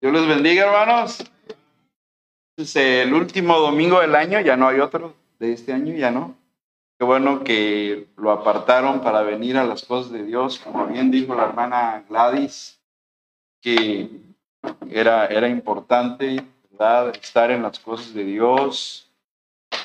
Dios 0.00 0.14
les 0.14 0.26
bendiga, 0.26 0.64
hermanos. 0.64 1.22
Es 2.56 2.74
el 2.74 3.12
último 3.12 3.58
domingo 3.58 4.00
del 4.00 4.14
año, 4.14 4.40
ya 4.40 4.56
no 4.56 4.68
hay 4.68 4.80
otro 4.80 5.14
de 5.38 5.52
este 5.52 5.74
año, 5.74 5.94
ya 5.94 6.10
no. 6.10 6.36
Qué 6.98 7.04
bueno 7.04 7.44
que 7.44 8.08
lo 8.16 8.30
apartaron 8.30 9.02
para 9.02 9.20
venir 9.20 9.58
a 9.58 9.64
las 9.64 9.84
cosas 9.84 10.10
de 10.10 10.24
Dios, 10.24 10.58
como 10.58 10.86
bien 10.86 11.10
dijo 11.10 11.34
la 11.34 11.44
hermana 11.44 12.02
Gladys, 12.08 12.80
que 13.60 14.08
era, 14.88 15.26
era 15.26 15.48
importante 15.48 16.46
estar 17.12 17.50
en 17.50 17.62
las 17.62 17.78
cosas 17.78 18.14
de 18.14 18.24
Dios, 18.24 19.06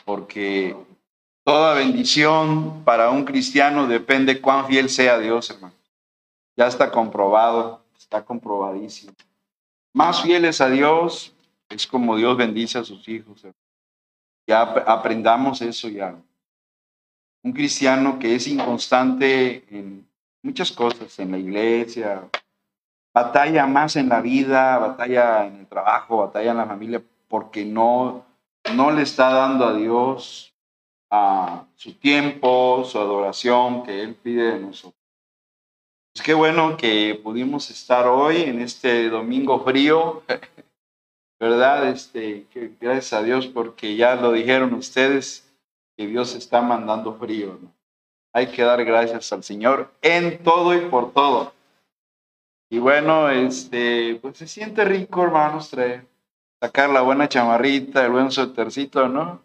porque 0.05 0.77
toda 1.43 1.73
bendición 1.73 2.85
para 2.85 3.09
un 3.09 3.25
cristiano 3.25 3.85
depende 3.85 4.39
cuán 4.39 4.65
fiel 4.65 4.89
sea 4.89 5.19
Dios, 5.19 5.49
hermano. 5.49 5.75
Ya 6.55 6.67
está 6.67 6.89
comprobado, 6.89 7.81
está 7.97 8.23
comprobadísimo. 8.23 9.13
Más 9.95 10.21
fieles 10.21 10.59
a 10.59 10.69
Dios 10.69 11.33
es 11.69 11.87
como 11.87 12.17
Dios 12.17 12.35
bendice 12.35 12.77
a 12.77 12.83
sus 12.83 13.07
hijos. 13.07 13.47
Ya 14.45 14.61
aprendamos 14.61 15.61
eso 15.61 15.87
ya. 15.87 16.13
Un 17.41 17.53
cristiano 17.53 18.19
que 18.19 18.35
es 18.35 18.45
inconstante 18.45 19.63
en 19.69 20.05
muchas 20.41 20.69
cosas, 20.73 21.17
en 21.17 21.31
la 21.31 21.37
iglesia, 21.37 22.29
batalla 23.13 23.65
más 23.67 23.95
en 23.95 24.09
la 24.09 24.19
vida, 24.19 24.77
batalla 24.79 25.45
en 25.45 25.59
el 25.61 25.67
trabajo, 25.67 26.17
batalla 26.17 26.51
en 26.51 26.57
la 26.57 26.65
familia, 26.65 27.01
porque 27.29 27.63
no, 27.63 28.25
no 28.73 28.91
le 28.91 29.03
está 29.03 29.29
dando 29.29 29.65
a 29.65 29.75
Dios 29.75 30.53
a 31.09 31.63
su 31.73 31.93
tiempo, 31.93 32.83
su 32.83 32.99
adoración 32.99 33.83
que 33.83 34.01
Él 34.01 34.13
pide 34.13 34.55
de 34.55 34.59
nosotros. 34.59 34.94
Es 36.15 36.21
que 36.21 36.33
bueno 36.33 36.77
que 36.77 37.19
pudimos 37.21 37.69
estar 37.69 38.07
hoy 38.07 38.43
en 38.43 38.61
este 38.61 39.09
domingo 39.09 39.61
frío, 39.65 40.23
¿verdad? 41.39 41.89
Este, 41.89 42.45
que 42.51 42.71
gracias 42.79 43.11
a 43.11 43.21
Dios 43.21 43.47
porque 43.47 43.97
ya 43.97 44.15
lo 44.15 44.31
dijeron 44.31 44.73
ustedes, 44.73 45.53
que 45.97 46.07
Dios 46.07 46.33
está 46.33 46.61
mandando 46.61 47.15
frío. 47.15 47.59
¿no? 47.61 47.69
Hay 48.33 48.47
que 48.47 48.63
dar 48.63 48.83
gracias 48.85 49.33
al 49.33 49.43
Señor 49.43 49.91
en 50.01 50.41
todo 50.41 50.73
y 50.73 50.89
por 50.89 51.11
todo. 51.11 51.53
Y 52.69 52.79
bueno, 52.79 53.29
este, 53.29 54.15
pues 54.21 54.37
se 54.37 54.47
siente 54.47 54.85
rico, 54.85 55.21
hermanos, 55.21 55.69
traer, 55.69 56.07
sacar 56.61 56.89
la 56.89 57.01
buena 57.01 57.27
chamarrita, 57.27 58.05
el 58.05 58.11
buen 58.11 58.31
suétercito, 58.31 59.09
¿no? 59.09 59.41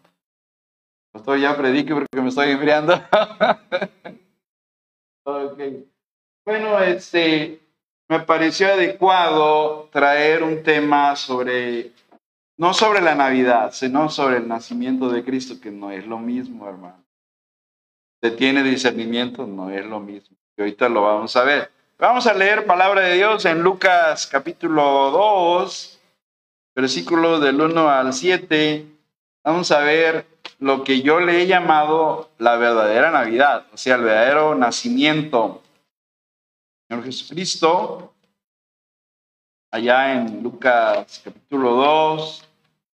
Estoy 1.13 1.41
ya 1.41 1.57
predique 1.57 1.93
porque 1.93 2.21
me 2.21 2.29
estoy 2.29 2.51
enfriando. 2.51 2.93
okay. 5.25 5.90
Bueno, 6.51 6.81
este, 6.81 7.61
me 8.09 8.19
pareció 8.19 8.67
adecuado 8.73 9.87
traer 9.89 10.43
un 10.43 10.63
tema 10.63 11.15
sobre, 11.15 11.93
no 12.57 12.73
sobre 12.73 12.99
la 12.99 13.15
Navidad, 13.15 13.71
sino 13.71 14.09
sobre 14.09 14.35
el 14.35 14.49
nacimiento 14.49 15.07
de 15.07 15.23
Cristo, 15.23 15.61
que 15.61 15.71
no 15.71 15.91
es 15.91 16.05
lo 16.05 16.19
mismo, 16.19 16.67
hermano. 16.67 17.01
Se 18.21 18.31
tiene 18.31 18.63
discernimiento, 18.63 19.47
no 19.47 19.69
es 19.69 19.85
lo 19.85 20.01
mismo. 20.01 20.35
Y 20.57 20.61
ahorita 20.63 20.89
lo 20.89 21.03
vamos 21.03 21.33
a 21.37 21.45
ver. 21.45 21.71
Vamos 21.97 22.27
a 22.27 22.33
leer 22.33 22.65
palabra 22.65 22.99
de 22.99 23.15
Dios 23.15 23.45
en 23.45 23.63
Lucas 23.63 24.27
capítulo 24.27 25.09
2, 25.09 26.01
versículos 26.75 27.39
del 27.39 27.61
1 27.61 27.89
al 27.89 28.11
7. 28.11 28.85
Vamos 29.45 29.71
a 29.71 29.79
ver 29.79 30.25
lo 30.59 30.83
que 30.83 31.01
yo 31.01 31.21
le 31.21 31.41
he 31.41 31.47
llamado 31.47 32.29
la 32.39 32.57
verdadera 32.57 33.09
Navidad, 33.09 33.67
o 33.73 33.77
sea, 33.77 33.95
el 33.95 34.01
verdadero 34.01 34.53
nacimiento. 34.53 35.60
Señor 36.91 37.05
Jesucristo, 37.05 38.13
allá 39.71 40.11
en 40.11 40.43
Lucas 40.43 41.21
capítulo 41.23 41.71
2, 41.75 42.49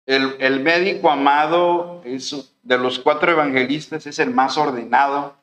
el, 0.06 0.36
el 0.38 0.60
médico 0.60 1.10
amado 1.10 2.00
es, 2.02 2.54
de 2.62 2.78
los 2.78 2.98
cuatro 2.98 3.32
evangelistas 3.32 4.06
es 4.06 4.18
el 4.18 4.30
más 4.30 4.56
ordenado. 4.56 5.36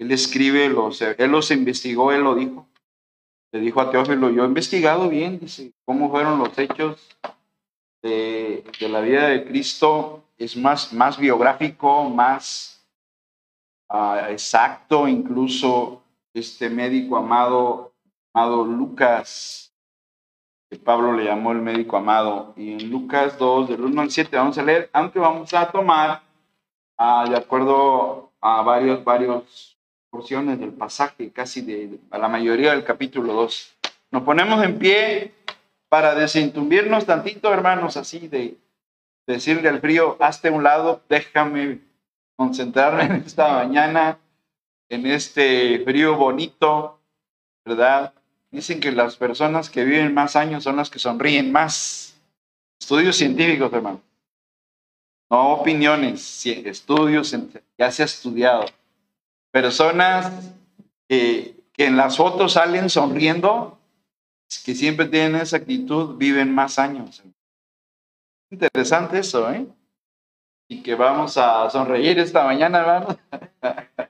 Él 0.00 0.10
escribe, 0.10 0.68
los, 0.68 1.00
él 1.00 1.30
los 1.30 1.52
investigó, 1.52 2.10
él 2.10 2.22
lo 2.22 2.34
dijo. 2.34 2.66
Le 3.52 3.60
dijo 3.60 3.80
a 3.80 3.92
Teófilo, 3.92 4.30
yo 4.30 4.42
he 4.42 4.48
investigado 4.48 5.08
bien, 5.08 5.38
dice, 5.38 5.70
cómo 5.84 6.10
fueron 6.10 6.40
los 6.40 6.58
hechos 6.58 7.16
de, 8.02 8.64
de 8.80 8.88
la 8.88 9.00
vida 9.00 9.28
de 9.28 9.44
Cristo 9.44 10.24
es 10.38 10.56
más, 10.56 10.92
más 10.92 11.16
biográfico, 11.16 12.10
más 12.10 12.84
uh, 13.90 14.26
exacto, 14.28 15.06
incluso 15.06 16.02
este 16.34 16.70
médico 16.70 17.16
amado, 17.16 17.92
amado 18.32 18.64
Lucas, 18.64 19.72
que 20.70 20.76
Pablo 20.76 21.12
le 21.12 21.24
llamó 21.24 21.52
el 21.52 21.60
médico 21.60 21.96
amado, 21.96 22.54
y 22.56 22.72
en 22.72 22.90
Lucas 22.90 23.36
2, 23.38 23.68
del 23.70 23.80
1 23.82 24.00
al 24.02 24.10
7 24.10 24.36
vamos 24.36 24.58
a 24.58 24.62
leer, 24.62 24.88
aunque 24.92 25.18
vamos 25.18 25.52
a 25.52 25.70
tomar 25.70 26.22
uh, 26.98 27.28
de 27.28 27.36
acuerdo 27.36 28.30
a 28.40 28.62
varios, 28.62 29.02
varios 29.02 29.76
porciones 30.10 30.58
del 30.58 30.72
pasaje, 30.72 31.30
casi 31.32 31.60
de, 31.62 31.98
a 32.10 32.18
la 32.18 32.28
mayoría 32.28 32.72
del 32.72 32.84
capítulo 32.84 33.32
2. 33.32 33.76
Nos 34.12 34.22
ponemos 34.22 34.62
en 34.62 34.78
pie 34.78 35.34
para 35.88 36.14
desentumbirnos 36.14 37.04
tantito, 37.04 37.52
hermanos, 37.52 37.96
así 37.96 38.28
de 38.28 38.56
decirle 39.26 39.68
al 39.68 39.80
frío, 39.80 40.16
hazte 40.20 40.50
un 40.50 40.62
lado, 40.62 41.02
déjame 41.08 41.80
concentrarme 42.36 43.04
en 43.04 43.12
esta 43.26 43.52
mañana, 43.52 44.18
en 44.90 45.06
este 45.06 45.82
frío 45.84 46.16
bonito, 46.16 47.00
¿verdad? 47.64 48.12
Dicen 48.50 48.80
que 48.80 48.90
las 48.90 49.16
personas 49.16 49.70
que 49.70 49.84
viven 49.84 50.12
más 50.12 50.34
años 50.34 50.64
son 50.64 50.76
las 50.76 50.90
que 50.90 50.98
sonríen 50.98 51.52
más. 51.52 52.20
Estudios 52.78 53.16
científicos, 53.16 53.72
hermano. 53.72 54.02
No 55.30 55.52
opiniones, 55.52 56.44
estudios, 56.44 57.34
ya 57.78 57.90
se 57.92 58.02
ha 58.02 58.04
estudiado. 58.04 58.64
Personas 59.52 60.52
que, 61.08 61.54
en 61.76 61.96
las 61.96 62.16
fotos 62.16 62.54
salen 62.54 62.90
sonriendo, 62.90 63.78
que 64.64 64.74
siempre 64.74 65.06
tienen 65.06 65.40
esa 65.40 65.58
actitud, 65.58 66.16
viven 66.16 66.52
más 66.52 66.78
años. 66.80 67.22
Interesante 68.50 69.20
eso, 69.20 69.50
¿eh? 69.52 69.66
Y 70.68 70.82
que 70.82 70.96
vamos 70.96 71.36
a 71.36 71.70
sonreír 71.70 72.18
esta 72.18 72.44
mañana, 72.44 72.80
hermanos. 72.80 73.16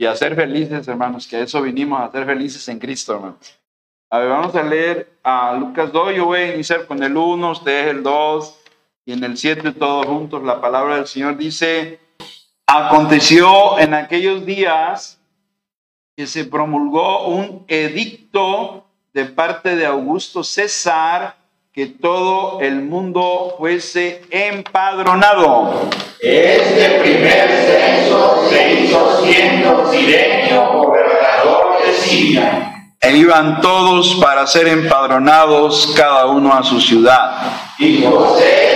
y 0.00 0.06
a 0.06 0.16
ser 0.16 0.34
felices, 0.34 0.88
hermanos, 0.88 1.26
que 1.26 1.36
a 1.36 1.40
eso 1.40 1.60
vinimos, 1.60 2.00
a 2.00 2.10
ser 2.10 2.24
felices 2.24 2.66
en 2.68 2.78
Cristo, 2.78 3.16
hermanos. 3.16 3.60
A 4.08 4.18
ver, 4.18 4.30
vamos 4.30 4.54
a 4.54 4.62
leer 4.62 5.12
a 5.22 5.52
Lucas 5.52 5.92
2, 5.92 6.14
yo 6.14 6.24
voy 6.24 6.38
a 6.38 6.54
iniciar 6.54 6.86
con 6.86 7.02
el 7.02 7.14
1, 7.14 7.50
ustedes 7.50 7.88
el 7.88 8.02
2, 8.02 8.60
y 9.04 9.12
en 9.12 9.22
el 9.24 9.36
7 9.36 9.72
todos 9.72 10.06
juntos 10.06 10.42
la 10.42 10.58
palabra 10.58 10.96
del 10.96 11.06
Señor 11.06 11.36
dice, 11.36 12.00
aconteció 12.66 13.78
en 13.78 13.92
aquellos 13.92 14.46
días 14.46 15.20
que 16.16 16.26
se 16.26 16.46
promulgó 16.46 17.26
un 17.26 17.66
edicto 17.68 18.86
de 19.12 19.26
parte 19.26 19.76
de 19.76 19.84
Augusto 19.84 20.42
César 20.42 21.36
que 21.80 21.86
todo 21.86 22.60
el 22.60 22.82
mundo 22.82 23.54
fuese 23.56 24.20
empadronado. 24.28 25.88
Este 26.20 27.00
primer 27.00 27.48
censo 27.48 28.46
se 28.50 28.74
hizo 28.74 29.24
siendo 29.24 29.90
Sirenio 29.90 30.74
gobernador 30.74 31.78
de 31.82 31.94
Siria. 31.94 32.90
E 33.00 33.16
iban 33.16 33.62
todos 33.62 34.16
para 34.16 34.46
ser 34.46 34.68
empadronados, 34.68 35.94
cada 35.96 36.26
uno 36.26 36.52
a 36.52 36.62
su 36.62 36.82
ciudad. 36.82 37.50
Y 37.78 38.04
José 38.04 38.69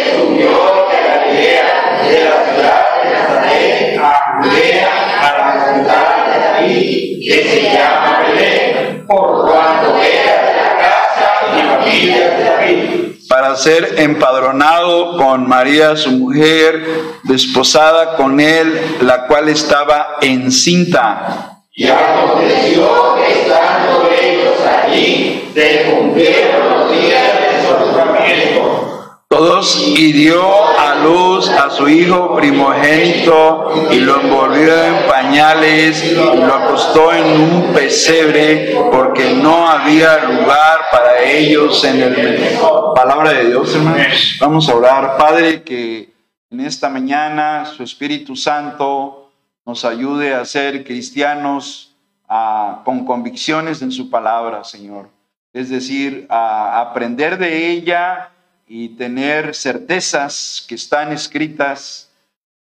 para 13.34 13.57
ser 13.57 13.97
empadronado 13.98 15.16
con 15.16 15.48
María, 15.48 15.97
su 15.97 16.13
mujer, 16.13 16.86
desposada 17.25 18.15
con 18.15 18.39
él, 18.39 18.81
la 19.01 19.27
cual 19.27 19.48
estaba 19.48 20.19
encinta. 20.21 21.59
Y 21.75 21.89
aconteció 21.89 23.16
que 23.16 23.41
estando 23.41 24.09
ellos 24.09 24.54
allí, 24.65 25.51
se 25.53 25.91
cumplieron 25.91 26.78
los 26.78 26.92
días 26.92 27.22
de 27.41 27.66
su 27.66 27.75
alumbramiento. 27.75 29.19
Todos 29.36 29.83
y 29.89 30.13
dio 30.13 30.45
a 30.78 30.95
luz 30.95 31.48
a 31.51 31.69
su 31.69 31.89
hijo 31.89 32.36
primogénito 32.36 33.89
y 33.91 33.98
lo 33.98 34.21
envolvió 34.21 34.72
en 34.84 35.09
pañales 35.09 36.04
y 36.04 36.15
lo 36.15 36.54
acostó 36.54 37.13
en 37.13 37.41
un 37.41 37.72
pesebre 37.72 38.77
porque 38.92 39.34
no 39.34 39.69
había 39.69 40.19
lugar 40.27 40.83
para 40.92 41.21
ellos 41.25 41.83
en 41.83 42.01
el 42.01 42.59
palabra 42.95 43.33
de 43.33 43.48
Dios, 43.48 43.75
hermanos. 43.75 44.36
Vamos 44.39 44.69
a 44.69 44.75
orar, 44.77 45.16
Padre, 45.19 45.65
que 45.65 46.13
en 46.48 46.60
esta 46.60 46.89
mañana 46.89 47.65
su 47.66 47.83
Espíritu 47.83 48.37
Santo 48.37 49.33
nos 49.66 49.84
ayude 49.84 50.33
a 50.33 50.45
ser 50.45 50.84
cristianos 50.84 51.92
a, 52.28 52.83
con 52.84 53.04
convicciones 53.04 53.83
en 53.83 53.91
su 53.91 54.09
palabra, 54.09 54.63
Señor. 54.63 55.09
es 55.53 55.71
decir, 55.71 56.25
a 56.30 56.80
aprender 56.80 57.37
de 57.37 57.71
ella 57.71 58.30
y 58.66 58.91
tener 58.91 59.55
certezas 59.55 60.65
que 60.69 60.75
están 60.75 61.13
escritas, 61.13 62.11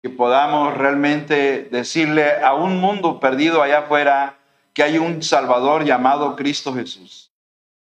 que 0.03 0.11
podamos 0.11 0.77
realmente 0.77 1.69
decirle 1.71 2.43
a 2.43 2.55
un 2.55 2.81
mundo 2.81 3.21
perdido 3.21 3.63
allá 3.63 3.81
afuera 3.81 4.37
que 4.73 4.83
hay 4.83 4.99
un 4.99 5.23
Salvador 5.23 5.85
llamado 5.85 6.35
Cristo 6.37 6.75
Jesús, 6.75 7.31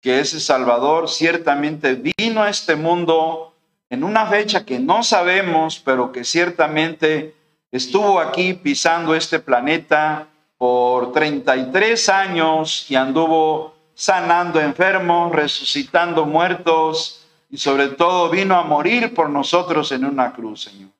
que 0.00 0.20
ese 0.20 0.40
Salvador 0.40 1.08
ciertamente 1.08 1.94
vino 1.94 2.42
a 2.42 2.50
este 2.50 2.76
mundo 2.76 3.54
en 3.88 4.04
una 4.04 4.26
fecha 4.26 4.64
que 4.64 4.78
no 4.78 5.02
sabemos, 5.02 5.80
pero 5.84 6.12
que 6.12 6.24
ciertamente 6.24 7.34
estuvo 7.72 8.20
aquí 8.20 8.52
pisando 8.52 9.14
este 9.14 9.40
planeta 9.40 10.28
por 10.58 11.12
33 11.12 12.08
años 12.08 12.90
y 12.90 12.96
anduvo 12.96 13.74
sanando 13.94 14.60
enfermos, 14.60 15.32
resucitando 15.32 16.26
muertos 16.26 17.15
y 17.48 17.58
sobre 17.58 17.88
todo 17.88 18.30
vino 18.30 18.56
a 18.56 18.64
morir 18.64 19.14
por 19.14 19.30
nosotros 19.30 19.92
en 19.92 20.04
una 20.04 20.32
cruz, 20.32 20.62
Señor. 20.64 20.90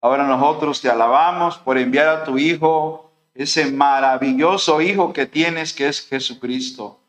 Ahora 0.00 0.26
nosotros 0.26 0.80
te 0.80 0.90
alabamos 0.90 1.56
por 1.58 1.78
enviar 1.78 2.08
a 2.08 2.24
tu 2.24 2.36
Hijo, 2.36 3.10
ese 3.34 3.70
maravilloso 3.70 4.80
Hijo 4.80 5.12
que 5.12 5.26
tienes 5.26 5.72
que 5.72 5.88
es 5.88 6.06
Jesucristo. 6.06 7.00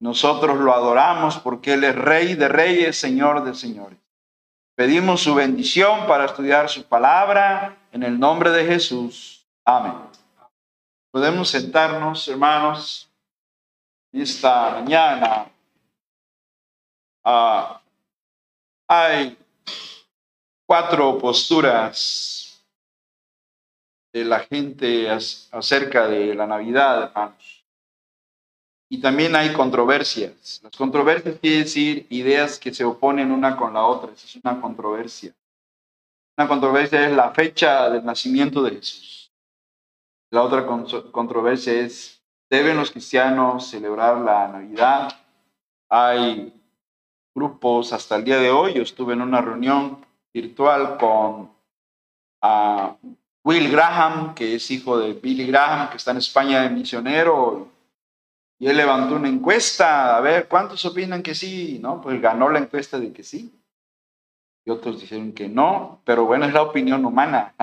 Nosotros 0.00 0.58
lo 0.58 0.72
adoramos 0.72 1.38
porque 1.38 1.74
Él 1.74 1.84
es 1.84 1.94
Rey 1.94 2.34
de 2.34 2.48
Reyes, 2.48 2.98
Señor 2.98 3.44
de 3.44 3.54
Señores. 3.54 3.98
Pedimos 4.74 5.22
su 5.22 5.34
bendición 5.34 6.06
para 6.06 6.24
estudiar 6.24 6.68
su 6.68 6.84
palabra 6.84 7.76
en 7.92 8.02
el 8.02 8.18
nombre 8.18 8.50
de 8.50 8.64
Jesús. 8.64 9.46
Amén. 9.64 9.94
Podemos 11.12 11.50
sentarnos, 11.50 12.26
hermanos 12.28 13.10
esta 14.12 14.70
mañana 14.70 15.46
ah, 17.24 17.79
hay 18.92 19.38
cuatro 20.66 21.16
posturas 21.16 22.60
de 24.12 24.24
la 24.24 24.40
gente 24.40 25.08
acerca 25.08 26.08
de 26.08 26.34
la 26.34 26.44
Navidad, 26.44 27.04
hermanos. 27.04 27.64
Y 28.90 29.00
también 29.00 29.36
hay 29.36 29.52
controversias. 29.52 30.58
Las 30.64 30.72
controversias 30.72 31.38
quiere 31.40 31.58
decir 31.58 32.08
ideas 32.10 32.58
que 32.58 32.74
se 32.74 32.84
oponen 32.84 33.30
una 33.30 33.56
con 33.56 33.74
la 33.74 33.86
otra. 33.86 34.12
Esa 34.12 34.26
es 34.26 34.36
una 34.42 34.60
controversia. 34.60 35.32
Una 36.36 36.48
controversia 36.48 37.06
es 37.06 37.12
la 37.12 37.30
fecha 37.30 37.88
del 37.90 38.04
nacimiento 38.04 38.60
de 38.60 38.72
Jesús. 38.72 39.32
La 40.32 40.42
otra 40.42 40.66
controversia 41.12 41.74
es 41.74 42.20
¿Deben 42.50 42.76
los 42.76 42.90
cristianos 42.90 43.68
celebrar 43.68 44.18
la 44.18 44.48
Navidad? 44.48 45.12
Hay 45.88 46.59
grupos 47.40 47.94
hasta 47.94 48.16
el 48.16 48.24
día 48.24 48.38
de 48.38 48.50
hoy. 48.50 48.74
Yo 48.74 48.82
estuve 48.82 49.14
en 49.14 49.22
una 49.22 49.40
reunión 49.40 50.04
virtual 50.32 50.98
con 50.98 51.50
ah, 52.42 52.94
Will 53.42 53.70
Graham, 53.70 54.34
que 54.34 54.56
es 54.56 54.70
hijo 54.70 54.98
de 54.98 55.14
Billy 55.14 55.46
Graham, 55.46 55.88
que 55.88 55.96
está 55.96 56.10
en 56.10 56.18
España 56.18 56.60
de 56.60 56.68
misionero. 56.68 57.68
Y 58.58 58.66
él 58.66 58.76
levantó 58.76 59.16
una 59.16 59.28
encuesta, 59.28 60.18
a 60.18 60.20
ver, 60.20 60.48
¿cuántos 60.48 60.84
opinan 60.84 61.22
que 61.22 61.34
sí? 61.34 61.78
¿No? 61.80 62.02
Pues 62.02 62.20
ganó 62.20 62.50
la 62.50 62.58
encuesta 62.58 63.00
de 63.00 63.10
que 63.10 63.22
sí. 63.22 63.50
Y 64.66 64.70
otros 64.70 65.00
dijeron 65.00 65.32
que 65.32 65.48
no, 65.48 66.02
pero 66.04 66.26
bueno, 66.26 66.44
es 66.44 66.52
la 66.52 66.60
opinión 66.60 67.06
humana. 67.06 67.54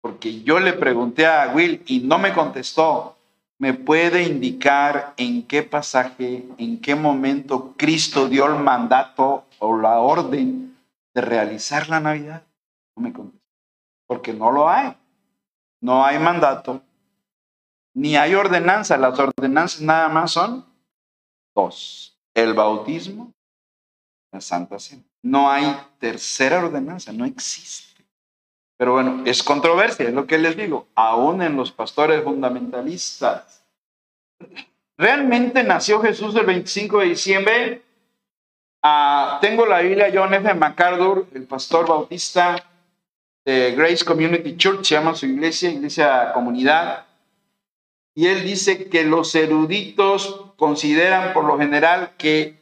Porque 0.00 0.42
yo 0.42 0.60
le 0.60 0.74
pregunté 0.74 1.26
a 1.26 1.50
Will 1.52 1.82
y 1.86 1.98
no 1.98 2.18
me 2.18 2.32
contestó 2.32 3.17
me 3.58 3.74
puede 3.74 4.22
indicar 4.22 5.14
en 5.16 5.46
qué 5.46 5.62
pasaje, 5.62 6.46
en 6.58 6.80
qué 6.80 6.94
momento 6.94 7.74
Cristo 7.76 8.28
dio 8.28 8.46
el 8.46 8.62
mandato 8.62 9.44
o 9.58 9.76
la 9.76 9.98
orden 9.98 10.76
de 11.14 11.20
realizar 11.20 11.88
la 11.88 12.00
Navidad? 12.00 12.44
No 12.96 13.02
me 13.02 13.12
contesta. 13.12 13.46
Porque 14.06 14.32
no 14.32 14.52
lo 14.52 14.68
hay. 14.68 14.96
No 15.80 16.04
hay 16.04 16.18
mandato, 16.18 16.82
ni 17.94 18.16
hay 18.16 18.34
ordenanza. 18.34 18.96
Las 18.96 19.18
ordenanzas 19.18 19.80
nada 19.80 20.08
más 20.08 20.32
son 20.32 20.64
dos. 21.54 22.18
El 22.34 22.54
bautismo, 22.54 23.32
la 24.32 24.40
Santa 24.40 24.78
Cena. 24.78 25.02
No 25.22 25.50
hay 25.50 25.64
tercera 25.98 26.58
ordenanza, 26.58 27.12
no 27.12 27.24
existe. 27.24 27.87
Pero 28.78 28.92
bueno, 28.92 29.22
es 29.26 29.42
controversia, 29.42 30.06
es 30.06 30.14
lo 30.14 30.26
que 30.26 30.38
les 30.38 30.56
digo, 30.56 30.86
aún 30.94 31.42
en 31.42 31.56
los 31.56 31.72
pastores 31.72 32.22
fundamentalistas. 32.22 33.64
¿Realmente 34.96 35.64
nació 35.64 36.00
Jesús 36.00 36.34
el 36.36 36.46
25 36.46 37.00
de 37.00 37.06
diciembre? 37.06 37.82
Ah, 38.82 39.38
tengo 39.40 39.66
la 39.66 39.80
Biblia 39.80 40.10
John 40.14 40.32
F. 40.32 40.54
MacArthur, 40.54 41.26
el 41.34 41.42
pastor 41.44 41.88
bautista 41.88 42.64
de 43.44 43.72
Grace 43.72 44.04
Community 44.04 44.56
Church, 44.56 44.84
se 44.84 44.94
llama 44.94 45.16
su 45.16 45.26
iglesia, 45.26 45.70
iglesia 45.70 46.32
comunidad. 46.32 47.06
Y 48.14 48.26
él 48.26 48.44
dice 48.44 48.88
que 48.88 49.02
los 49.02 49.34
eruditos 49.34 50.52
consideran 50.56 51.32
por 51.32 51.44
lo 51.44 51.58
general 51.58 52.12
que 52.16 52.58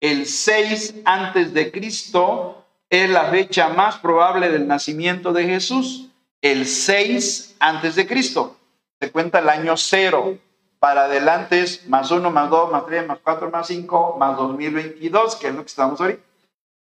el 0.00 0.26
6 0.26 1.02
antes 1.04 1.54
de 1.54 1.70
Cristo 1.70 2.59
es 2.90 3.08
la 3.08 3.30
fecha 3.30 3.68
más 3.68 3.98
probable 3.98 4.50
del 4.50 4.66
nacimiento 4.66 5.32
de 5.32 5.44
Jesús, 5.44 6.10
el 6.42 6.66
6 6.66 7.56
antes 7.60 7.94
de 7.94 8.06
Cristo. 8.06 8.56
Se 9.00 9.10
cuenta 9.12 9.38
el 9.38 9.48
año 9.48 9.76
cero. 9.76 10.36
Para 10.80 11.04
adelante 11.04 11.60
es 11.60 11.86
más 11.88 12.10
1, 12.10 12.30
más 12.30 12.50
2, 12.50 12.72
más 12.72 12.86
3, 12.86 13.06
más 13.06 13.18
4, 13.22 13.50
más 13.50 13.66
5, 13.66 14.16
más 14.18 14.36
2022, 14.36 15.36
que 15.36 15.48
es 15.48 15.54
lo 15.54 15.60
que 15.60 15.68
estamos 15.68 16.00
ahorita. 16.00 16.22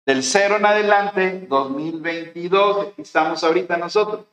Del 0.05 0.23
cero 0.23 0.57
en 0.57 0.65
adelante, 0.65 1.47
2022, 1.47 2.87
estamos 2.97 3.43
ahorita 3.43 3.77
nosotros. 3.77 4.25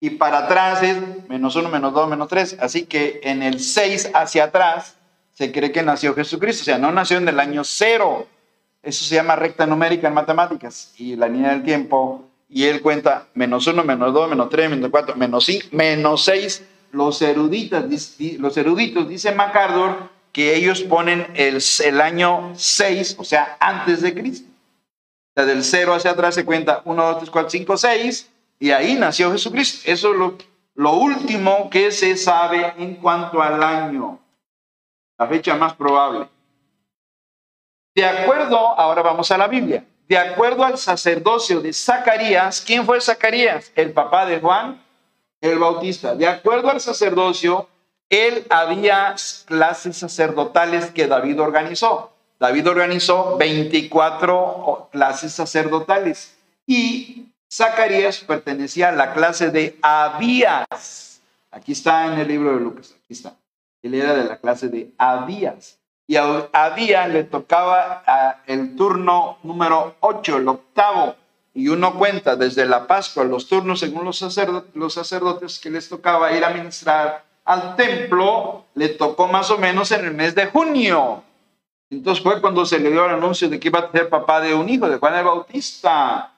Y 0.00 0.10
para 0.10 0.38
atrás 0.38 0.82
es 0.82 1.28
menos 1.28 1.54
1, 1.54 1.68
menos 1.68 1.94
2, 1.94 2.08
menos 2.08 2.28
3. 2.28 2.58
Así 2.60 2.86
que 2.86 3.20
en 3.22 3.42
el 3.42 3.60
6 3.60 4.10
hacia 4.14 4.44
atrás 4.44 4.96
se 5.32 5.52
cree 5.52 5.70
que 5.70 5.82
nació 5.82 6.14
Jesucristo. 6.14 6.62
O 6.62 6.64
sea, 6.64 6.78
no 6.78 6.90
nació 6.90 7.18
en 7.18 7.28
el 7.28 7.40
año 7.40 7.62
cero, 7.64 8.26
eso 8.84 9.04
se 9.04 9.14
llama 9.14 9.36
recta 9.36 9.66
numérica 9.66 10.08
en 10.08 10.14
matemáticas 10.14 10.92
y 10.96 11.16
la 11.16 11.28
línea 11.28 11.50
del 11.50 11.62
tiempo. 11.62 12.24
Y 12.48 12.64
él 12.64 12.82
cuenta 12.82 13.26
menos 13.34 13.66
uno, 13.66 13.82
menos 13.82 14.12
dos, 14.12 14.28
menos 14.28 14.48
tres, 14.48 14.70
menos 14.70 14.90
cuatro, 14.90 15.16
menos 15.16 15.44
cinco, 15.44 15.66
menos 15.72 16.24
seis. 16.24 16.64
Los 16.92 17.20
eruditos, 17.22 17.84
los 18.38 18.56
eruditos, 18.56 19.08
dice 19.08 19.34
MacArthur, 19.34 20.10
que 20.34 20.56
ellos 20.56 20.82
ponen 20.82 21.28
el, 21.34 21.62
el 21.84 22.00
año 22.00 22.52
6, 22.56 23.16
o 23.18 23.24
sea, 23.24 23.56
antes 23.60 24.00
de 24.00 24.14
Cristo. 24.14 24.48
O 24.48 25.32
sea, 25.34 25.44
del 25.44 25.62
cero 25.62 25.94
hacia 25.94 26.10
atrás 26.10 26.34
se 26.34 26.44
cuenta 26.44 26.82
1, 26.84 27.02
2, 27.04 27.18
3, 27.18 27.30
4, 27.30 27.50
5, 27.50 27.76
6, 27.76 28.30
y 28.58 28.70
ahí 28.72 28.94
nació 28.94 29.30
Jesucristo. 29.30 29.82
Eso 29.84 30.12
es 30.12 30.18
lo, 30.18 30.36
lo 30.74 30.92
último 30.94 31.70
que 31.70 31.92
se 31.92 32.16
sabe 32.16 32.74
en 32.78 32.96
cuanto 32.96 33.40
al 33.40 33.62
año, 33.62 34.18
la 35.18 35.28
fecha 35.28 35.54
más 35.54 35.74
probable. 35.74 36.28
De 37.94 38.04
acuerdo, 38.04 38.58
ahora 38.58 39.02
vamos 39.02 39.30
a 39.30 39.38
la 39.38 39.46
Biblia, 39.46 39.84
de 40.08 40.18
acuerdo 40.18 40.64
al 40.64 40.78
sacerdocio 40.78 41.60
de 41.60 41.72
Zacarías, 41.72 42.60
¿quién 42.60 42.84
fue 42.84 43.00
Zacarías? 43.00 43.70
El 43.74 43.92
papá 43.92 44.26
de 44.26 44.40
Juan 44.40 44.84
el 45.40 45.58
Bautista. 45.58 46.14
De 46.14 46.26
acuerdo 46.26 46.70
al 46.70 46.80
sacerdocio, 46.80 47.68
él 48.08 48.46
había 48.50 49.14
clases 49.46 49.98
sacerdotales 49.98 50.90
que 50.90 51.06
David 51.06 51.40
organizó. 51.40 52.12
David 52.40 52.68
organizó 52.68 53.36
24 53.36 54.88
clases 54.90 55.32
sacerdotales 55.32 56.36
y 56.66 57.26
Zacarías 57.52 58.20
pertenecía 58.20 58.88
a 58.88 58.92
la 58.92 59.12
clase 59.12 59.50
de 59.50 59.78
Abías. 59.82 61.20
Aquí 61.50 61.72
está 61.72 62.12
en 62.12 62.18
el 62.18 62.28
libro 62.28 62.54
de 62.54 62.60
Lucas, 62.60 62.94
aquí 63.04 63.12
está. 63.12 63.36
Él 63.82 63.94
era 63.94 64.14
de 64.14 64.24
la 64.24 64.38
clase 64.38 64.68
de 64.68 64.90
Abías 64.98 65.78
y 66.06 66.16
a 66.16 66.70
día 66.76 67.08
le 67.08 67.24
tocaba 67.24 68.42
el 68.46 68.76
turno 68.76 69.38
número 69.42 69.96
8, 70.00 70.36
el 70.36 70.48
octavo, 70.48 71.14
y 71.54 71.68
uno 71.68 71.94
cuenta 71.94 72.36
desde 72.36 72.66
la 72.66 72.86
Pascua 72.86 73.24
los 73.24 73.48
turnos 73.48 73.80
según 73.80 74.04
los 74.04 74.18
sacerdotes, 74.18 74.74
los 74.74 74.92
sacerdotes 74.92 75.58
que 75.60 75.70
les 75.70 75.88
tocaba 75.88 76.32
ir 76.32 76.44
a 76.44 76.50
ministrar 76.50 77.24
al 77.44 77.76
templo, 77.76 78.64
le 78.74 78.88
tocó 78.90 79.28
más 79.28 79.50
o 79.50 79.58
menos 79.58 79.92
en 79.92 80.04
el 80.04 80.14
mes 80.14 80.34
de 80.34 80.46
junio. 80.46 81.22
Entonces 81.90 82.22
fue 82.22 82.40
cuando 82.40 82.66
se 82.66 82.78
le 82.78 82.90
dio 82.90 83.04
el 83.04 83.12
anuncio 83.12 83.48
de 83.48 83.60
que 83.60 83.68
iba 83.68 83.78
a 83.80 83.92
ser 83.92 84.08
papá 84.08 84.40
de 84.40 84.54
un 84.54 84.68
hijo, 84.68 84.88
de 84.88 84.96
Juan 84.96 85.14
el 85.14 85.24
Bautista. 85.24 86.32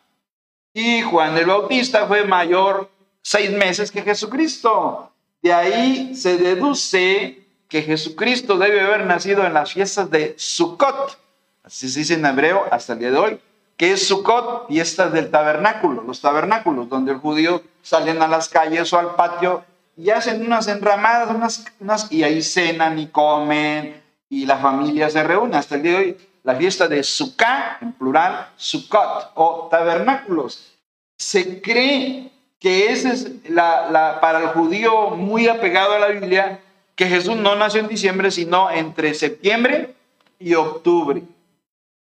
Y 0.74 1.02
Juan 1.02 1.36
el 1.38 1.46
Bautista 1.46 2.06
fue 2.06 2.24
mayor 2.24 2.90
seis 3.22 3.50
meses 3.52 3.90
que 3.90 4.02
Jesucristo. 4.02 5.10
De 5.40 5.52
ahí 5.52 6.14
se 6.14 6.36
deduce 6.36 7.45
que 7.68 7.82
Jesucristo 7.82 8.58
debe 8.58 8.80
haber 8.80 9.06
nacido 9.06 9.44
en 9.44 9.54
las 9.54 9.72
fiestas 9.72 10.10
de 10.10 10.34
Sukkot, 10.38 11.18
así 11.64 11.88
se 11.88 12.00
dice 12.00 12.14
en 12.14 12.26
hebreo 12.26 12.64
hasta 12.70 12.92
el 12.92 13.00
día 13.00 13.10
de 13.10 13.18
hoy, 13.18 13.40
que 13.76 13.92
es 13.92 14.06
Sukkot, 14.06 14.68
fiestas 14.68 15.12
del 15.12 15.30
tabernáculo, 15.30 16.02
los 16.02 16.20
tabernáculos, 16.20 16.88
donde 16.88 17.12
el 17.12 17.18
judío 17.18 17.62
salen 17.82 18.22
a 18.22 18.28
las 18.28 18.48
calles 18.48 18.92
o 18.92 18.98
al 18.98 19.14
patio 19.16 19.64
y 19.96 20.10
hacen 20.10 20.44
unas 20.44 20.68
enramadas, 20.68 21.64
unas, 21.80 22.12
y 22.12 22.22
ahí 22.22 22.42
cenan 22.42 22.98
y 22.98 23.08
comen 23.08 24.02
y 24.28 24.46
la 24.46 24.58
familia 24.58 25.08
se 25.10 25.22
reúne. 25.22 25.56
Hasta 25.56 25.76
el 25.76 25.82
día 25.82 25.92
de 25.92 25.98
hoy, 25.98 26.16
la 26.42 26.54
fiesta 26.54 26.86
de 26.88 27.02
Sukkah, 27.02 27.78
en 27.80 27.92
plural, 27.92 28.48
Sukkot, 28.56 29.32
o 29.34 29.68
tabernáculos. 29.70 30.74
Se 31.18 31.60
cree 31.60 32.30
que 32.60 32.90
ese 32.92 33.12
es 33.12 33.50
la, 33.50 33.90
la, 33.90 34.20
para 34.20 34.40
el 34.40 34.48
judío 34.48 35.10
muy 35.10 35.48
apegado 35.48 35.94
a 35.94 35.98
la 35.98 36.08
Biblia, 36.08 36.60
que 36.96 37.06
Jesús 37.06 37.36
no 37.36 37.54
nació 37.54 37.80
en 37.80 37.88
diciembre, 37.88 38.30
sino 38.30 38.70
entre 38.70 39.14
septiembre 39.14 39.94
y 40.38 40.54
octubre. 40.54 41.22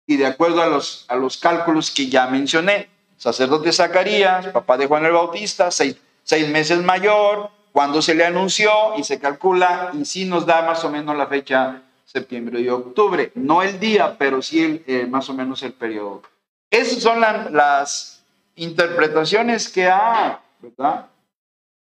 Y 0.07 0.17
de 0.17 0.27
acuerdo 0.27 0.63
a 0.63 0.67
los, 0.67 1.05
a 1.09 1.17
los 1.17 1.37
cálculos 1.37 1.91
que 1.91 2.09
ya 2.09 2.29
mencioné, 2.29 2.89
sacerdote 3.17 3.73
Zacarías, 3.73 4.47
papá 4.47 4.79
de 4.79 4.87
Juan 4.87 5.05
el 5.05 5.13
Bautista, 5.13 5.71
seis, 5.73 5.97
seis 6.23 6.49
meses 6.49 6.83
mayor, 6.83 7.51
cuando 7.73 8.01
se 8.01 8.15
le 8.15 8.25
anunció 8.25 8.71
y 8.97 9.03
se 9.03 9.19
calcula, 9.19 9.91
y 9.93 10.05
sí 10.05 10.25
nos 10.25 10.47
da 10.47 10.63
más 10.63 10.85
o 10.85 10.91
menos 10.91 11.17
la 11.17 11.27
fecha 11.27 11.83
septiembre 12.05 12.61
y 12.61 12.69
octubre. 12.69 13.33
No 13.35 13.63
el 13.63 13.81
día, 13.81 14.17
pero 14.17 14.41
sí 14.41 14.63
el, 14.63 14.85
eh, 14.87 15.07
más 15.07 15.29
o 15.29 15.35
menos 15.35 15.63
el 15.65 15.73
periodo. 15.73 16.23
Esas 16.71 17.03
son 17.03 17.21
la, 17.21 17.51
las 17.51 18.25
interpretaciones 18.55 19.69
que 19.69 19.89
hay, 19.89 20.37
¿verdad? 20.61 21.07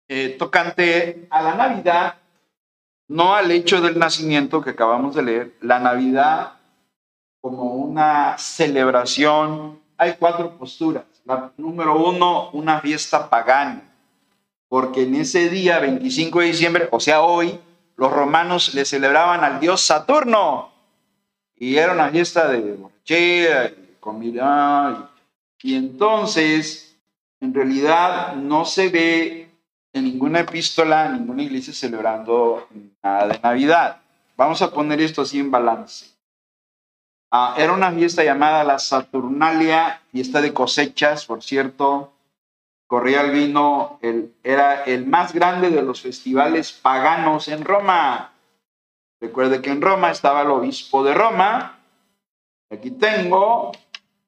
Eh, 0.07 0.36
tocante 0.38 1.25
a 1.29 1.41
la 1.41 1.55
Navidad, 1.55 2.15
no 3.12 3.36
al 3.36 3.51
hecho 3.51 3.82
del 3.82 4.00
nacimiento 4.00 4.62
que 4.62 4.70
acabamos 4.70 5.15
de 5.15 5.24
leer, 5.24 5.53
la 5.60 5.80
Navidad 5.80 6.53
como 7.41 7.75
una 7.75 8.38
celebración. 8.38 9.82
Hay 9.98 10.15
cuatro 10.18 10.58
posturas. 10.58 11.03
La 11.25 11.51
número 11.58 12.01
uno, 12.01 12.50
una 12.51 12.80
fiesta 12.80 13.30
pagana, 13.30 13.82
porque 14.70 15.03
en 15.03 15.15
ese 15.15 15.50
día, 15.50 15.80
25 15.80 16.39
de 16.39 16.46
diciembre, 16.46 16.88
o 16.89 17.01
sea, 17.01 17.22
hoy, 17.22 17.60
los 17.98 18.12
romanos 18.13 18.74
le 18.74 18.86
celebraban 18.86 19.44
al 19.44 19.60
dios 19.60 19.82
Saturno. 19.82 20.72
Y 21.58 21.75
era 21.75 21.91
una 21.91 22.10
fiesta 22.10 22.48
de 22.48 22.75
borrachera 22.75 23.65
y 23.68 23.98
comida. 24.00 25.12
Y, 25.62 25.75
entonces, 25.75 26.98
en 27.41 27.53
realidad, 27.53 28.36
no 28.36 28.63
se 28.63 28.88
ve 28.88 29.40
en 29.93 30.03
ninguna 30.05 30.41
epístola, 30.41 31.07
en 31.07 31.13
ninguna 31.13 31.43
iglesia 31.43 31.74
celebrando 31.74 32.67
nada 33.03 33.27
de 33.27 33.39
Navidad. 33.39 33.98
Vamos 34.38 34.62
a 34.62 34.71
poner 34.71 35.01
esto 35.01 35.21
así 35.21 35.39
en 35.39 35.51
balance. 35.51 36.07
Ah, 37.31 37.55
era 37.57 37.74
una 37.74 37.91
fiesta 37.91 38.24
llamada 38.24 38.63
la 38.63 38.79
Saturnalia, 38.79 40.01
fiesta 40.12 40.41
de 40.41 40.53
cosechas, 40.53 41.25
por 41.25 41.41
cierto. 41.43 42.12
Corría 42.88 43.21
el 43.21 43.31
vino, 43.31 44.00
era 44.43 44.83
el 44.83 45.05
más 45.05 45.33
grande 45.33 45.69
de 45.69 45.81
los 45.81 46.01
festivales 46.01 46.74
paganos 46.74 47.48
en 47.48 47.63
Roma. 47.63 48.33
Recuerde 49.21 49.62
que 49.62 49.69
en 49.69 49.81
Roma 49.81 50.12
estaba 50.12 50.41
el 50.41 50.50
obispo 50.50 51.03
de 51.03 51.13
Roma. 51.13 51.79
Aquí 52.69 52.91
tengo, 52.91 53.71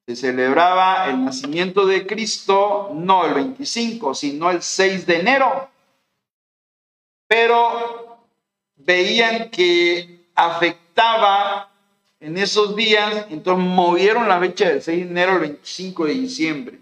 se 0.06 0.16
celebraba 0.16 1.08
el 1.10 1.24
nacimiento 1.24 1.86
de 1.86 2.06
Cristo, 2.06 2.92
no 2.94 3.26
el 3.26 3.34
25, 3.36 4.14
sino 4.14 4.52
el 4.52 4.62
6 4.62 5.06
de 5.06 5.20
enero. 5.20 5.70
Pero 7.28 8.20
veían 8.76 9.50
que 9.50 10.28
afectaba 10.36 11.72
en 12.20 12.38
esos 12.38 12.76
días, 12.76 13.28
entonces 13.30 13.66
movieron 13.66 14.28
la 14.28 14.40
fecha 14.40 14.70
del 14.70 14.82
6 14.82 15.06
de 15.06 15.12
enero 15.12 15.34
al 15.34 15.40
25 15.40 16.06
de 16.06 16.14
diciembre. 16.14 16.80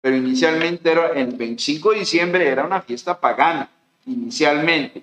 Pero 0.00 0.16
inicialmente 0.16 0.92
era 0.92 1.08
el 1.08 1.34
25 1.36 1.92
de 1.92 1.98
diciembre 2.00 2.46
era 2.46 2.64
una 2.64 2.82
fiesta 2.82 3.18
pagana, 3.18 3.70
inicialmente. 4.06 5.02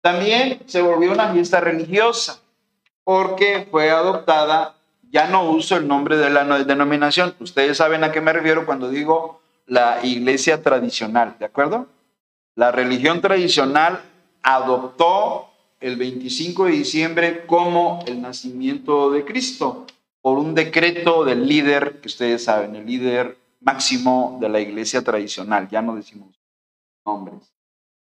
También 0.00 0.60
se 0.66 0.80
volvió 0.82 1.10
una 1.10 1.32
fiesta 1.32 1.58
religiosa, 1.58 2.40
porque 3.02 3.66
fue 3.70 3.90
adoptada, 3.90 4.75
ya 5.10 5.28
no 5.28 5.50
uso 5.50 5.76
el 5.76 5.88
nombre 5.88 6.16
de 6.16 6.30
la 6.30 6.64
denominación, 6.64 7.34
ustedes 7.40 7.76
saben 7.76 8.04
a 8.04 8.12
qué 8.12 8.20
me 8.20 8.32
refiero 8.32 8.66
cuando 8.66 8.90
digo 8.90 9.40
la 9.66 10.00
iglesia 10.04 10.62
tradicional, 10.62 11.36
¿de 11.38 11.46
acuerdo? 11.46 11.86
La 12.54 12.72
religión 12.72 13.20
tradicional 13.20 14.00
adoptó 14.42 15.50
el 15.80 15.96
25 15.96 16.66
de 16.66 16.70
diciembre 16.72 17.46
como 17.46 18.02
el 18.06 18.22
nacimiento 18.22 19.10
de 19.10 19.24
Cristo, 19.24 19.86
por 20.22 20.38
un 20.38 20.54
decreto 20.54 21.24
del 21.24 21.46
líder, 21.46 22.00
que 22.00 22.08
ustedes 22.08 22.44
saben, 22.44 22.74
el 22.74 22.86
líder 22.86 23.36
máximo 23.60 24.38
de 24.40 24.48
la 24.48 24.60
iglesia 24.60 25.02
tradicional, 25.02 25.68
ya 25.68 25.82
no 25.82 25.96
decimos 25.96 26.28
nombres. 27.04 27.52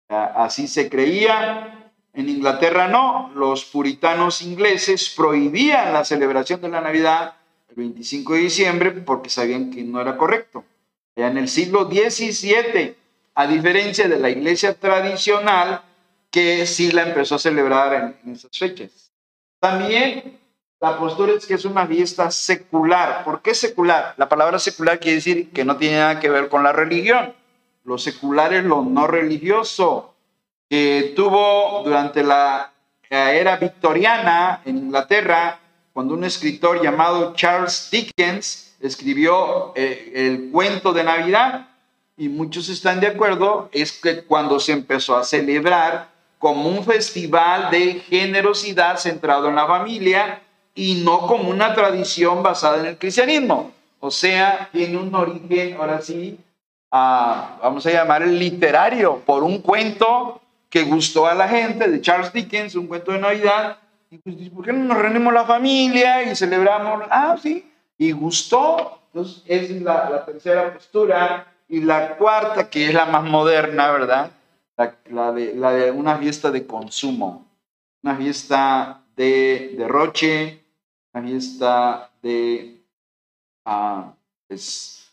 Así 0.07 0.67
se 0.67 0.89
creía. 0.89 1.80
En 2.13 2.27
Inglaterra 2.27 2.87
no, 2.87 3.31
los 3.35 3.65
puritanos 3.65 4.41
ingleses 4.41 5.09
prohibían 5.15 5.93
la 5.93 6.03
celebración 6.03 6.61
de 6.61 6.69
la 6.69 6.81
Navidad 6.81 7.35
el 7.69 7.75
25 7.75 8.33
de 8.33 8.39
diciembre 8.39 8.91
porque 8.91 9.29
sabían 9.29 9.71
que 9.71 9.83
no 9.83 10.01
era 10.01 10.17
correcto. 10.17 10.65
Ya 11.15 11.27
en 11.27 11.37
el 11.37 11.47
siglo 11.47 11.89
XVII, 11.89 12.95
a 13.35 13.47
diferencia 13.47 14.07
de 14.07 14.19
la 14.19 14.29
iglesia 14.29 14.73
tradicional, 14.73 15.81
que 16.29 16.65
sí 16.65 16.91
la 16.91 17.03
empezó 17.03 17.35
a 17.35 17.39
celebrar 17.39 18.17
en, 18.23 18.33
esas 18.33 18.57
fechas. 18.57 19.11
También 19.59 20.39
la 20.79 20.97
postura 20.97 21.33
es 21.33 21.45
que 21.45 21.53
es 21.53 21.65
una 21.65 21.85
fiesta 21.87 22.31
secular. 22.31 23.23
¿Por 23.23 23.41
qué 23.41 23.53
secular? 23.53 24.15
La 24.17 24.27
palabra 24.27 24.59
secular 24.59 24.99
quiere 24.99 25.15
decir 25.15 25.51
que 25.51 25.63
no 25.63 25.77
tiene 25.77 25.97
nada 25.97 26.19
que 26.19 26.29
ver 26.29 26.49
con 26.49 26.63
la 26.63 26.71
religión. 26.71 27.33
Lo 27.83 27.97
secular 27.97 28.53
es 28.53 28.63
lo 28.63 28.81
no 28.81 29.07
religioso. 29.07 30.10
Que 30.71 31.11
tuvo 31.17 31.81
durante 31.83 32.23
la 32.23 32.71
era 33.09 33.57
victoriana 33.57 34.61
en 34.63 34.77
Inglaterra, 34.77 35.59
cuando 35.91 36.13
un 36.13 36.23
escritor 36.23 36.81
llamado 36.81 37.33
Charles 37.35 37.89
Dickens 37.91 38.77
escribió 38.79 39.73
eh, 39.75 40.13
el 40.15 40.49
cuento 40.49 40.93
de 40.93 41.03
Navidad, 41.03 41.67
y 42.15 42.29
muchos 42.29 42.69
están 42.69 43.01
de 43.01 43.07
acuerdo, 43.07 43.67
es 43.73 43.91
que 43.91 44.23
cuando 44.23 44.61
se 44.61 44.71
empezó 44.71 45.17
a 45.17 45.25
celebrar 45.25 46.07
como 46.39 46.69
un 46.69 46.85
festival 46.85 47.69
de 47.69 47.95
generosidad 48.07 48.95
centrado 48.95 49.49
en 49.49 49.55
la 49.55 49.67
familia 49.67 50.41
y 50.73 51.03
no 51.03 51.27
como 51.27 51.49
una 51.49 51.75
tradición 51.75 52.43
basada 52.43 52.79
en 52.79 52.85
el 52.85 52.97
cristianismo. 52.97 53.73
O 53.99 54.09
sea, 54.09 54.69
tiene 54.71 54.97
un 54.97 55.13
origen, 55.13 55.75
ahora 55.77 56.01
sí, 56.01 56.39
vamos 56.89 57.85
a 57.85 57.91
llamar 57.91 58.23
el 58.23 58.39
literario, 58.39 59.17
por 59.25 59.43
un 59.43 59.61
cuento 59.61 60.37
que 60.71 60.83
gustó 60.83 61.27
a 61.27 61.35
la 61.35 61.47
gente 61.47 61.87
de 61.87 62.01
Charles 62.01 62.33
Dickens, 62.33 62.73
un 62.75 62.87
cuento 62.87 63.11
de 63.11 63.19
Navidad. 63.19 63.77
Y 64.09 64.17
pues, 64.17 64.49
¿por 64.49 64.65
qué 64.65 64.73
no 64.73 64.85
nos 64.85 64.97
reunimos 64.97 65.33
la 65.33 65.45
familia 65.45 66.23
y 66.23 66.35
celebramos? 66.35 67.03
Ah, 67.11 67.35
sí, 67.39 67.69
y 67.97 68.11
gustó. 68.11 68.99
Entonces, 69.13 69.43
esa 69.45 69.73
es 69.73 69.81
la, 69.81 70.09
la 70.09 70.25
tercera 70.25 70.73
postura. 70.73 71.53
Y 71.67 71.81
la 71.81 72.17
cuarta, 72.17 72.69
que 72.69 72.87
es 72.87 72.93
la 72.93 73.05
más 73.05 73.23
moderna, 73.23 73.91
¿verdad? 73.91 74.31
la, 75.09 75.31
de, 75.31 75.91
una 75.91 76.17
fiesta 76.17 76.49
de 76.51 76.65
consumo, 76.65 77.45
una 78.01 78.15
fiesta 78.15 79.03
de 79.15 79.75
derroche, 79.77 80.63
una 81.13 81.27
fiesta 81.27 82.09
de 82.21 82.81
pues, 84.47 85.11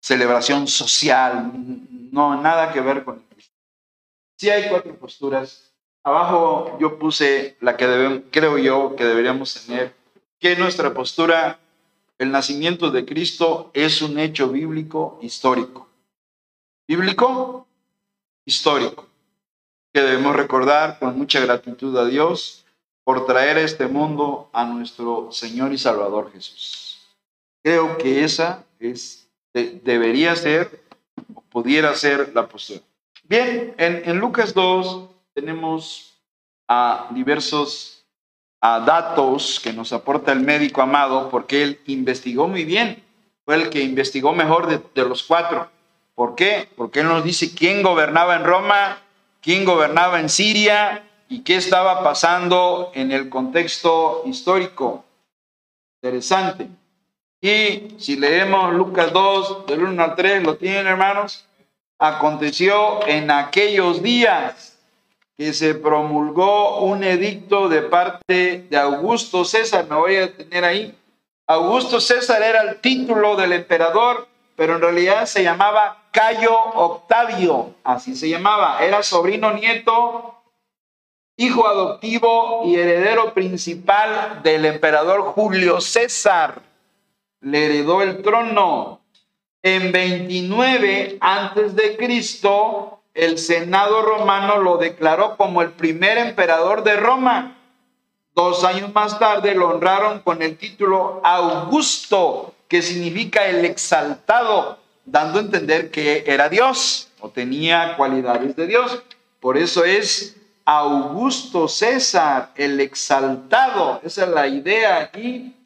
celebración 0.00 0.66
social, 0.66 1.50
no, 2.12 2.40
nada 2.40 2.72
que 2.72 2.80
ver 2.80 3.04
con 3.04 3.27
Sí 4.38 4.50
hay 4.50 4.68
cuatro 4.70 4.94
posturas. 4.96 5.72
Abajo 6.04 6.78
yo 6.78 6.96
puse 6.98 7.56
la 7.60 7.76
que 7.76 8.22
creo 8.30 8.56
yo 8.56 8.94
que 8.94 9.04
deberíamos 9.04 9.66
tener, 9.66 9.94
que 10.38 10.54
nuestra 10.54 10.94
postura, 10.94 11.58
el 12.18 12.30
nacimiento 12.30 12.92
de 12.92 13.04
Cristo 13.04 13.70
es 13.74 14.00
un 14.00 14.18
hecho 14.18 14.48
bíblico 14.48 15.18
histórico. 15.22 15.88
Bíblico 16.86 17.66
histórico 18.46 19.08
que 19.92 20.02
debemos 20.02 20.36
recordar 20.36 21.00
con 21.00 21.18
mucha 21.18 21.40
gratitud 21.40 21.96
a 21.96 22.06
Dios 22.06 22.64
por 23.04 23.26
traer 23.26 23.56
a 23.56 23.62
este 23.62 23.88
mundo 23.88 24.50
a 24.52 24.64
nuestro 24.64 25.32
Señor 25.32 25.72
y 25.72 25.78
Salvador 25.78 26.30
Jesús. 26.32 27.00
Creo 27.64 27.98
que 27.98 28.22
esa 28.22 28.64
es, 28.78 29.28
debería 29.52 30.36
ser 30.36 30.80
o 31.34 31.40
pudiera 31.40 31.92
ser 31.94 32.32
la 32.34 32.46
postura. 32.46 32.87
Bien, 33.28 33.74
en, 33.76 34.18
Lucas 34.18 34.54
2 34.54 35.10
tenemos 35.34 36.18
a 36.66 37.08
diversos 37.10 38.06
a 38.62 38.80
datos 38.80 39.60
que 39.62 39.72
nos 39.72 39.92
aporta 39.92 40.32
el 40.32 40.40
médico 40.40 40.80
amado 40.80 41.28
porque 41.28 41.62
él 41.62 41.80
investigó 41.86 42.48
muy 42.48 42.64
bien, 42.64 43.04
fue 43.44 43.56
el 43.56 43.68
que 43.68 43.82
investigó 43.82 44.32
mejor 44.32 44.66
de, 44.66 44.80
de 44.94 45.06
los 45.06 45.22
cuatro. 45.22 45.70
¿Por 46.14 46.34
qué? 46.34 46.68
Porque 46.74 47.00
él 47.00 47.08
nos 47.08 47.22
dice 47.22 47.54
quién 47.54 47.82
gobernaba 47.82 48.34
en 48.34 48.44
Roma, 48.44 48.98
quién 49.42 49.66
gobernaba 49.66 50.20
en 50.20 50.30
Siria 50.30 51.04
y 51.28 51.42
qué 51.42 51.56
estaba 51.56 52.02
pasando 52.02 52.90
en 52.94 53.12
el 53.12 53.28
contexto 53.28 54.22
histórico. 54.24 55.04
Interesante. 56.02 56.68
Y 57.42 57.94
si 57.98 58.16
leemos 58.16 58.72
Lucas 58.72 59.12
2, 59.12 59.66
del 59.66 59.84
1 59.84 60.02
al 60.02 60.14
3, 60.16 60.42
¿lo 60.44 60.56
tienen 60.56 60.86
hermanos? 60.86 61.47
Aconteció 61.98 63.06
en 63.08 63.30
aquellos 63.30 64.02
días 64.02 64.78
que 65.36 65.52
se 65.52 65.74
promulgó 65.74 66.80
un 66.80 67.02
edicto 67.02 67.68
de 67.68 67.82
parte 67.82 68.66
de 68.68 68.76
Augusto 68.76 69.44
César, 69.44 69.86
me 69.88 69.96
voy 69.96 70.16
a 70.16 70.20
detener 70.20 70.64
ahí. 70.64 70.98
Augusto 71.46 72.00
César 72.00 72.42
era 72.42 72.62
el 72.62 72.80
título 72.80 73.34
del 73.36 73.52
emperador, 73.52 74.28
pero 74.54 74.74
en 74.74 74.82
realidad 74.82 75.26
se 75.26 75.42
llamaba 75.42 76.02
Cayo 76.12 76.56
Octavio, 76.56 77.74
así 77.84 78.14
se 78.14 78.28
llamaba, 78.28 78.84
era 78.84 79.02
sobrino 79.02 79.52
nieto, 79.52 80.34
hijo 81.36 81.66
adoptivo 81.66 82.62
y 82.64 82.74
heredero 82.74 83.32
principal 83.32 84.40
del 84.42 84.64
emperador 84.66 85.22
Julio 85.22 85.80
César. 85.80 86.62
Le 87.40 87.66
heredó 87.66 88.02
el 88.02 88.22
trono. 88.22 89.00
En 89.62 89.90
29 89.90 91.18
antes 91.20 91.74
de 91.74 91.96
Cristo, 91.96 93.00
el 93.12 93.38
Senado 93.38 94.02
romano 94.02 94.58
lo 94.58 94.76
declaró 94.76 95.36
como 95.36 95.62
el 95.62 95.72
primer 95.72 96.16
emperador 96.18 96.84
de 96.84 96.96
Roma. 96.96 97.56
Dos 98.36 98.62
años 98.62 98.94
más 98.94 99.18
tarde 99.18 99.56
lo 99.56 99.70
honraron 99.70 100.20
con 100.20 100.42
el 100.42 100.56
título 100.56 101.20
Augusto, 101.24 102.54
que 102.68 102.82
significa 102.82 103.48
el 103.48 103.64
exaltado, 103.64 104.78
dando 105.04 105.40
a 105.40 105.42
entender 105.42 105.90
que 105.90 106.22
era 106.26 106.48
Dios 106.48 107.08
o 107.18 107.30
tenía 107.30 107.96
cualidades 107.96 108.54
de 108.54 108.68
Dios. 108.68 109.02
Por 109.40 109.56
eso 109.56 109.84
es 109.84 110.36
Augusto 110.64 111.66
César, 111.66 112.52
el 112.54 112.78
exaltado. 112.78 114.00
Esa 114.04 114.24
es 114.24 114.30
la 114.30 114.46
idea 114.46 114.98
aquí. 114.98 115.57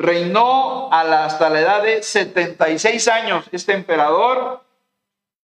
Reinó 0.00 0.88
hasta 0.90 1.50
la 1.50 1.60
edad 1.60 1.82
de 1.82 2.02
76 2.02 3.06
años 3.08 3.44
este 3.52 3.74
emperador 3.74 4.62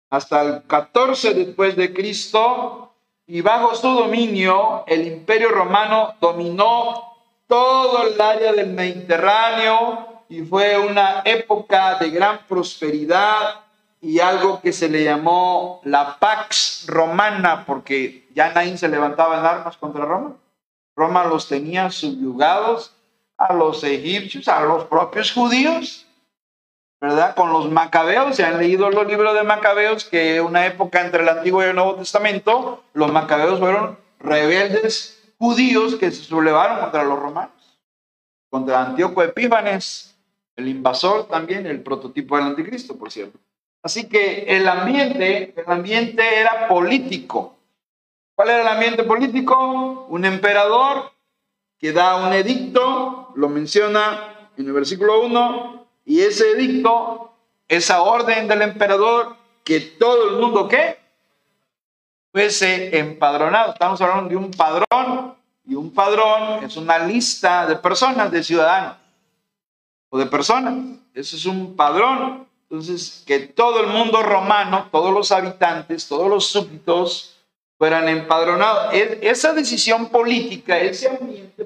hasta 0.09 0.41
el 0.41 0.63
14 0.63 1.35
después 1.35 1.75
de 1.75 1.93
Cristo, 1.93 2.91
y 3.27 3.41
bajo 3.41 3.75
su 3.75 3.87
dominio 3.87 4.83
el 4.87 5.05
imperio 5.05 5.49
romano 5.49 6.15
dominó 6.19 7.17
todo 7.45 8.07
el 8.07 8.19
área 8.19 8.51
del 8.51 8.73
Mediterráneo 8.73 10.23
y 10.27 10.41
fue 10.41 10.75
una 10.75 11.21
época 11.23 11.99
de 11.99 12.09
gran 12.09 12.39
prosperidad 12.47 13.61
y 14.01 14.19
algo 14.19 14.59
que 14.59 14.73
se 14.73 14.89
le 14.89 15.03
llamó 15.03 15.81
la 15.83 16.17
Pax 16.17 16.85
Romana, 16.87 17.63
porque 17.67 18.27
ya 18.33 18.51
nadie 18.51 18.75
se 18.75 18.87
levantaba 18.87 19.37
en 19.37 19.45
armas 19.45 19.77
contra 19.77 20.03
Roma. 20.03 20.35
Roma 20.95 21.25
los 21.25 21.47
tenía 21.47 21.91
subyugados 21.91 22.95
a 23.41 23.53
los 23.53 23.83
egipcios, 23.83 24.47
a 24.47 24.61
los 24.61 24.85
propios 24.85 25.31
judíos. 25.31 26.05
¿verdad? 27.01 27.33
Con 27.35 27.51
los 27.51 27.71
macabeos, 27.71 28.35
se 28.35 28.45
han 28.45 28.59
leído 28.59 28.91
los 28.91 29.07
libros 29.07 29.33
de 29.33 29.41
macabeos, 29.41 30.05
que 30.05 30.39
una 30.39 30.67
época 30.67 31.01
entre 31.01 31.23
el 31.23 31.29
Antiguo 31.29 31.63
y 31.63 31.65
el 31.65 31.75
Nuevo 31.75 31.95
Testamento, 31.95 32.83
los 32.93 33.11
macabeos 33.11 33.59
fueron 33.59 33.97
rebeldes 34.19 35.19
judíos 35.39 35.95
que 35.95 36.11
se 36.11 36.23
sublevaron 36.23 36.79
contra 36.79 37.03
los 37.03 37.17
romanos, 37.17 37.79
contra 38.51 38.83
Antíoco 38.83 39.23
Epífanes, 39.23 40.15
el 40.55 40.67
invasor 40.67 41.27
también, 41.27 41.65
el 41.65 41.81
prototipo 41.81 42.37
del 42.37 42.45
anticristo, 42.45 42.95
por 42.95 43.11
cierto. 43.11 43.39
Así 43.81 44.07
que 44.07 44.43
el 44.43 44.69
ambiente, 44.69 45.55
el 45.57 45.65
ambiente 45.65 46.39
era 46.39 46.67
político. 46.67 47.57
¿Cuál 48.35 48.49
era 48.51 48.61
el 48.61 48.67
ambiente 48.67 49.03
político? 49.03 50.05
Un 50.07 50.25
emperador 50.25 51.11
que 51.81 51.91
da 51.91 52.15
un 52.17 52.31
edicto, 52.31 53.31
lo 53.35 53.49
menciona 53.49 54.49
en 54.55 54.67
el 54.67 54.71
versículo 54.71 55.21
1, 55.21 55.87
y 56.05 56.21
ese 56.21 56.51
edicto, 56.51 57.33
esa 57.67 58.03
orden 58.03 58.47
del 58.47 58.61
emperador, 58.61 59.35
que 59.63 59.79
todo 59.79 60.29
el 60.29 60.35
mundo, 60.39 60.67
¿qué? 60.67 60.99
Fuese 62.31 62.97
empadronado. 62.97 63.73
Estamos 63.73 63.99
hablando 63.99 64.29
de 64.29 64.35
un 64.35 64.51
padrón, 64.51 65.35
y 65.65 65.73
un 65.73 65.91
padrón 65.91 66.63
es 66.63 66.77
una 66.77 66.99
lista 66.99 67.65
de 67.65 67.75
personas, 67.75 68.31
de 68.31 68.43
ciudadanos, 68.43 68.97
o 70.09 70.19
de 70.19 70.27
personas. 70.27 70.75
Eso 71.15 71.35
es 71.35 71.45
un 71.47 71.75
padrón. 71.75 72.47
Entonces, 72.69 73.23
que 73.25 73.39
todo 73.39 73.79
el 73.81 73.87
mundo 73.87 74.21
romano, 74.21 74.87
todos 74.91 75.11
los 75.11 75.31
habitantes, 75.31 76.07
todos 76.07 76.29
los 76.29 76.45
súbditos, 76.47 77.31
fueran 77.81 78.07
empadronados. 78.07 78.93
E, 78.93 79.17
esa 79.23 79.53
decisión 79.53 80.09
política, 80.09 80.77
ese 80.77 81.09
ambiente 81.09 81.65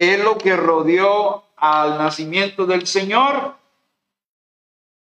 es 0.00 0.18
lo 0.18 0.36
que 0.38 0.56
rodeó 0.56 1.44
al 1.56 1.98
nacimiento 1.98 2.66
del 2.66 2.86
Señor. 2.86 3.54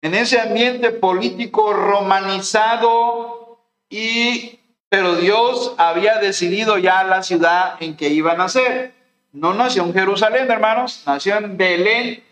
En 0.01 0.13
ese 0.13 0.39
ambiente 0.39 0.91
político 0.91 1.73
romanizado 1.73 3.59
y 3.89 4.59
pero 4.89 5.15
Dios 5.15 5.75
había 5.77 6.17
decidido 6.17 6.77
ya 6.79 7.03
la 7.03 7.21
ciudad 7.21 7.75
en 7.79 7.95
que 7.95 8.09
iba 8.09 8.33
a 8.33 8.37
nacer. 8.37 8.93
No 9.31 9.53
nació 9.53 9.83
en 9.83 9.93
Jerusalén, 9.93 10.49
hermanos, 10.49 11.03
nació 11.05 11.37
en 11.37 11.55
Belén 11.55 12.23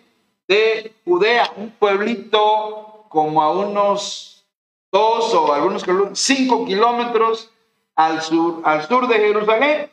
de 0.47 0.93
Judea, 1.05 1.51
un 1.55 1.69
pueblito 1.69 3.05
como 3.09 3.43
a 3.43 3.51
unos 3.51 4.43
dos 4.91 5.33
o 5.35 5.53
algunos 5.53 5.85
cinco 6.13 6.65
kilómetros 6.65 7.51
al 7.95 8.21
sur, 8.23 8.61
al 8.65 8.87
sur 8.87 9.07
de 9.07 9.19
Jerusalén. 9.19 9.91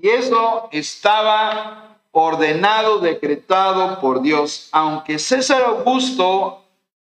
Y 0.00 0.08
eso 0.08 0.68
estaba 0.70 1.85
ordenado, 2.18 2.98
decretado 2.98 4.00
por 4.00 4.22
Dios. 4.22 4.70
Aunque 4.72 5.18
César 5.18 5.62
Augusto 5.62 6.64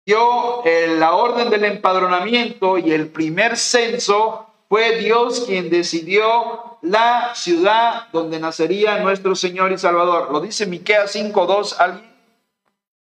dio 0.04 0.62
la 0.98 1.14
orden 1.14 1.48
del 1.48 1.64
empadronamiento 1.64 2.76
y 2.76 2.92
el 2.92 3.08
primer 3.08 3.56
censo, 3.56 4.46
fue 4.68 4.98
Dios 4.98 5.44
quien 5.46 5.70
decidió 5.70 6.78
la 6.82 7.34
ciudad 7.34 8.08
donde 8.12 8.38
nacería 8.38 8.98
nuestro 8.98 9.34
Señor 9.34 9.72
y 9.72 9.78
Salvador. 9.78 10.30
Lo 10.30 10.40
dice 10.40 10.66
Miqueas 10.66 11.14
5:2, 11.14 11.76
alguien 11.78 12.10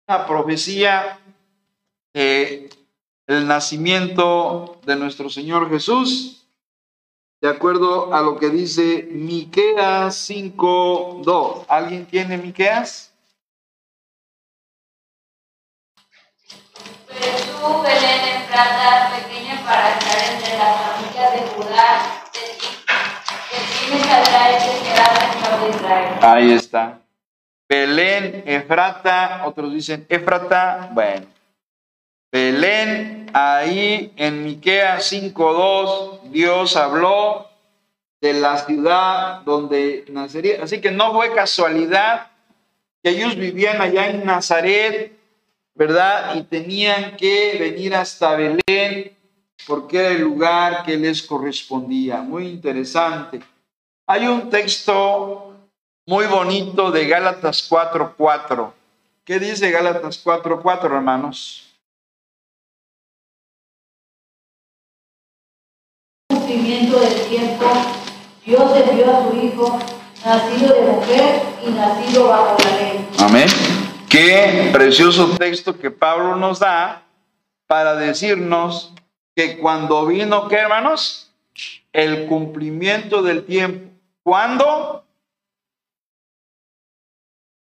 una 0.08 0.26
profecía 0.26 1.20
de 2.12 2.70
el 3.26 3.46
nacimiento 3.46 4.78
de 4.84 4.96
nuestro 4.96 5.30
Señor 5.30 5.70
Jesús 5.70 6.43
de 7.44 7.50
acuerdo 7.50 8.14
a 8.14 8.22
lo 8.22 8.38
que 8.38 8.48
dice 8.48 9.06
Miqueas 9.10 10.16
5:2. 10.16 11.66
¿Alguien 11.68 12.06
tiene 12.06 12.38
Miqueas? 12.38 13.12
Pero 17.06 17.36
tú, 17.36 17.82
Belén 17.82 18.40
Efrata, 18.40 19.12
pequeña 19.14 19.62
para 19.62 19.90
estar 19.90 20.32
entre 20.32 20.56
las 20.56 20.74
familias 20.80 21.32
de 21.34 21.40
Judá, 21.48 21.88
de 22.32 22.40
ti, 22.56 24.08
saldrá 24.08 24.50
y 24.50 24.54
te 24.54 24.70
será 24.82 25.06
Señor 25.30 25.60
de 25.60 25.68
Israel. 25.68 26.14
Ahí 26.22 26.52
está. 26.52 26.98
Belén, 27.68 28.42
Efrata, 28.46 29.42
otros 29.44 29.70
dicen 29.70 30.06
Efrata, 30.08 30.88
bueno. 30.92 31.33
Belén, 32.34 33.30
ahí 33.32 34.12
en 34.16 34.42
Miqueas 34.42 35.04
5:2, 35.04 36.18
Dios 36.32 36.74
habló 36.74 37.48
de 38.20 38.32
la 38.32 38.58
ciudad 38.58 39.42
donde 39.42 40.04
nacería. 40.08 40.64
Así 40.64 40.80
que 40.80 40.90
no 40.90 41.12
fue 41.12 41.32
casualidad 41.32 42.32
que 43.04 43.10
ellos 43.10 43.36
vivían 43.36 43.80
allá 43.80 44.08
en 44.08 44.26
Nazaret, 44.26 45.16
¿verdad? 45.76 46.34
Y 46.34 46.42
tenían 46.42 47.16
que 47.16 47.56
venir 47.60 47.94
hasta 47.94 48.34
Belén 48.34 49.16
porque 49.68 50.00
era 50.00 50.08
el 50.08 50.22
lugar 50.22 50.82
que 50.82 50.96
les 50.96 51.22
correspondía. 51.22 52.16
Muy 52.16 52.48
interesante. 52.48 53.42
Hay 54.08 54.26
un 54.26 54.50
texto 54.50 55.54
muy 56.04 56.26
bonito 56.26 56.90
de 56.90 57.06
Gálatas 57.06 57.62
4:4. 57.70 58.74
¿Qué 59.24 59.38
dice 59.38 59.70
Gálatas 59.70 60.18
4:4, 60.18 60.96
hermanos? 60.96 61.70
Cumplimiento 66.54 67.00
del 67.00 67.28
tiempo, 67.28 67.66
Dios 68.44 68.76
envió 68.76 69.16
a 69.16 69.28
su 69.28 69.36
Hijo, 69.36 69.78
nacido 70.24 70.74
de 70.74 70.80
mujer 70.92 71.42
y 71.66 71.70
nacido 71.70 72.28
bajo 72.28 72.56
la 72.62 72.76
ley. 72.76 73.08
Amén. 73.18 73.48
Qué 74.08 74.70
precioso 74.72 75.30
texto 75.36 75.76
que 75.76 75.90
Pablo 75.90 76.36
nos 76.36 76.60
da 76.60 77.02
para 77.66 77.96
decirnos 77.96 78.92
que 79.34 79.58
cuando 79.58 80.06
vino, 80.06 80.46
¿qué 80.48 80.56
hermanos? 80.56 81.32
El 81.92 82.26
cumplimiento 82.26 83.22
del 83.22 83.44
tiempo. 83.44 83.90
¿Cuándo? 84.22 85.04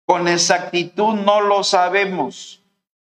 Con 0.06 0.26
exactitud 0.28 1.14
no 1.14 1.42
lo 1.42 1.62
sabemos. 1.62 2.62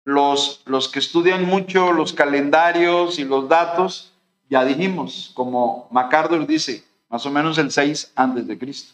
Los, 0.04 0.62
los 0.66 0.88
que 0.88 0.98
estudian 0.98 1.46
mucho 1.46 1.92
los 1.92 2.12
calendarios 2.12 3.18
y 3.18 3.24
los 3.24 3.48
datos, 3.48 4.11
ya 4.52 4.64
dijimos, 4.64 5.32
como 5.34 5.88
MacArthur 5.90 6.46
dice, 6.46 6.84
más 7.08 7.24
o 7.24 7.30
menos 7.30 7.56
el 7.56 7.70
6 7.70 8.12
antes 8.14 8.46
de 8.46 8.58
Cristo. 8.58 8.92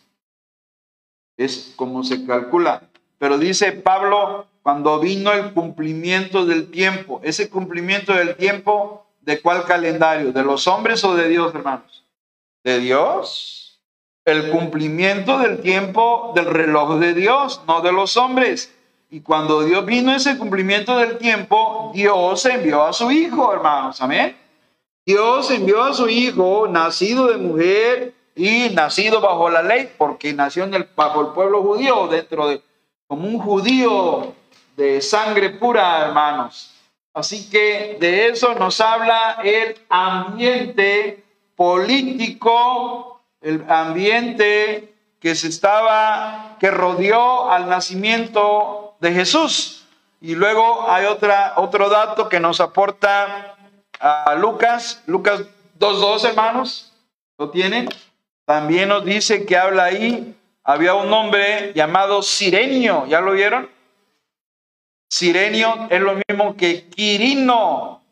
Es 1.36 1.72
como 1.76 2.04
se 2.04 2.24
calcula. 2.24 2.82
Pero 3.18 3.38
dice 3.38 3.72
Pablo, 3.72 4.46
cuando 4.62 5.00
vino 5.00 5.32
el 5.32 5.52
cumplimiento 5.52 6.46
del 6.46 6.70
tiempo, 6.70 7.20
ese 7.24 7.50
cumplimiento 7.50 8.12
del 8.14 8.36
tiempo, 8.36 9.04
¿de 9.20 9.40
cuál 9.40 9.64
calendario? 9.64 10.32
¿De 10.32 10.44
los 10.44 10.68
hombres 10.68 11.02
o 11.02 11.16
de 11.16 11.28
Dios, 11.28 11.52
hermanos? 11.54 12.04
de 12.68 12.80
Dios, 12.80 13.80
el 14.24 14.50
cumplimiento 14.50 15.38
del 15.38 15.60
tiempo 15.60 16.32
del 16.34 16.46
reloj 16.46 16.98
de 16.98 17.14
Dios, 17.14 17.62
no 17.66 17.80
de 17.80 17.92
los 17.92 18.16
hombres. 18.16 18.74
Y 19.10 19.20
cuando 19.20 19.62
Dios 19.62 19.86
vino 19.86 20.14
ese 20.14 20.36
cumplimiento 20.36 20.98
del 20.98 21.16
tiempo, 21.16 21.90
Dios 21.94 22.44
envió 22.44 22.84
a 22.84 22.92
su 22.92 23.10
Hijo, 23.10 23.52
hermanos. 23.52 24.00
Amén. 24.02 24.36
Dios 25.08 25.50
envió 25.50 25.84
a 25.84 25.94
su 25.94 26.06
Hijo, 26.06 26.68
nacido 26.68 27.28
de 27.28 27.38
mujer 27.38 28.12
y 28.36 28.68
nacido 28.74 29.22
bajo 29.22 29.48
la 29.48 29.62
ley, 29.62 29.90
porque 29.96 30.34
nació 30.34 30.64
en 30.64 30.74
el, 30.74 30.86
bajo 30.94 31.22
el 31.22 31.28
pueblo 31.28 31.62
judío, 31.62 32.08
dentro 32.08 32.46
de, 32.46 32.60
como 33.06 33.26
un 33.26 33.38
judío 33.38 34.34
de 34.76 35.00
sangre 35.00 35.48
pura, 35.48 36.04
hermanos. 36.04 36.74
Así 37.14 37.48
que 37.48 37.96
de 37.98 38.28
eso 38.28 38.54
nos 38.56 38.82
habla 38.82 39.38
el 39.42 39.78
ambiente 39.88 41.24
político, 41.56 43.22
el 43.40 43.64
ambiente 43.66 44.92
que 45.20 45.34
se 45.34 45.48
estaba, 45.48 46.58
que 46.60 46.70
rodeó 46.70 47.50
al 47.50 47.66
nacimiento 47.66 48.94
de 49.00 49.12
Jesús. 49.14 49.86
Y 50.20 50.34
luego 50.34 50.84
hay 50.86 51.06
otra, 51.06 51.54
otro 51.56 51.88
dato 51.88 52.28
que 52.28 52.40
nos 52.40 52.60
aporta 52.60 53.54
a 54.00 54.34
Lucas, 54.34 55.02
Lucas 55.06 55.42
2.2, 55.78 56.28
hermanos, 56.28 56.92
¿lo 57.38 57.50
tienen? 57.50 57.88
También 58.44 58.88
nos 58.88 59.04
dice 59.04 59.44
que 59.44 59.56
habla 59.56 59.84
ahí, 59.84 60.34
había 60.64 60.94
un 60.94 61.12
hombre 61.12 61.72
llamado 61.74 62.22
Sirenio, 62.22 63.06
¿ya 63.06 63.20
lo 63.20 63.32
vieron? 63.32 63.68
Sirenio 65.10 65.86
es 65.90 66.00
lo 66.00 66.14
mismo 66.28 66.56
que 66.56 66.86
Quirino. 66.88 68.02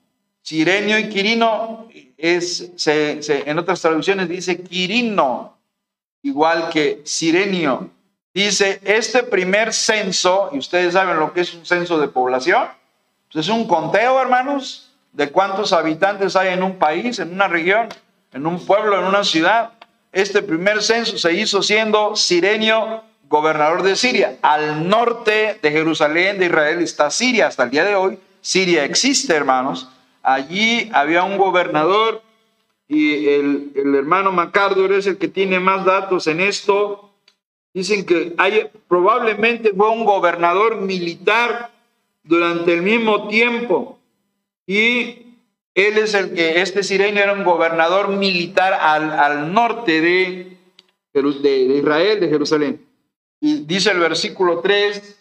Sirenio 0.42 0.99
y 0.99 1.09
Quirino 1.09 1.88
es, 2.16 2.72
en 2.87 3.59
otras 3.59 3.81
traducciones 3.81 4.29
dice 4.29 4.62
Quirino, 4.62 5.59
igual 6.22 6.70
que 6.70 7.03
Sirenio. 7.05 7.90
Dice, 8.33 8.81
este 8.85 9.22
primer 9.22 9.72
censo, 9.72 10.51
y 10.53 10.59
ustedes 10.59 10.92
saben 10.92 11.18
lo 11.18 11.33
que 11.33 11.40
es 11.40 11.55
un 11.55 11.64
censo 11.64 11.99
de 11.99 12.09
población, 12.09 12.68
pues 13.33 13.46
es 13.46 13.53
un 13.53 13.66
conteo, 13.66 14.20
hermanos, 14.20 14.86
de 15.16 15.31
cuántos 15.31 15.72
habitantes 15.72 16.37
hay 16.37 16.52
en 16.52 16.62
un 16.62 16.76
país, 16.76 17.18
en 17.18 17.33
una 17.33 17.48
región, 17.48 17.88
en 18.33 18.46
un 18.46 18.64
pueblo, 18.64 18.98
en 18.98 19.07
una 19.07 19.24
ciudad. 19.24 19.70
Este 20.12 20.42
primer 20.42 20.83
censo 20.83 21.16
se 21.16 21.33
hizo 21.33 21.62
siendo 21.62 22.14
Sirenio 22.16 23.02
gobernador 23.26 23.83
de 23.83 23.96
Siria. 23.96 24.37
Al 24.42 24.87
norte 24.87 25.59
de 25.62 25.70
Jerusalén, 25.70 26.38
de 26.38 26.46
Israel, 26.46 26.83
está 26.83 27.11
Siria. 27.11 27.46
Hasta 27.46 27.62
el 27.62 27.70
día 27.70 27.85
de 27.85 27.94
hoy, 27.94 28.18
Siria 28.42 28.85
existe, 28.85 29.35
hermanos. 29.35 29.88
Allí 30.22 30.90
había 30.92 31.24
un 31.24 31.38
gobernador 31.38 32.20
y 32.87 33.29
el, 33.29 33.72
hermano 33.96 34.33
MacArthur 34.33 34.92
es 34.92 35.07
el 35.07 35.16
que 35.16 35.29
tiene 35.29 35.59
más 35.61 35.87
datos 35.87 36.26
en 36.26 36.40
esto. 36.40 37.11
Dicen 37.72 38.05
que 38.05 38.35
hay, 38.37 38.68
probablemente 38.87 39.72
fue 39.74 39.88
un 39.88 40.05
gobernador 40.05 40.76
militar 40.76 41.70
durante 42.22 42.74
el 42.74 42.83
mismo 42.83 43.29
tiempo 43.29 43.96
y 44.66 45.26
él 45.74 45.98
es 45.98 46.14
el 46.14 46.35
que, 46.35 46.61
este 46.62 46.83
sirenio 46.83 47.22
era 47.22 47.33
un 47.33 47.44
gobernador 47.44 48.09
militar 48.09 48.72
al, 48.74 49.12
al 49.12 49.52
norte 49.52 50.00
de, 50.00 50.57
de 51.12 51.76
Israel, 51.76 52.20
de 52.20 52.29
Jerusalén. 52.29 52.87
Y 53.40 53.64
dice 53.64 53.90
el 53.90 53.98
versículo 53.98 54.61
3, 54.61 55.16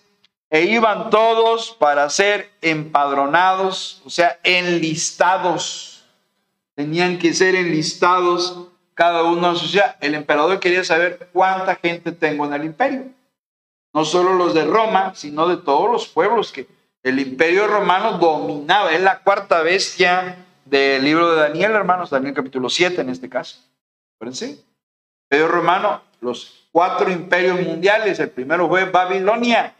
e 0.49 0.61
iban 0.63 1.09
todos 1.09 1.75
para 1.77 2.09
ser 2.09 2.49
empadronados, 2.61 4.01
o 4.05 4.09
sea, 4.09 4.39
enlistados. 4.43 6.05
Tenían 6.75 7.19
que 7.19 7.33
ser 7.33 7.55
enlistados 7.55 8.69
cada 8.93 9.23
uno. 9.23 9.51
O 9.51 9.55
sea, 9.55 9.97
el 10.01 10.15
emperador 10.15 10.59
quería 10.59 10.83
saber 10.83 11.29
cuánta 11.33 11.75
gente 11.75 12.11
tengo 12.11 12.45
en 12.45 12.53
el 12.53 12.63
imperio. 12.63 13.07
No 13.93 14.05
solo 14.05 14.33
los 14.33 14.53
de 14.53 14.65
Roma, 14.65 15.13
sino 15.15 15.47
de 15.47 15.57
todos 15.57 15.91
los 15.91 16.07
pueblos 16.07 16.51
que 16.51 16.67
el 17.05 17.19
imperio 17.19 17.67
romano 17.67 18.17
dominaba. 18.17 18.91
Es 18.91 18.99
la 18.99 19.19
cuarta 19.19 19.61
bestia 19.61 20.43
del 20.65 21.03
libro 21.03 21.31
de 21.31 21.39
Daniel, 21.39 21.73
hermanos, 21.73 22.09
Daniel 22.09 22.33
capítulo 22.33 22.67
7 22.67 22.99
en 22.99 23.09
este 23.11 23.29
caso. 23.29 23.59
Acuérdense. 24.15 24.45
El 24.45 24.57
imperio 25.37 25.47
romano, 25.47 26.01
los 26.21 26.67
cuatro 26.71 27.11
imperios 27.11 27.61
mundiales. 27.61 28.19
El 28.19 28.31
primero 28.31 28.67
fue 28.67 28.85
Babilonia, 28.85 29.75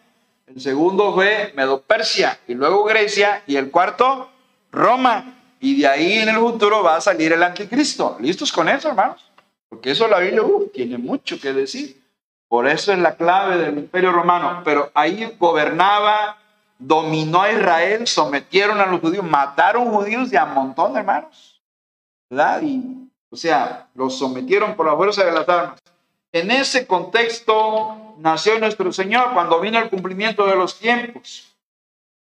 el 0.45 0.61
segundo 0.61 1.15
fue 1.15 1.51
Medo-Persia 1.55 2.39
y 2.47 2.53
luego 2.53 2.83
Grecia 2.83 3.41
y 3.47 3.55
el 3.55 3.71
cuarto 3.71 4.29
Roma. 4.71 5.33
Y 5.59 5.81
de 5.81 5.87
ahí 5.87 6.13
en 6.19 6.29
el 6.29 6.35
futuro 6.35 6.83
va 6.83 6.97
a 6.97 7.01
salir 7.01 7.33
el 7.33 7.41
anticristo. 7.41 8.17
¿Listos 8.19 8.51
con 8.51 8.69
eso, 8.69 8.89
hermanos? 8.89 9.31
Porque 9.67 9.89
eso 9.89 10.07
la 10.07 10.19
Biblia 10.19 10.43
uh, 10.43 10.67
tiene 10.71 10.99
mucho 10.99 11.39
que 11.41 11.53
decir. 11.53 12.03
Por 12.47 12.67
eso 12.67 12.93
es 12.93 12.99
la 12.99 13.15
clave 13.15 13.57
del 13.57 13.79
imperio 13.79 14.11
romano. 14.11 14.61
Pero 14.63 14.91
ahí 14.93 15.35
gobernaba, 15.39 16.37
dominó 16.77 17.41
a 17.41 17.51
Israel, 17.51 18.07
sometieron 18.07 18.79
a 18.79 18.85
los 18.85 18.99
judíos, 19.01 19.23
mataron 19.23 19.91
judíos 19.91 20.29
de 20.29 20.37
a 20.37 20.45
montón, 20.45 20.95
hermanos. 20.97 21.61
¿Verdad? 22.29 22.61
Y, 22.63 23.09
o 23.29 23.35
sea, 23.35 23.87
los 23.93 24.17
sometieron 24.17 24.75
por 24.75 24.85
la 24.85 24.95
fuerza 24.95 25.23
de 25.23 25.31
las 25.31 25.47
armas. 25.47 25.79
En 26.31 26.51
ese 26.51 26.85
contexto 26.85 28.15
nació 28.17 28.59
nuestro 28.59 28.91
Señor 28.91 29.33
cuando 29.33 29.59
vino 29.59 29.79
el 29.79 29.89
cumplimiento 29.89 30.45
de 30.45 30.55
los 30.55 30.77
tiempos. 30.79 31.55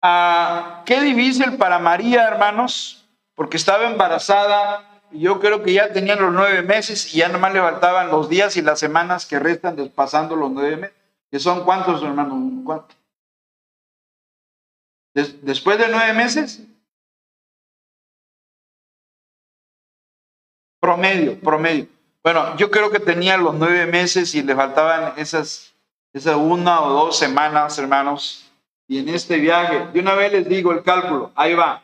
Ah, 0.02 0.84
qué 0.86 1.02
difícil 1.02 1.58
para 1.58 1.80
María, 1.80 2.28
hermanos, 2.28 3.06
porque 3.34 3.58
estaba 3.58 3.88
embarazada 3.88 5.02
y 5.12 5.21
yo 5.21 5.39
creo 5.39 5.63
que 5.63 5.73
ya 5.73 5.91
tenían 5.91 6.21
los 6.21 6.32
nueve 6.32 6.62
meses 6.62 7.13
y 7.13 7.19
ya 7.19 7.30
nomás 7.30 7.54
le 7.54 7.62
faltaban 7.62 8.10
los 8.10 8.30
días 8.30 8.58
y 8.58 8.62
las 8.62 8.80
semanas 8.80 9.26
que 9.26 9.39
restan 9.39 9.76
pasando 9.95 10.36
los 10.36 10.52
nueve 10.52 10.78
meses. 10.78 10.97
¿Que 11.32 11.39
son 11.39 11.63
cuántos, 11.65 12.04
hermanos? 12.04 12.38
Después 15.41 15.77
de 15.77 15.88
nueve 15.89 16.13
meses, 16.13 16.62
promedio, 20.80 21.39
promedio. 21.39 21.88
Bueno, 22.23 22.56
yo 22.58 22.69
creo 22.69 22.91
que 22.91 22.99
tenía 22.99 23.38
los 23.38 23.56
nueve 23.56 23.86
meses 23.86 24.36
y 24.36 24.43
le 24.43 24.56
faltaban 24.56 25.13
esas, 25.17 25.73
esas 26.13 26.36
una 26.36 26.82
o 26.82 26.89
dos 26.91 27.17
semanas, 27.17 27.77
hermanos. 27.80 28.51
Y 28.88 28.99
en 28.99 29.10
este 29.10 29.38
viaje, 29.38 29.88
de 29.93 29.99
una 29.99 30.13
vez 30.15 30.32
les 30.32 30.47
digo 30.47 30.71
el 30.71 30.84
cálculo, 30.84 31.32
ahí 31.36 31.53
va. 31.53 31.84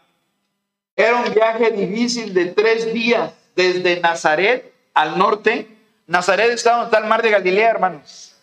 Era 0.95 1.17
un 1.17 1.33
viaje 1.33 1.71
difícil 1.71 2.33
de 2.33 2.47
tres 2.47 2.93
días 2.93 3.33
desde 3.55 3.99
Nazaret 3.99 4.73
al 4.93 5.17
norte. 5.17 5.67
Nazaret 6.07 6.51
estaba 6.51 6.77
donde 6.77 6.89
está 6.89 7.03
el 7.03 7.09
mar 7.09 7.21
de 7.21 7.31
Galilea, 7.31 7.71
hermanos. 7.71 8.35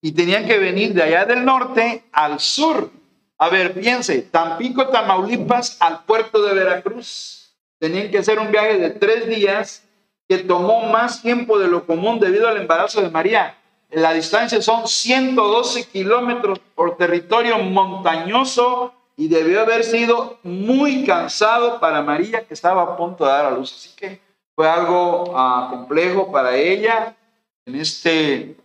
Y 0.00 0.12
tenían 0.12 0.46
que 0.46 0.58
venir 0.58 0.94
de 0.94 1.02
allá 1.02 1.24
del 1.24 1.44
norte 1.44 2.04
al 2.12 2.38
sur. 2.38 2.90
A 3.38 3.48
ver, 3.50 3.74
piense, 3.74 4.22
Tampico, 4.22 4.88
Tamaulipas 4.88 5.76
al 5.80 6.04
puerto 6.04 6.42
de 6.42 6.54
Veracruz. 6.54 7.54
Tenían 7.78 8.10
que 8.10 8.18
hacer 8.18 8.38
un 8.38 8.50
viaje 8.50 8.78
de 8.78 8.90
tres 8.90 9.26
días 9.26 9.86
que 10.28 10.38
tomó 10.38 10.86
más 10.86 11.22
tiempo 11.22 11.58
de 11.58 11.68
lo 11.68 11.86
común 11.86 12.18
debido 12.18 12.48
al 12.48 12.56
embarazo 12.56 13.02
de 13.02 13.10
María. 13.10 13.56
La 13.90 14.12
distancia 14.12 14.60
son 14.62 14.88
112 14.88 15.84
kilómetros 15.88 16.58
por 16.74 16.96
territorio 16.96 17.58
montañoso 17.58 18.94
y 19.16 19.28
debió 19.28 19.62
haber 19.62 19.84
sido 19.84 20.38
muy 20.42 21.04
cansado 21.04 21.78
para 21.78 22.02
María 22.02 22.44
que 22.46 22.54
estaba 22.54 22.82
a 22.82 22.96
punto 22.96 23.24
de 23.24 23.30
dar 23.30 23.46
a 23.46 23.50
luz. 23.50 23.72
Así 23.74 23.94
que 23.94 24.20
fue 24.54 24.68
algo 24.68 25.32
ah, 25.36 25.68
complejo 25.70 26.32
para 26.32 26.56
ella 26.56 27.14
en 27.66 27.76
este 27.76 28.56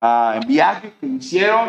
ah, 0.00 0.40
viaje 0.46 0.92
que 1.00 1.06
hicieron. 1.06 1.68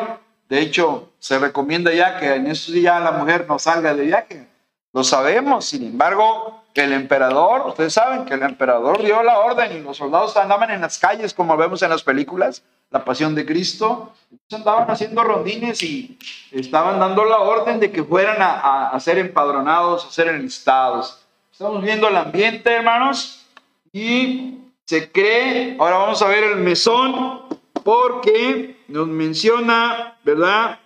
De 0.49 0.59
hecho, 0.59 1.08
se 1.19 1.37
recomienda 1.37 1.93
ya 1.93 2.19
que 2.19 2.35
en 2.35 2.47
estos 2.47 2.73
días 2.73 3.01
la 3.01 3.11
mujer 3.11 3.45
no 3.47 3.59
salga 3.59 3.93
de 3.93 4.03
viaje. 4.03 4.47
Lo 4.91 5.03
sabemos, 5.03 5.65
sin 5.65 5.83
embargo, 5.83 6.63
que 6.73 6.81
el 6.81 6.93
emperador, 6.93 7.67
ustedes 7.67 7.93
saben 7.93 8.25
que 8.25 8.33
el 8.33 8.41
emperador 8.41 9.03
dio 9.03 9.21
la 9.21 9.39
orden 9.39 9.77
y 9.77 9.81
los 9.81 9.97
soldados 9.97 10.35
andaban 10.35 10.71
en 10.71 10.81
las 10.81 10.97
calles 10.97 11.33
como 11.33 11.55
vemos 11.57 11.83
en 11.83 11.89
las 11.89 12.01
películas, 12.01 12.63
la 12.89 13.05
pasión 13.05 13.35
de 13.35 13.45
Cristo, 13.45 14.11
andaban 14.51 14.89
haciendo 14.89 15.23
rondines 15.23 15.83
y 15.83 16.17
estaban 16.51 16.99
dando 16.99 17.23
la 17.25 17.37
orden 17.37 17.79
de 17.79 17.91
que 17.91 18.03
fueran 18.03 18.37
a, 18.39 18.99
ser 18.99 19.19
empadronados, 19.19 20.05
a 20.05 20.11
ser 20.11 20.27
enlistados. 20.29 21.23
Estamos 21.51 21.83
viendo 21.83 22.07
el 22.07 22.15
ambiente, 22.15 22.71
hermanos, 22.71 23.45
y 23.91 24.57
se 24.85 25.11
cree, 25.11 25.75
ahora 25.79 25.97
vamos 25.97 26.21
a 26.23 26.27
ver 26.27 26.43
el 26.45 26.55
mesón, 26.55 27.41
porque 27.83 28.83
nos 28.87 29.07
menciona, 29.07 30.17
¿verdad? 30.23 30.79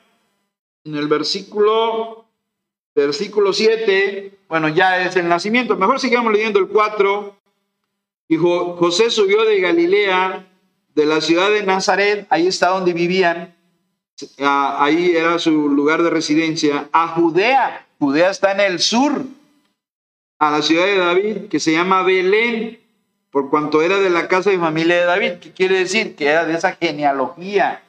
En 0.85 0.95
el 0.95 1.07
versículo 1.07 2.23
versículo 2.95 3.53
7, 3.53 4.31
bueno, 4.47 4.69
ya 4.69 5.03
es 5.05 5.15
el 5.15 5.27
nacimiento. 5.27 5.75
Mejor 5.75 5.99
sigamos 5.99 6.31
leyendo 6.31 6.59
el 6.59 6.67
4. 6.67 7.35
Y 8.29 8.37
José 8.37 9.09
subió 9.09 9.43
de 9.45 9.59
Galilea, 9.59 10.45
de 10.95 11.05
la 11.05 11.21
ciudad 11.21 11.49
de 11.49 11.63
Nazaret, 11.63 12.25
ahí 12.29 12.47
está 12.47 12.69
donde 12.69 12.93
vivían, 12.93 13.55
ahí 14.39 15.15
era 15.15 15.39
su 15.39 15.69
lugar 15.69 16.03
de 16.03 16.09
residencia, 16.09 16.87
a 16.91 17.09
Judea. 17.09 17.87
Judea 17.99 18.29
está 18.29 18.51
en 18.53 18.59
el 18.59 18.79
sur, 18.79 19.23
a 20.39 20.51
la 20.51 20.61
ciudad 20.61 20.85
de 20.85 20.97
David, 20.97 21.37
que 21.49 21.59
se 21.59 21.73
llama 21.73 22.03
Belén, 22.03 22.79
por 23.29 23.49
cuanto 23.49 23.81
era 23.81 23.99
de 23.99 24.09
la 24.09 24.27
casa 24.27 24.53
y 24.53 24.57
familia 24.57 24.97
de 24.97 25.05
David. 25.05 25.31
¿Qué 25.41 25.51
quiere 25.51 25.79
decir? 25.79 26.15
Que 26.15 26.27
era 26.27 26.45
de 26.45 26.53
esa 26.53 26.75
genealogía, 26.75 27.83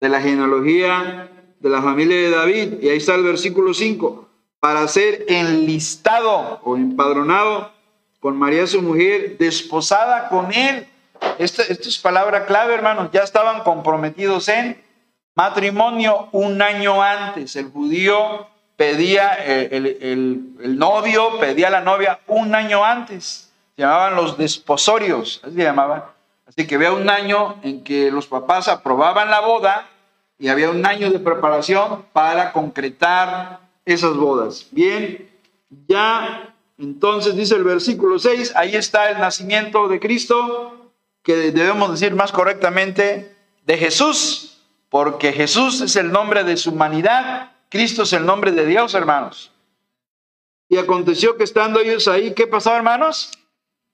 de 0.00 0.08
la 0.08 0.20
genealogía 0.20 1.29
de 1.60 1.68
la 1.68 1.80
familia 1.80 2.16
de 2.16 2.30
David. 2.30 2.82
Y 2.82 2.88
ahí 2.88 2.96
está 2.96 3.14
el 3.14 3.22
versículo 3.22 3.72
5. 3.72 4.28
Para 4.58 4.86
ser 4.88 5.24
enlistado 5.28 6.60
o 6.64 6.76
empadronado 6.76 7.70
con 8.18 8.36
María 8.36 8.66
su 8.66 8.82
mujer, 8.82 9.38
desposada 9.38 10.28
con 10.28 10.52
él. 10.52 10.86
Esto, 11.38 11.62
esto 11.62 11.88
es 11.88 11.98
palabra 11.98 12.46
clave, 12.46 12.74
hermanos. 12.74 13.10
Ya 13.12 13.22
estaban 13.22 13.62
comprometidos 13.62 14.48
en 14.48 14.82
matrimonio 15.34 16.28
un 16.32 16.60
año 16.60 17.02
antes. 17.02 17.56
El 17.56 17.70
judío 17.70 18.46
pedía, 18.80 19.36
eh, 19.40 19.68
el, 19.72 20.78
novio 20.78 21.38
pedía 21.38 21.68
a 21.68 21.70
la 21.70 21.80
novia 21.82 22.20
un 22.26 22.54
año 22.54 22.82
antes. 22.82 23.52
Se 23.76 23.82
llamaban 23.82 24.16
los 24.16 24.38
desposorios, 24.38 25.40
así 25.44 25.56
llamaban. 25.56 26.04
Así 26.46 26.66
que 26.66 26.76
había 26.76 26.92
un 26.92 27.08
año 27.10 27.56
en 27.62 27.84
que 27.84 28.10
los 28.10 28.26
papás 28.26 28.68
aprobaban 28.68 29.30
la 29.30 29.40
boda 29.40 29.86
y 30.40 30.48
había 30.48 30.70
un 30.70 30.84
año 30.86 31.10
de 31.10 31.18
preparación 31.20 32.06
para 32.14 32.52
concretar 32.52 33.60
esas 33.84 34.16
bodas. 34.16 34.66
Bien, 34.70 35.30
ya 35.86 36.54
entonces 36.78 37.36
dice 37.36 37.56
el 37.56 37.62
versículo 37.62 38.18
6, 38.18 38.54
ahí 38.56 38.74
está 38.74 39.10
el 39.10 39.18
nacimiento 39.18 39.86
de 39.86 40.00
Cristo, 40.00 40.92
que 41.22 41.52
debemos 41.52 41.90
decir 41.90 42.14
más 42.14 42.32
correctamente, 42.32 43.36
de 43.66 43.76
Jesús, 43.76 44.62
porque 44.88 45.34
Jesús 45.34 45.82
es 45.82 45.94
el 45.96 46.10
nombre 46.10 46.42
de 46.42 46.56
su 46.56 46.70
humanidad, 46.70 47.52
Cristo 47.68 48.04
es 48.04 48.12
el 48.14 48.24
nombre 48.24 48.50
de 48.52 48.64
Dios, 48.64 48.94
hermanos. 48.94 49.52
Y 50.70 50.78
aconteció 50.78 51.36
que 51.36 51.44
estando 51.44 51.80
ellos 51.80 52.08
ahí, 52.08 52.32
¿qué 52.32 52.46
pasaba, 52.46 52.78
hermanos? 52.78 53.30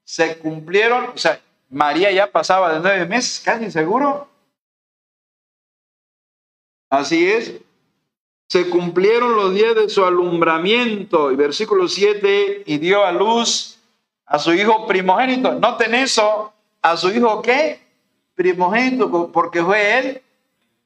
Se 0.04 0.38
cumplieron, 0.38 1.06
o 1.12 1.18
sea, 1.18 1.40
María 1.68 2.12
ya 2.12 2.30
pasaba 2.30 2.72
de 2.72 2.78
nueve 2.78 3.04
meses, 3.06 3.42
casi 3.44 3.68
seguro. 3.72 4.28
Así 6.90 7.28
es. 7.28 7.60
Se 8.48 8.70
cumplieron 8.70 9.36
los 9.36 9.54
días 9.54 9.74
de 9.74 9.88
su 9.88 10.04
alumbramiento. 10.04 11.32
Y 11.32 11.36
versículo 11.36 11.88
7, 11.88 12.64
y 12.66 12.78
dio 12.78 13.04
a 13.04 13.12
luz 13.12 13.78
a 14.26 14.38
su 14.38 14.52
hijo 14.52 14.86
primogénito. 14.86 15.52
Noten 15.54 15.94
eso, 15.94 16.52
a 16.82 16.96
su 16.96 17.10
hijo 17.10 17.42
qué? 17.42 17.80
Primogénito, 18.34 19.30
porque 19.32 19.62
fue 19.62 19.98
él 19.98 20.22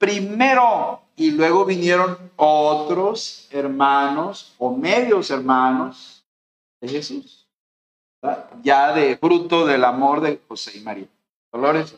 primero 0.00 1.02
y 1.14 1.30
luego 1.32 1.66
vinieron 1.66 2.30
otros 2.36 3.46
hermanos 3.50 4.54
o 4.56 4.74
medios 4.74 5.30
hermanos 5.30 6.24
de 6.80 6.88
Jesús, 6.88 7.46
ya 8.62 8.94
de 8.94 9.18
fruto 9.18 9.66
del 9.66 9.84
amor 9.84 10.22
de 10.22 10.40
José 10.48 10.78
y 10.78 10.80
María. 10.80 11.06
Dolores. 11.52 11.94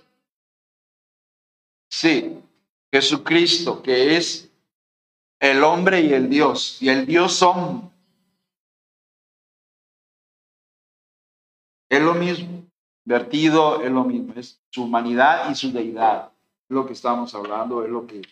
Sí, 1.88 2.41
Jesucristo, 2.92 3.83
que 3.83 4.16
es 4.16 4.50
el 5.40 5.64
hombre 5.64 6.02
y 6.02 6.12
el 6.12 6.28
Dios, 6.28 6.78
y 6.81 6.88
el 6.88 7.07
Dios 7.07 7.33
son. 7.33 7.90
Es 11.88 12.00
lo 12.00 12.14
mismo, 12.14 12.64
vertido 13.05 13.83
es 13.83 13.90
lo 13.90 14.05
mismo, 14.05 14.35
es 14.37 14.61
su 14.70 14.85
humanidad 14.85 15.50
y 15.50 15.55
su 15.55 15.72
deidad 15.72 16.33
lo 16.72 16.87
que 16.87 16.94
estamos 16.94 17.35
hablando, 17.35 17.85
es 17.85 17.90
lo 17.90 18.07
que 18.07 18.22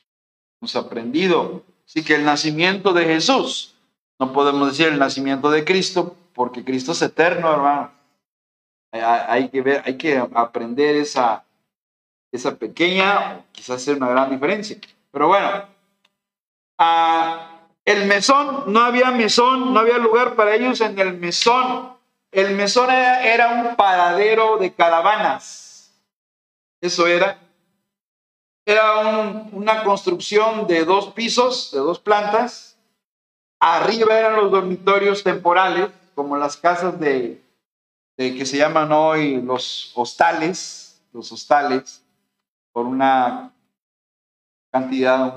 hemos 0.60 0.76
aprendido. 0.76 1.62
Así 1.86 2.02
que 2.02 2.14
el 2.14 2.24
nacimiento 2.24 2.92
de 2.92 3.04
Jesús, 3.04 3.74
no 4.18 4.32
podemos 4.32 4.68
decir 4.68 4.88
el 4.88 4.98
nacimiento 4.98 5.50
de 5.50 5.64
Cristo, 5.64 6.16
porque 6.34 6.64
Cristo 6.64 6.92
es 6.92 7.02
eterno, 7.02 7.52
hermano. 7.52 7.92
Hay 8.92 9.48
que 9.50 9.62
ver, 9.62 9.82
hay 9.84 9.96
que 9.96 10.16
aprender 10.16 10.96
esa, 10.96 11.44
esa 12.32 12.56
pequeña, 12.56 13.44
quizás 13.52 13.82
sea 13.82 13.94
una 13.94 14.08
gran 14.08 14.30
diferencia. 14.30 14.76
Pero 15.10 15.28
bueno, 15.28 15.64
el 17.84 18.06
mesón, 18.06 18.72
no 18.72 18.80
había 18.80 19.10
mesón, 19.10 19.72
no 19.74 19.80
había 19.80 19.98
lugar 19.98 20.36
para 20.36 20.54
ellos 20.54 20.80
en 20.80 20.98
el 20.98 21.18
mesón. 21.18 21.96
El 22.30 22.54
mesón 22.54 22.90
era 22.90 23.48
un 23.48 23.76
paradero 23.76 24.56
de 24.58 24.72
caravanas. 24.72 25.92
Eso 26.80 27.06
era 27.06 27.38
era 28.70 29.00
una 29.52 29.82
construcción 29.84 30.66
de 30.66 30.84
dos 30.84 31.08
pisos, 31.12 31.70
de 31.72 31.78
dos 31.78 31.98
plantas. 31.98 32.76
Arriba 33.58 34.18
eran 34.18 34.36
los 34.36 34.50
dormitorios 34.50 35.22
temporales, 35.22 35.90
como 36.14 36.36
las 36.36 36.56
casas 36.56 36.98
de, 37.00 37.42
que 38.16 38.46
se 38.46 38.58
llaman 38.58 38.92
hoy 38.92 39.40
los 39.42 39.92
hostales, 39.94 41.02
los 41.12 41.32
hostales, 41.32 42.02
por 42.72 42.86
una 42.86 43.52
cantidad 44.70 45.36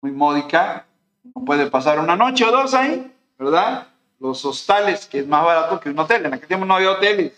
muy 0.00 0.12
módica. 0.12 0.86
No 1.34 1.44
puede 1.44 1.66
pasar 1.70 1.98
una 1.98 2.16
noche 2.16 2.44
o 2.44 2.50
dos 2.50 2.74
ahí, 2.74 3.14
¿verdad? 3.38 3.88
Los 4.18 4.44
hostales, 4.44 5.06
que 5.06 5.20
es 5.20 5.26
más 5.26 5.44
barato 5.44 5.80
que 5.80 5.90
un 5.90 5.98
hotel. 5.98 6.26
En 6.26 6.34
aquel 6.34 6.48
tiempo 6.48 6.66
no 6.66 6.74
había 6.74 6.92
hoteles. 6.92 7.32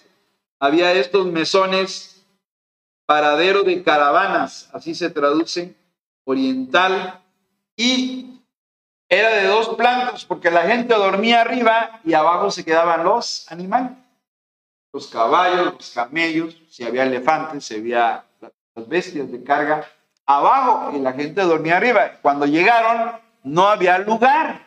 Había 0.58 0.92
estos 0.92 1.26
mesones 1.26 2.12
paradero 3.06 3.62
de 3.62 3.82
caravanas, 3.82 4.70
así 4.72 4.94
se 4.94 5.10
traduce, 5.10 5.74
oriental, 6.24 7.20
y 7.76 8.40
era 9.08 9.30
de 9.30 9.46
dos 9.46 9.70
plantas, 9.70 10.24
porque 10.24 10.50
la 10.50 10.62
gente 10.62 10.94
dormía 10.94 11.42
arriba 11.42 12.00
y 12.04 12.14
abajo 12.14 12.50
se 12.50 12.64
quedaban 12.64 13.04
los 13.04 13.50
animales, 13.50 13.92
los 14.92 15.08
caballos, 15.08 15.74
los 15.74 15.90
camellos, 15.90 16.56
si 16.70 16.84
había 16.84 17.02
elefantes, 17.02 17.64
si 17.64 17.74
había 17.74 18.24
las 18.74 18.88
bestias 18.88 19.30
de 19.30 19.42
carga, 19.42 19.84
abajo 20.26 20.92
y 20.96 21.00
la 21.00 21.12
gente 21.12 21.42
dormía 21.42 21.76
arriba. 21.76 22.12
Cuando 22.22 22.46
llegaron, 22.46 23.12
no 23.42 23.68
había 23.68 23.98
lugar. 23.98 24.62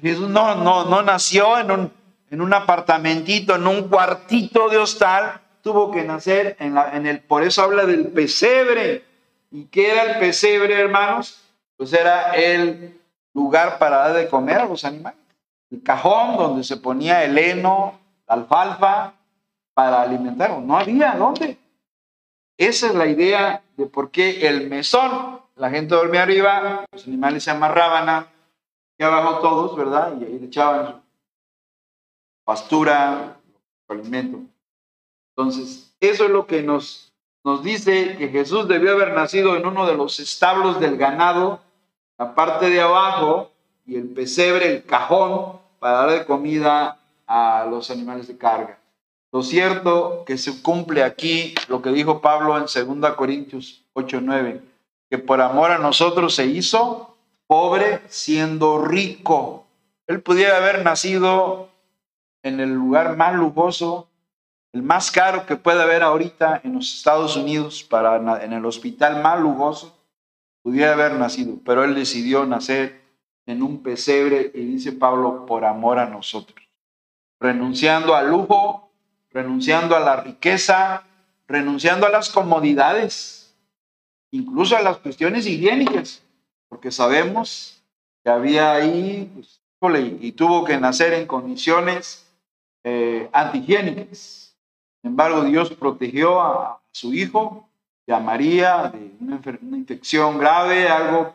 Jesús 0.00 0.28
no, 0.28 0.54
no, 0.56 0.84
no 0.84 1.02
nació 1.02 1.58
en 1.58 1.70
un, 1.70 1.92
en 2.30 2.40
un 2.40 2.54
apartamentito, 2.54 3.56
en 3.56 3.66
un 3.66 3.88
cuartito 3.88 4.68
de 4.68 4.78
hostal, 4.78 5.40
tuvo 5.60 5.90
que 5.90 6.04
nacer 6.04 6.56
en, 6.60 6.76
en 6.76 7.06
el, 7.06 7.20
por 7.20 7.42
eso 7.42 7.62
habla 7.62 7.84
del 7.84 8.08
pesebre. 8.08 9.04
¿Y 9.50 9.64
qué 9.66 9.92
era 9.92 10.02
el 10.12 10.18
pesebre, 10.18 10.80
hermanos? 10.80 11.42
Pues 11.76 11.92
era 11.92 12.30
el 12.34 13.00
lugar 13.34 13.78
para 13.78 13.98
dar 13.98 14.14
de 14.14 14.28
comer 14.28 14.58
a 14.58 14.66
los 14.66 14.84
animales. 14.84 15.18
El 15.70 15.82
cajón 15.82 16.36
donde 16.36 16.64
se 16.64 16.76
ponía 16.76 17.24
el 17.24 17.36
heno, 17.36 17.98
la 18.28 18.34
alfalfa, 18.34 19.14
para 19.74 20.02
alimentarlos. 20.02 20.62
No 20.62 20.78
había 20.78 21.14
dónde. 21.14 21.58
Esa 22.58 22.88
es 22.88 22.94
la 22.94 23.06
idea 23.06 23.62
de 23.76 23.86
por 23.86 24.10
qué 24.10 24.46
el 24.46 24.68
mesón, 24.68 25.40
la 25.56 25.70
gente 25.70 25.94
dormía 25.94 26.22
arriba, 26.22 26.84
los 26.92 27.06
animales 27.06 27.44
se 27.44 27.50
amarraban 27.50 28.08
aquí 28.08 29.02
abajo 29.02 29.40
todos, 29.40 29.76
¿verdad? 29.76 30.14
Y 30.20 30.24
ahí 30.24 30.38
le 30.38 30.46
echaban 30.46 31.02
pastura, 32.44 33.36
alimento. 33.88 34.40
Entonces, 35.36 35.94
eso 36.00 36.24
es 36.24 36.30
lo 36.30 36.46
que 36.46 36.62
nos, 36.62 37.12
nos 37.44 37.62
dice 37.62 38.16
que 38.16 38.28
Jesús 38.28 38.68
debió 38.68 38.92
haber 38.92 39.12
nacido 39.12 39.56
en 39.56 39.66
uno 39.66 39.86
de 39.86 39.94
los 39.94 40.20
establos 40.20 40.80
del 40.80 40.96
ganado, 40.96 41.60
la 42.18 42.34
parte 42.34 42.70
de 42.70 42.80
abajo, 42.80 43.50
y 43.86 43.96
el 43.96 44.08
pesebre, 44.08 44.76
el 44.76 44.84
cajón, 44.84 45.58
para 45.78 45.98
dar 45.98 46.10
de 46.10 46.24
comida 46.24 46.98
a 47.26 47.66
los 47.68 47.90
animales 47.90 48.28
de 48.28 48.36
carga. 48.36 48.78
Lo 49.32 49.42
cierto 49.42 50.24
que 50.26 50.36
se 50.36 50.62
cumple 50.62 51.02
aquí 51.02 51.54
lo 51.68 51.80
que 51.80 51.90
dijo 51.90 52.20
Pablo 52.20 52.58
en 52.58 52.64
2 52.64 53.14
Corintios 53.14 53.82
8:9, 53.94 54.60
que 55.08 55.18
por 55.18 55.40
amor 55.40 55.70
a 55.70 55.78
nosotros 55.78 56.34
se 56.34 56.46
hizo 56.46 57.16
pobre 57.46 58.02
siendo 58.08 58.84
rico. 58.84 59.66
Él 60.06 60.20
pudiera 60.20 60.58
haber 60.58 60.84
nacido 60.84 61.70
en 62.42 62.60
el 62.60 62.74
lugar 62.74 63.16
más 63.16 63.34
lujoso, 63.34 64.08
el 64.72 64.82
más 64.82 65.10
caro 65.10 65.46
que 65.46 65.56
puede 65.56 65.82
haber 65.82 66.02
ahorita 66.02 66.60
en 66.62 66.74
los 66.74 66.94
Estados 66.94 67.36
Unidos, 67.36 67.82
para, 67.82 68.42
en 68.44 68.52
el 68.52 68.66
hospital 68.66 69.22
más 69.22 69.40
lujoso, 69.40 69.96
pudiera 70.62 70.92
haber 70.92 71.14
nacido, 71.14 71.56
pero 71.64 71.84
él 71.84 71.94
decidió 71.94 72.44
nacer 72.44 73.00
en 73.46 73.62
un 73.62 73.82
pesebre 73.82 74.50
y 74.54 74.64
dice 74.64 74.92
Pablo, 74.92 75.46
por 75.46 75.64
amor 75.64 75.98
a 75.98 76.06
nosotros, 76.06 76.66
renunciando 77.40 78.14
al 78.14 78.28
lujo, 78.30 78.91
renunciando 79.32 79.96
a 79.96 80.00
la 80.00 80.16
riqueza, 80.16 81.04
renunciando 81.46 82.06
a 82.06 82.10
las 82.10 82.30
comodidades, 82.30 83.54
incluso 84.30 84.76
a 84.76 84.82
las 84.82 84.98
cuestiones 84.98 85.46
higiénicas, 85.46 86.22
porque 86.68 86.90
sabemos 86.90 87.82
que 88.22 88.30
había 88.30 88.72
ahí, 88.72 89.30
pues, 89.34 89.60
y 90.20 90.32
tuvo 90.32 90.64
que 90.64 90.78
nacer 90.78 91.12
en 91.12 91.26
condiciones 91.26 92.24
eh, 92.84 93.28
antihigiénicas 93.32 94.42
sin 95.02 95.10
embargo, 95.10 95.42
Dios 95.42 95.72
protegió 95.74 96.40
a 96.40 96.80
su 96.92 97.12
hijo 97.12 97.68
y 98.06 98.12
a 98.12 98.20
María 98.20 98.84
de 98.84 99.10
una, 99.20 99.40
infección 99.76 100.38
grave, 100.38 100.88
algo, 100.88 101.34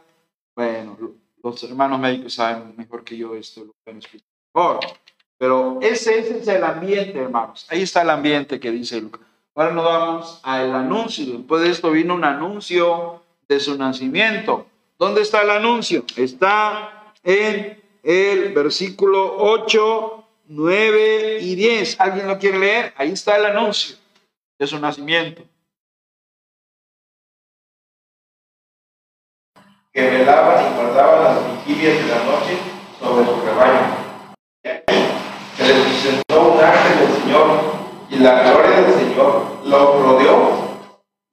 bueno, 0.55 0.97
los 1.43 1.63
hermanos 1.63 1.99
médicos 1.99 2.33
saben 2.33 2.73
mejor 2.77 3.03
que 3.03 3.17
yo 3.17 3.35
esto, 3.35 3.65
lo 3.65 3.73
pueden 3.83 3.99
explicar 3.99 4.29
mejor. 4.53 4.79
Pero 5.37 5.79
ese, 5.81 6.19
es 6.19 6.47
el 6.47 6.63
ambiente, 6.63 7.19
hermanos. 7.19 7.67
Ahí 7.69 7.81
está 7.81 8.01
el 8.01 8.09
ambiente 8.09 8.59
que 8.59 8.71
dice 8.71 8.99
Lucas. 8.99 9.21
Ahora 9.55 9.73
nos 9.73 9.85
vamos 9.85 10.39
al 10.43 10.73
anuncio. 10.73 11.25
Después 11.37 11.61
de 11.63 11.69
esto 11.69 11.91
vino 11.91 12.15
un 12.15 12.23
anuncio 12.23 13.21
de 13.47 13.59
su 13.59 13.77
nacimiento. 13.77 14.67
¿Dónde 14.97 15.21
está 15.21 15.41
el 15.41 15.51
anuncio? 15.51 16.03
Está 16.15 17.13
en 17.23 17.81
el 18.03 18.53
versículo 18.53 19.35
8, 19.37 20.23
9 20.47 21.39
y 21.41 21.55
10. 21.55 21.99
¿Alguien 21.99 22.27
lo 22.27 22.39
quiere 22.39 22.59
leer? 22.59 22.93
Ahí 22.97 23.11
está 23.11 23.37
el 23.37 23.45
anuncio 23.45 23.97
de 24.57 24.67
su 24.67 24.79
nacimiento. 24.79 25.43
que 29.97 30.07
velaban 30.07 30.63
y 30.63 30.75
guardaban 30.75 31.23
las 31.23 31.65
vigilias 31.65 31.97
de 31.97 32.05
la 32.05 32.23
noche 32.23 32.59
sobre 32.99 33.25
su 33.25 33.41
rebaño. 33.43 33.97
Y 34.63 34.69
aquí 34.69 34.93
se 35.57 35.73
les 35.73 35.96
presentó 36.07 36.53
un 36.53 36.63
ángel 36.63 36.99
del 36.99 37.21
Señor, 37.21 37.47
y 38.09 38.15
la 38.17 38.43
gloria 38.43 38.81
del 38.81 38.93
Señor 38.93 39.43
los 39.65 40.01
rodeó 40.01 40.51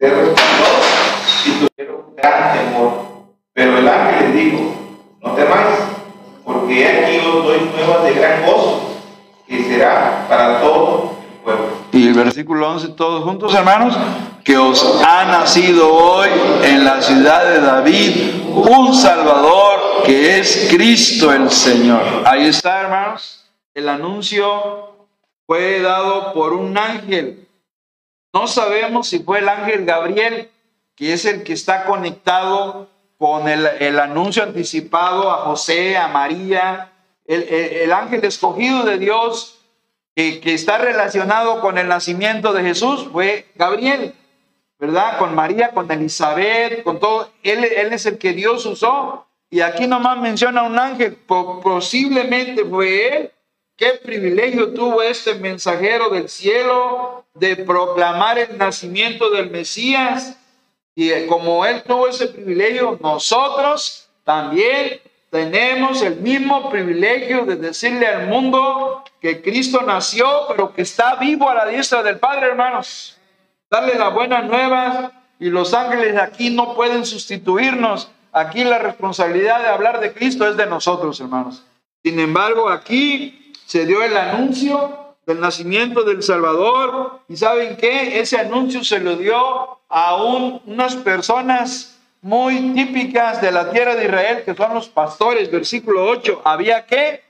de 0.00 0.08
resplandor 0.08 0.80
y 1.46 1.50
tuvieron 1.50 2.16
gran 2.16 2.52
temor. 2.52 2.92
Pero 3.52 3.78
el 3.78 3.88
ángel 3.88 4.20
les 4.20 4.34
dijo, 4.34 4.74
no 5.22 5.32
temáis, 5.32 5.78
porque 6.44 6.88
aquí 6.88 7.18
os 7.18 7.44
doy 7.44 7.70
nuevas 7.76 8.02
de 8.02 8.14
gran 8.14 8.46
gozo, 8.46 8.80
que 9.46 9.64
será 9.64 10.26
para 10.28 10.60
todo 10.60 11.12
el 11.22 11.40
pueblo. 11.40 11.66
Y 11.92 12.08
el 12.08 12.14
versículo 12.14 12.68
11, 12.72 12.88
todos 12.88 13.22
juntos, 13.22 13.54
hermanos, 13.54 13.96
que 14.42 14.58
os 14.58 15.00
ha 15.06 15.24
nacido 15.26 15.94
hoy 15.94 16.28
en 16.64 16.84
la 16.84 17.00
ciudad 17.00 17.44
de 17.44 17.60
David 17.60 18.44
un 18.52 18.92
Salvador 18.92 20.02
que 20.04 20.40
es 20.40 20.66
Cristo 20.68 21.32
el 21.32 21.50
Señor. 21.50 22.02
Ahí 22.24 22.46
está, 22.46 22.80
hermanos. 22.80 23.43
El 23.74 23.88
anuncio 23.88 25.08
fue 25.46 25.80
dado 25.80 26.32
por 26.32 26.52
un 26.52 26.76
ángel. 26.78 27.48
No 28.32 28.46
sabemos 28.46 29.08
si 29.08 29.18
fue 29.20 29.38
el 29.40 29.48
ángel 29.48 29.84
Gabriel, 29.84 30.50
que 30.96 31.12
es 31.12 31.24
el 31.24 31.42
que 31.42 31.52
está 31.52 31.84
conectado 31.84 32.88
con 33.18 33.48
el, 33.48 33.66
el 33.80 33.98
anuncio 33.98 34.42
anticipado 34.42 35.30
a 35.30 35.38
José, 35.38 35.96
a 35.96 36.08
María, 36.08 36.92
el, 37.26 37.42
el- 37.42 37.72
el 37.84 37.92
ángel 37.92 38.24
escogido 38.24 38.84
de 38.84 38.98
Dios 38.98 39.58
que, 40.14 40.40
que 40.40 40.54
está 40.54 40.78
relacionado 40.78 41.60
con 41.60 41.78
el 41.78 41.88
nacimiento 41.88 42.52
de 42.52 42.62
Jesús 42.62 43.08
fue 43.12 43.46
Gabriel, 43.56 44.14
¿verdad? 44.78 45.18
Con 45.18 45.34
María, 45.34 45.70
con 45.70 45.90
Elizabeth, 45.90 46.82
con 46.84 47.00
todo. 47.00 47.30
Él, 47.42 47.64
él 47.64 47.92
es 47.92 48.06
el 48.06 48.18
que 48.18 48.32
Dios 48.32 48.64
usó. 48.66 49.26
Y 49.50 49.60
aquí 49.60 49.86
nomás 49.86 50.18
menciona 50.18 50.62
un 50.64 50.78
ángel, 50.78 51.14
po- 51.14 51.60
posiblemente 51.60 52.64
fue 52.64 53.16
él. 53.16 53.30
Qué 53.76 54.00
privilegio 54.02 54.72
tuvo 54.72 55.02
este 55.02 55.34
mensajero 55.34 56.08
del 56.08 56.28
cielo 56.28 57.24
de 57.34 57.56
proclamar 57.56 58.38
el 58.38 58.56
nacimiento 58.56 59.30
del 59.30 59.50
Mesías. 59.50 60.38
Y 60.94 61.10
eh, 61.10 61.26
como 61.26 61.66
él 61.66 61.82
tuvo 61.82 62.06
ese 62.06 62.28
privilegio, 62.28 62.96
nosotros 63.02 64.08
también 64.22 65.00
tenemos 65.28 66.02
el 66.02 66.16
mismo 66.20 66.70
privilegio 66.70 67.44
de 67.44 67.56
decirle 67.56 68.06
al 68.06 68.28
mundo 68.28 69.02
que 69.20 69.42
Cristo 69.42 69.82
nació, 69.82 70.26
pero 70.46 70.72
que 70.72 70.82
está 70.82 71.16
vivo 71.16 71.50
a 71.50 71.54
la 71.54 71.66
diestra 71.66 72.04
del 72.04 72.20
Padre, 72.20 72.46
hermanos. 72.46 73.18
Darle 73.68 73.96
la 73.96 74.10
buena 74.10 74.42
nueva 74.42 75.10
y 75.40 75.50
los 75.50 75.74
ángeles 75.74 76.16
aquí 76.16 76.50
no 76.50 76.76
pueden 76.76 77.04
sustituirnos. 77.04 78.08
Aquí 78.30 78.62
la 78.62 78.78
responsabilidad 78.78 79.60
de 79.62 79.66
hablar 79.66 79.98
de 79.98 80.12
Cristo 80.12 80.46
es 80.46 80.56
de 80.56 80.66
nosotros, 80.66 81.18
hermanos. 81.18 81.64
Sin 82.04 82.20
embargo, 82.20 82.68
aquí 82.68 83.43
se 83.66 83.86
dio 83.86 84.02
el 84.02 84.16
anuncio 84.16 85.16
del 85.26 85.40
nacimiento 85.40 86.02
del 86.04 86.22
Salvador. 86.22 87.20
¿Y 87.28 87.36
saben 87.36 87.76
qué? 87.76 88.20
Ese 88.20 88.38
anuncio 88.38 88.84
se 88.84 89.00
lo 89.00 89.16
dio 89.16 89.78
a 89.88 90.16
un- 90.22 90.60
unas 90.66 90.96
personas 90.96 91.98
muy 92.20 92.72
típicas 92.74 93.40
de 93.42 93.52
la 93.52 93.70
tierra 93.70 93.94
de 93.94 94.04
Israel, 94.06 94.42
que 94.44 94.54
son 94.54 94.74
los 94.74 94.88
pastores. 94.88 95.50
Versículo 95.50 96.04
8. 96.06 96.42
¿Había 96.44 96.86
qué? 96.86 97.22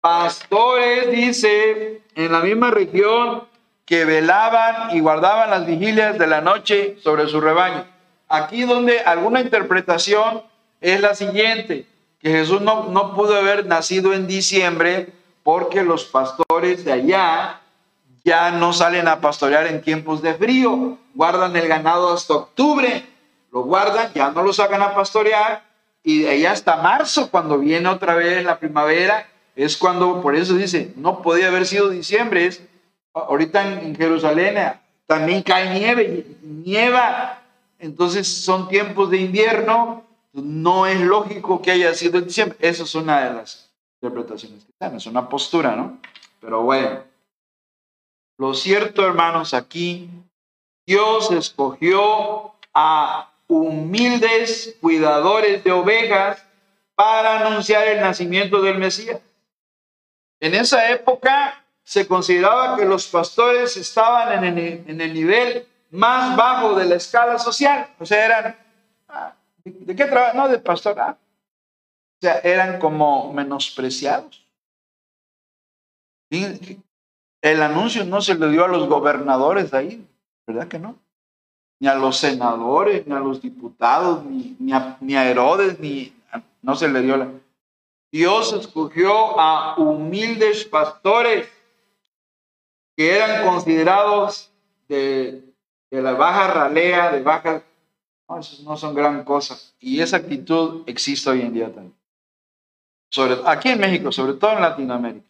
Pastores, 0.00 1.10
dice, 1.12 2.02
en 2.16 2.32
la 2.32 2.40
misma 2.40 2.70
región 2.70 3.44
que 3.84 4.04
velaban 4.04 4.96
y 4.96 5.00
guardaban 5.00 5.50
las 5.50 5.66
vigilias 5.66 6.18
de 6.18 6.26
la 6.26 6.40
noche 6.40 6.96
sobre 7.02 7.28
su 7.28 7.40
rebaño. 7.40 7.84
Aquí 8.28 8.62
donde 8.62 9.00
alguna 9.00 9.40
interpretación 9.40 10.42
es 10.80 11.00
la 11.00 11.14
siguiente, 11.14 11.86
que 12.20 12.30
Jesús 12.30 12.60
no, 12.62 12.88
no 12.88 13.14
pudo 13.14 13.36
haber 13.36 13.66
nacido 13.66 14.12
en 14.14 14.26
diciembre 14.26 15.08
porque 15.42 15.82
los 15.82 16.04
pastores 16.04 16.84
de 16.84 16.92
allá 16.92 17.60
ya 18.24 18.50
no 18.52 18.72
salen 18.72 19.08
a 19.08 19.20
pastorear 19.20 19.66
en 19.66 19.82
tiempos 19.82 20.22
de 20.22 20.34
frío, 20.34 20.98
guardan 21.14 21.56
el 21.56 21.66
ganado 21.68 22.12
hasta 22.12 22.34
octubre, 22.34 23.04
lo 23.50 23.62
guardan, 23.62 24.12
ya 24.14 24.30
no 24.30 24.42
lo 24.42 24.52
sacan 24.52 24.82
a 24.82 24.94
pastorear 24.94 25.64
y 26.02 26.22
de 26.22 26.30
ahí 26.30 26.46
hasta 26.46 26.76
marzo, 26.76 27.30
cuando 27.30 27.58
viene 27.58 27.88
otra 27.88 28.14
vez 28.14 28.44
la 28.44 28.58
primavera, 28.58 29.28
es 29.54 29.76
cuando, 29.76 30.22
por 30.22 30.34
eso 30.34 30.54
dice, 30.54 30.92
no 30.96 31.20
podía 31.22 31.48
haber 31.48 31.66
sido 31.66 31.90
diciembre, 31.90 32.46
es 32.46 32.62
ahorita 33.12 33.66
en, 33.66 33.86
en 33.86 33.96
Jerusalén 33.96 34.56
eh, 34.56 34.72
también 35.06 35.42
cae 35.42 35.78
nieve, 35.78 36.26
nieva, 36.42 37.42
entonces 37.78 38.26
son 38.26 38.68
tiempos 38.68 39.10
de 39.10 39.18
invierno, 39.18 40.04
no 40.32 40.86
es 40.86 41.00
lógico 41.00 41.60
que 41.60 41.72
haya 41.72 41.92
sido 41.94 42.20
diciembre. 42.20 42.56
Esa 42.60 42.84
es 42.84 42.94
una 42.94 43.20
de 43.24 43.34
las 43.34 43.71
interpretaciones 44.02 44.64
que 44.64 44.72
dan, 44.80 44.96
es 44.96 45.06
una 45.06 45.28
postura, 45.28 45.76
¿no? 45.76 45.98
Pero 46.40 46.62
bueno, 46.62 47.04
lo 48.38 48.52
cierto, 48.52 49.06
hermanos, 49.06 49.54
aquí 49.54 50.10
Dios 50.84 51.30
escogió 51.30 52.54
a 52.74 53.30
humildes 53.46 54.76
cuidadores 54.80 55.62
de 55.62 55.70
ovejas 55.70 56.44
para 56.96 57.46
anunciar 57.46 57.86
el 57.86 58.00
nacimiento 58.00 58.60
del 58.60 58.78
Mesías. 58.78 59.20
En 60.40 60.54
esa 60.54 60.90
época 60.90 61.62
se 61.84 62.08
consideraba 62.08 62.76
que 62.76 62.84
los 62.84 63.06
pastores 63.06 63.76
estaban 63.76 64.44
en 64.44 64.58
el, 64.58 64.84
en 64.88 65.00
el 65.00 65.14
nivel 65.14 65.66
más 65.90 66.36
bajo 66.36 66.74
de 66.74 66.86
la 66.86 66.96
escala 66.96 67.38
social. 67.38 67.88
O 68.00 68.06
sea, 68.06 68.24
eran, 68.24 68.56
ah, 69.08 69.32
¿de, 69.64 69.70
de 69.70 69.94
qué 69.96 70.06
trabajo? 70.06 70.36
No, 70.36 70.48
de 70.48 70.58
pastor. 70.58 70.98
ah. 70.98 71.16
Eran 72.22 72.78
como 72.78 73.32
menospreciados. 73.32 74.46
El 76.30 77.62
anuncio 77.62 78.04
no 78.04 78.20
se 78.20 78.34
le 78.34 78.48
dio 78.48 78.64
a 78.64 78.68
los 78.68 78.88
gobernadores 78.88 79.74
ahí, 79.74 80.06
¿verdad 80.46 80.68
que 80.68 80.78
no? 80.78 80.96
Ni 81.80 81.88
a 81.88 81.94
los 81.96 82.16
senadores, 82.16 83.06
ni 83.06 83.14
a 83.14 83.18
los 83.18 83.42
diputados, 83.42 84.24
ni, 84.24 84.56
ni 84.58 85.16
a 85.16 85.28
Herodes, 85.28 85.80
ni 85.80 86.12
no 86.62 86.76
se 86.76 86.88
le 86.88 87.02
dio 87.02 87.16
la... 87.16 87.28
Dios 88.10 88.52
escogió 88.52 89.38
a 89.40 89.76
humildes 89.76 90.64
pastores 90.64 91.48
que 92.96 93.16
eran 93.16 93.46
considerados 93.46 94.50
de, 94.88 95.42
de 95.90 96.02
la 96.02 96.12
baja 96.12 96.46
ralea, 96.48 97.10
de 97.10 97.22
baja... 97.22 97.62
No, 98.28 98.38
esos 98.38 98.60
no 98.62 98.76
son 98.76 98.94
gran 98.94 99.24
cosa. 99.24 99.58
Y 99.80 100.00
esa 100.00 100.18
actitud 100.18 100.84
existe 100.86 101.28
hoy 101.28 101.40
en 101.40 101.52
día 101.52 101.66
también. 101.66 102.01
Sobre, 103.12 103.36
aquí 103.44 103.68
en 103.68 103.78
México, 103.78 104.10
sobre 104.10 104.32
todo 104.34 104.52
en 104.52 104.62
Latinoamérica. 104.62 105.26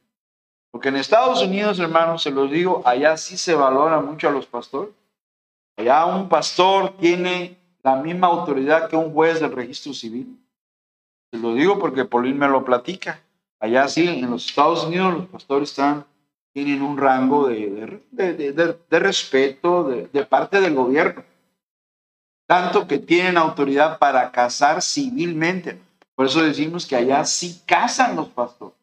Porque 0.70 0.88
en 0.88 0.96
Estados 0.96 1.42
Unidos, 1.42 1.80
hermanos, 1.80 2.22
se 2.22 2.30
los 2.30 2.50
digo, 2.50 2.80
allá 2.84 3.16
sí 3.16 3.36
se 3.36 3.54
valora 3.54 4.00
mucho 4.00 4.28
a 4.28 4.30
los 4.30 4.46
pastores. 4.46 4.94
Allá 5.76 6.06
un 6.06 6.28
pastor 6.28 6.96
tiene 6.96 7.58
la 7.82 7.96
misma 7.96 8.28
autoridad 8.28 8.88
que 8.88 8.96
un 8.96 9.12
juez 9.12 9.40
del 9.40 9.52
registro 9.52 9.92
civil. 9.92 10.38
Se 11.32 11.38
lo 11.38 11.54
digo 11.54 11.78
porque 11.78 12.04
Paulín 12.04 12.38
me 12.38 12.48
lo 12.48 12.64
platica. 12.64 13.20
Allá 13.58 13.88
sí, 13.88 14.06
en 14.06 14.30
los 14.30 14.46
Estados 14.46 14.84
Unidos 14.84 15.14
los 15.14 15.26
pastores 15.26 15.70
están, 15.70 16.04
tienen 16.52 16.82
un 16.82 16.96
rango 16.96 17.48
de, 17.48 18.00
de, 18.10 18.34
de, 18.34 18.52
de, 18.88 18.98
respeto 18.98 19.84
de, 19.84 20.24
parte 20.24 20.60
del 20.60 20.74
gobierno. 20.74 21.24
Tanto 22.46 22.86
que 22.86 22.98
tienen 22.98 23.36
autoridad 23.36 23.98
para 23.98 24.30
casar 24.30 24.82
civilmente. 24.82 25.80
Por 26.22 26.28
eso 26.28 26.44
decimos 26.44 26.86
que 26.86 26.94
allá 26.94 27.24
sí 27.24 27.62
casan 27.66 28.14
los 28.14 28.28
pastores. 28.28 28.76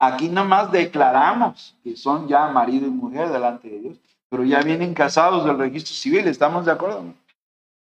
Aquí 0.00 0.28
nada 0.28 0.44
más 0.44 0.72
declaramos 0.72 1.76
que 1.84 1.96
son 1.96 2.26
ya 2.26 2.48
marido 2.48 2.88
y 2.88 2.90
mujer 2.90 3.28
delante 3.28 3.68
de 3.68 3.78
Dios, 3.78 3.98
pero 4.28 4.42
ya 4.42 4.60
vienen 4.60 4.92
casados 4.92 5.44
del 5.44 5.56
registro 5.56 5.94
civil, 5.94 6.26
¿estamos 6.26 6.66
de 6.66 6.72
acuerdo? 6.72 7.14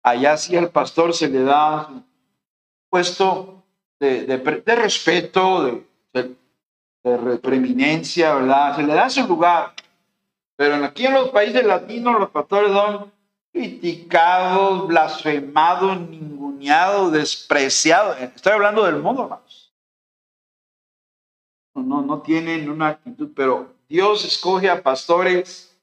Allá 0.02 0.38
sí 0.38 0.56
al 0.56 0.70
pastor 0.70 1.14
se 1.14 1.28
le 1.28 1.44
da 1.44 1.90
puesto 2.90 3.66
de, 4.00 4.42
respeto, 4.66 5.84
de, 6.14 7.38
preeminencia, 7.40 8.34
¿verdad? 8.34 8.78
Se 8.78 8.84
le 8.84 8.94
da 8.94 9.10
su 9.10 9.28
lugar. 9.28 9.74
Pero 10.56 10.76
aquí 10.86 11.06
en 11.06 11.16
los 11.16 11.32
países 11.32 11.66
latinos 11.66 12.18
los 12.18 12.30
pastores 12.30 12.72
son 12.72 13.12
criticados, 13.52 14.88
blasfemados, 14.88 15.98
ninguneados, 16.60 17.12
despreciados. 17.12 18.20
Estoy 18.20 18.54
hablando 18.54 18.84
del 18.84 18.98
mundo, 18.98 19.24
hermanos 19.24 19.70
no, 21.84 22.02
no 22.02 22.22
tienen 22.22 22.70
una 22.70 22.90
actitud, 22.90 23.32
pero 23.36 23.74
Dios 23.88 24.26
escoge 24.26 24.70
a 24.70 24.82
pastores 24.82 25.76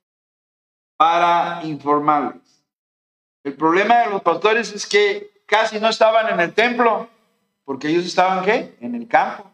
para 0.97 1.61
informarles. 1.65 2.65
El 3.45 3.55
problema 3.55 3.99
de 3.99 4.11
los 4.11 4.23
pastores 4.23 4.73
es 4.73 4.87
que 4.87 5.31
casi 5.47 5.79
no 5.79 5.89
estaban 5.89 6.33
en 6.33 6.41
el 6.41 6.53
templo, 6.53 7.09
porque 7.65 7.89
ellos 7.89 8.05
estaban 8.05 8.45
¿qué? 8.45 8.77
En 8.81 8.95
el 8.95 9.07
campo. 9.07 9.51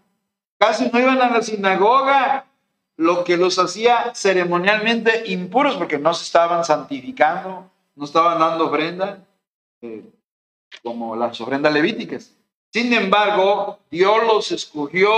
Casi 0.58 0.90
no 0.90 0.98
iban 0.98 1.20
a 1.20 1.30
la 1.30 1.42
sinagoga, 1.42 2.46
lo 2.96 3.24
que 3.24 3.36
los 3.36 3.58
hacía 3.58 4.14
ceremonialmente 4.14 5.24
impuros, 5.26 5.76
porque 5.76 5.98
no 5.98 6.14
se 6.14 6.24
estaban 6.24 6.64
santificando, 6.64 7.68
no 7.96 8.04
estaban 8.04 8.38
dando 8.38 8.66
ofrenda, 8.66 9.18
eh, 9.80 10.04
como 10.82 11.16
las 11.16 11.40
ofrendas 11.40 11.72
levíticas. 11.72 12.34
Sin 12.72 12.92
embargo, 12.92 13.78
Dios 13.90 14.24
los 14.26 14.50
escogió 14.52 15.10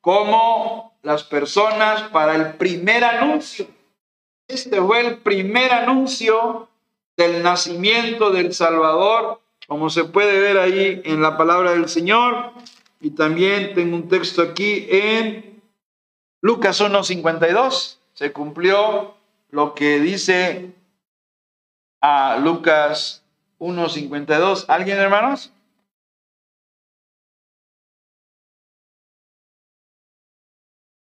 como 0.00 0.94
las 1.02 1.24
personas 1.24 2.02
para 2.10 2.36
el 2.36 2.54
primer 2.54 3.04
anuncio. 3.04 3.66
Este 4.48 4.80
fue 4.80 5.00
el 5.00 5.18
primer 5.18 5.72
anuncio 5.72 6.68
del 7.16 7.42
nacimiento 7.42 8.30
del 8.30 8.54
Salvador, 8.54 9.40
como 9.66 9.90
se 9.90 10.04
puede 10.04 10.38
ver 10.38 10.58
ahí 10.58 11.02
en 11.04 11.20
la 11.20 11.36
palabra 11.36 11.72
del 11.72 11.88
Señor. 11.88 12.52
Y 13.00 13.10
también 13.10 13.74
tengo 13.74 13.96
un 13.96 14.08
texto 14.08 14.42
aquí 14.42 14.86
en 14.88 15.60
Lucas 16.40 16.80
1.52. 16.80 17.98
Se 18.12 18.32
cumplió 18.32 19.14
lo 19.50 19.74
que 19.74 19.98
dice 19.98 20.72
a 22.00 22.36
Lucas 22.36 23.24
1.52. 23.58 24.64
¿Alguien, 24.68 24.98
hermanos? 24.98 25.52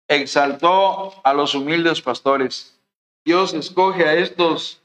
Exaltó 0.07 1.13
a 1.23 1.33
los 1.33 1.53
humildes 1.53 2.01
pastores. 2.01 2.79
Dios 3.25 3.53
escoge 3.53 4.07
a 4.07 4.13
estos 4.13 4.81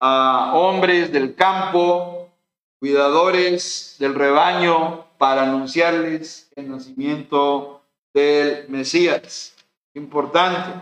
hombres 0.00 1.12
del 1.12 1.34
campo, 1.34 2.30
cuidadores 2.80 3.96
del 3.98 4.14
rebaño, 4.14 5.06
para 5.18 5.42
anunciarles 5.42 6.50
el 6.56 6.70
nacimiento 6.70 7.82
del 8.14 8.68
Mesías. 8.68 9.54
Importante. 9.94 10.80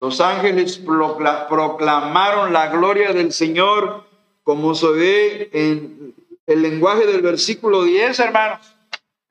Los 0.00 0.20
ángeles 0.20 0.76
proclamaron 0.78 2.52
la 2.52 2.68
gloria 2.68 3.12
del 3.12 3.32
Señor, 3.32 4.05
como 4.46 4.76
se 4.76 4.86
ve 4.86 5.50
en 5.52 6.14
el 6.46 6.62
lenguaje 6.62 7.04
del 7.04 7.20
versículo 7.20 7.82
10, 7.82 8.20
hermanos. 8.20 8.60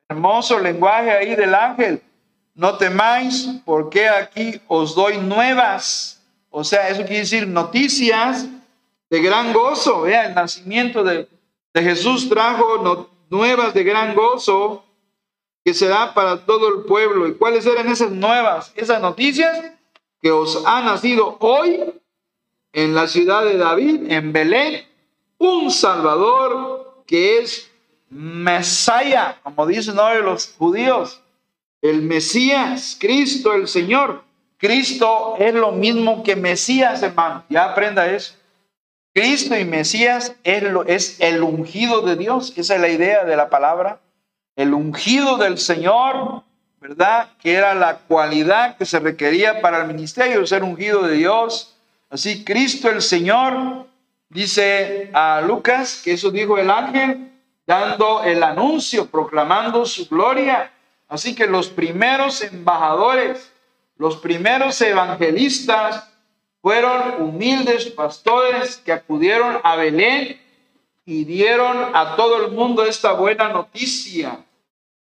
Hermoso 0.09 0.59
lenguaje 0.59 1.09
ahí 1.09 1.35
del 1.35 1.55
ángel. 1.55 2.01
No 2.53 2.77
temáis, 2.77 3.49
porque 3.63 4.09
aquí 4.09 4.59
os 4.67 4.93
doy 4.93 5.17
nuevas. 5.17 6.21
O 6.49 6.65
sea, 6.65 6.89
eso 6.89 7.03
quiere 7.03 7.19
decir 7.19 7.47
noticias 7.47 8.45
de 9.09 9.21
gran 9.21 9.53
gozo. 9.53 10.01
Vea, 10.01 10.27
el 10.27 10.35
nacimiento 10.35 11.01
de, 11.01 11.29
de 11.73 11.81
Jesús 11.81 12.27
trajo 12.27 13.09
nuevas 13.29 13.73
de 13.73 13.85
gran 13.85 14.15
gozo 14.15 14.83
que 15.63 15.73
será 15.73 16.13
para 16.13 16.45
todo 16.45 16.67
el 16.75 16.83
pueblo. 16.83 17.25
¿Y 17.25 17.35
cuáles 17.35 17.65
eran 17.65 17.87
esas 17.87 18.11
nuevas, 18.11 18.73
esas 18.75 19.01
noticias? 19.01 19.71
Que 20.21 20.31
os 20.31 20.61
ha 20.65 20.81
nacido 20.81 21.37
hoy 21.39 21.85
en 22.73 22.93
la 22.93 23.07
ciudad 23.07 23.45
de 23.45 23.55
David, 23.55 24.11
en 24.11 24.33
Belén, 24.33 24.83
un 25.45 25.71
Salvador 25.71 27.03
que 27.05 27.39
es 27.39 27.71
Mesaya, 28.09 29.39
como 29.43 29.67
dicen 29.67 29.97
hoy 29.99 30.21
los 30.21 30.53
judíos, 30.57 31.21
el 31.81 32.01
Mesías, 32.01 32.97
Cristo 32.99 33.53
el 33.53 33.67
Señor. 33.67 34.23
Cristo 34.57 35.35
es 35.37 35.53
lo 35.53 35.71
mismo 35.71 36.23
que 36.23 36.35
Mesías, 36.35 37.03
hermano. 37.03 37.43
Ya 37.49 37.65
aprenda 37.65 38.07
eso. 38.07 38.35
Cristo 39.13 39.57
y 39.57 39.63
Mesías 39.63 40.35
es, 40.43 41.19
el 41.21 41.43
ungido 41.43 42.01
de 42.01 42.15
Dios, 42.17 42.53
esa 42.57 42.75
es 42.75 42.81
la 42.81 42.89
idea 42.89 43.23
de 43.23 43.37
la 43.37 43.49
palabra, 43.49 44.01
el 44.57 44.73
ungido 44.73 45.37
del 45.37 45.57
Señor, 45.57 46.43
¿verdad? 46.81 47.29
Que 47.41 47.53
era 47.53 47.75
la 47.75 47.99
cualidad 47.99 48.75
que 48.75 48.85
se 48.85 48.99
requería 48.99 49.61
para 49.61 49.81
el 49.81 49.87
ministerio, 49.87 50.45
ser 50.45 50.63
ungido 50.63 51.03
de 51.03 51.15
Dios. 51.15 51.77
Así, 52.09 52.43
Cristo 52.43 52.89
el 52.89 53.01
Señor, 53.01 53.85
dice 54.29 55.09
a 55.13 55.41
Lucas, 55.41 56.01
que 56.03 56.13
eso 56.13 56.31
dijo 56.31 56.57
el 56.57 56.69
ángel, 56.69 57.31
dando 57.65 58.23
el 58.23 58.43
anuncio, 58.43 59.07
proclamando 59.09 59.85
su 59.85 60.07
gloria. 60.07 60.71
Así 61.07 61.35
que 61.35 61.47
los 61.47 61.69
primeros 61.69 62.41
embajadores, 62.41 63.51
los 63.97 64.17
primeros 64.17 64.79
evangelistas, 64.81 66.09
fueron 66.61 67.21
humildes 67.21 67.85
pastores 67.91 68.77
que 68.77 68.91
acudieron 68.91 69.59
a 69.63 69.75
Belén 69.75 70.41
y 71.05 71.23
dieron 71.23 71.95
a 71.95 72.15
todo 72.15 72.43
el 72.43 72.51
mundo 72.51 72.83
esta 72.83 73.13
buena 73.13 73.49
noticia. 73.49 74.43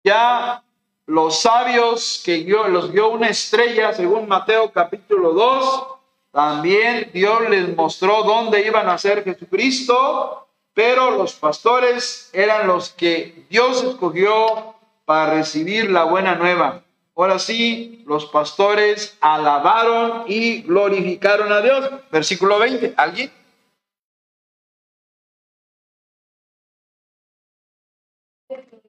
Ya 0.05 0.63
los 1.07 1.41
sabios 1.41 2.23
que 2.25 2.45
los 2.45 2.93
dio 2.93 3.09
una 3.09 3.29
estrella, 3.29 3.93
según 3.93 4.29
Mateo 4.29 4.71
capítulo 4.71 5.33
2, 5.33 5.98
también 6.39 7.11
Dios 7.13 7.51
les 7.51 7.75
mostró 7.75 8.23
dónde 8.23 8.65
iban 8.65 8.89
a 8.89 8.97
ser 8.97 9.25
Jesucristo, 9.25 10.47
pero 10.73 11.11
los 11.11 11.33
pastores 11.33 12.31
eran 12.33 12.69
los 12.69 12.91
que 12.91 13.45
Dios 13.51 13.83
escogió 13.83 14.77
para 15.05 15.35
recibir 15.35 15.91
la 15.91 16.05
buena 16.05 16.37
nueva. 16.37 16.85
Ahora 17.17 17.41
sí, 17.41 18.05
los 18.07 18.27
pastores 18.27 19.19
alabaron 19.21 20.27
y 20.29 20.63
glorificaron 20.63 21.51
a 21.51 21.61
Dios. 21.61 21.91
Versículo 22.13 22.61
20. 22.61 22.95
¿Alguien? 22.97 23.33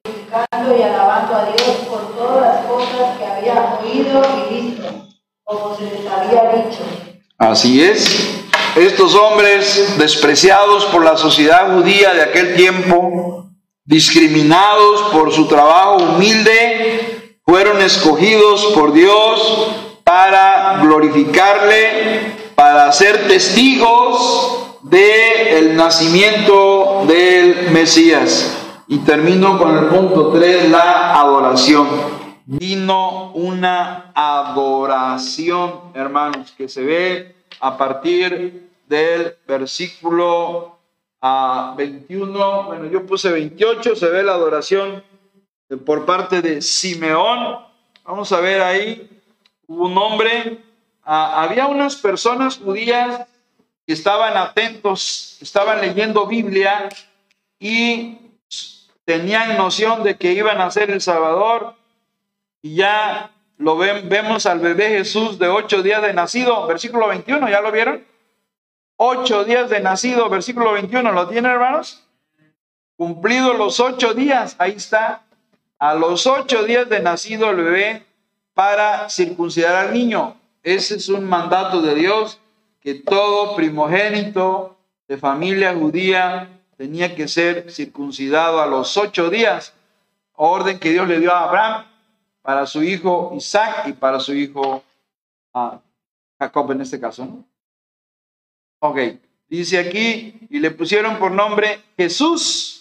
Glorificando 0.04 0.78
y 0.78 0.82
alabando 0.82 1.34
a 1.34 1.46
Dios 1.46 1.76
por 1.88 2.14
todas 2.14 2.42
las 2.42 2.66
cosas 2.66 3.18
que 3.18 3.26
había 3.26 3.80
oído 3.80 4.22
y 4.38 4.54
visto, 4.54 5.08
como 5.42 5.74
se 5.74 5.82
les 5.86 6.06
había 6.06 6.52
dicho. 6.52 7.09
Así 7.40 7.82
es. 7.82 8.28
Estos 8.76 9.14
hombres 9.14 9.94
despreciados 9.96 10.84
por 10.86 11.02
la 11.02 11.16
sociedad 11.16 11.74
judía 11.74 12.12
de 12.12 12.20
aquel 12.20 12.54
tiempo, 12.54 13.46
discriminados 13.86 15.10
por 15.10 15.32
su 15.32 15.46
trabajo 15.46 15.96
humilde, 15.96 17.32
fueron 17.46 17.80
escogidos 17.80 18.66
por 18.74 18.92
Dios 18.92 19.68
para 20.04 20.80
glorificarle, 20.82 22.34
para 22.54 22.92
ser 22.92 23.26
testigos 23.26 24.76
del 24.82 25.74
nacimiento 25.76 27.04
del 27.08 27.70
Mesías. 27.70 28.54
Y 28.86 28.98
termino 28.98 29.58
con 29.58 29.78
el 29.78 29.86
punto 29.86 30.28
3, 30.28 30.68
la 30.68 31.18
adoración. 31.18 32.19
Vino 32.52 33.30
una 33.34 34.10
adoración, 34.12 35.92
hermanos, 35.94 36.50
que 36.50 36.68
se 36.68 36.82
ve 36.82 37.36
a 37.60 37.78
partir 37.78 38.68
del 38.88 39.36
versículo 39.46 40.76
a 41.20 41.74
21, 41.76 42.64
bueno, 42.64 42.86
yo 42.86 43.06
puse 43.06 43.30
28, 43.30 43.94
se 43.94 44.08
ve 44.08 44.24
la 44.24 44.32
adoración 44.32 45.04
por 45.86 46.04
parte 46.04 46.42
de 46.42 46.60
Simeón. 46.60 47.60
Vamos 48.02 48.32
a 48.32 48.40
ver 48.40 48.62
ahí, 48.62 49.08
un 49.68 49.96
hombre, 49.96 50.58
ah, 51.04 51.44
había 51.44 51.68
unas 51.68 51.94
personas 51.94 52.58
judías 52.58 53.28
que 53.86 53.92
estaban 53.92 54.36
atentos, 54.36 55.38
estaban 55.40 55.80
leyendo 55.80 56.26
Biblia 56.26 56.88
y 57.60 58.18
tenían 59.04 59.56
noción 59.56 60.02
de 60.02 60.16
que 60.16 60.32
iban 60.32 60.60
a 60.60 60.68
ser 60.72 60.90
el 60.90 61.00
Salvador 61.00 61.78
y 62.62 62.76
ya 62.76 63.30
lo 63.56 63.76
ven, 63.76 64.08
vemos 64.08 64.46
al 64.46 64.60
bebé 64.60 64.88
Jesús 64.88 65.38
de 65.38 65.48
ocho 65.48 65.82
días 65.82 66.02
de 66.02 66.12
nacido, 66.12 66.66
versículo 66.66 67.08
21, 67.08 67.48
¿ya 67.48 67.60
lo 67.60 67.70
vieron? 67.70 68.04
Ocho 68.96 69.44
días 69.44 69.70
de 69.70 69.80
nacido, 69.80 70.28
versículo 70.28 70.72
21, 70.72 71.12
¿lo 71.12 71.28
tienen 71.28 71.52
hermanos? 71.52 72.06
Cumplidos 72.96 73.56
los 73.56 73.80
ocho 73.80 74.14
días, 74.14 74.56
ahí 74.58 74.72
está, 74.72 75.22
a 75.78 75.94
los 75.94 76.26
ocho 76.26 76.64
días 76.64 76.88
de 76.88 77.00
nacido 77.00 77.50
el 77.50 77.56
bebé 77.56 78.06
para 78.54 79.08
circuncidar 79.08 79.74
al 79.76 79.94
niño. 79.94 80.36
Ese 80.62 80.96
es 80.96 81.08
un 81.08 81.24
mandato 81.24 81.80
de 81.80 81.94
Dios 81.94 82.40
que 82.80 82.94
todo 82.94 83.56
primogénito 83.56 84.76
de 85.08 85.16
familia 85.16 85.74
judía 85.74 86.48
tenía 86.76 87.14
que 87.14 87.28
ser 87.28 87.70
circuncidado 87.70 88.60
a 88.60 88.66
los 88.66 88.96
ocho 88.96 89.30
días, 89.30 89.74
orden 90.34 90.78
que 90.78 90.92
Dios 90.92 91.08
le 91.08 91.20
dio 91.20 91.32
a 91.34 91.44
Abraham 91.44 91.89
para 92.42 92.66
su 92.66 92.82
hijo 92.82 93.32
Isaac 93.36 93.88
y 93.88 93.92
para 93.92 94.20
su 94.20 94.34
hijo 94.34 94.82
ah, 95.54 95.80
Jacob 96.38 96.72
en 96.72 96.80
este 96.80 97.00
caso. 97.00 97.24
¿no? 97.24 97.44
Ok, 98.80 98.98
dice 99.48 99.78
aquí, 99.78 100.46
y 100.48 100.58
le 100.58 100.70
pusieron 100.70 101.18
por 101.18 101.32
nombre 101.32 101.82
Jesús 101.96 102.80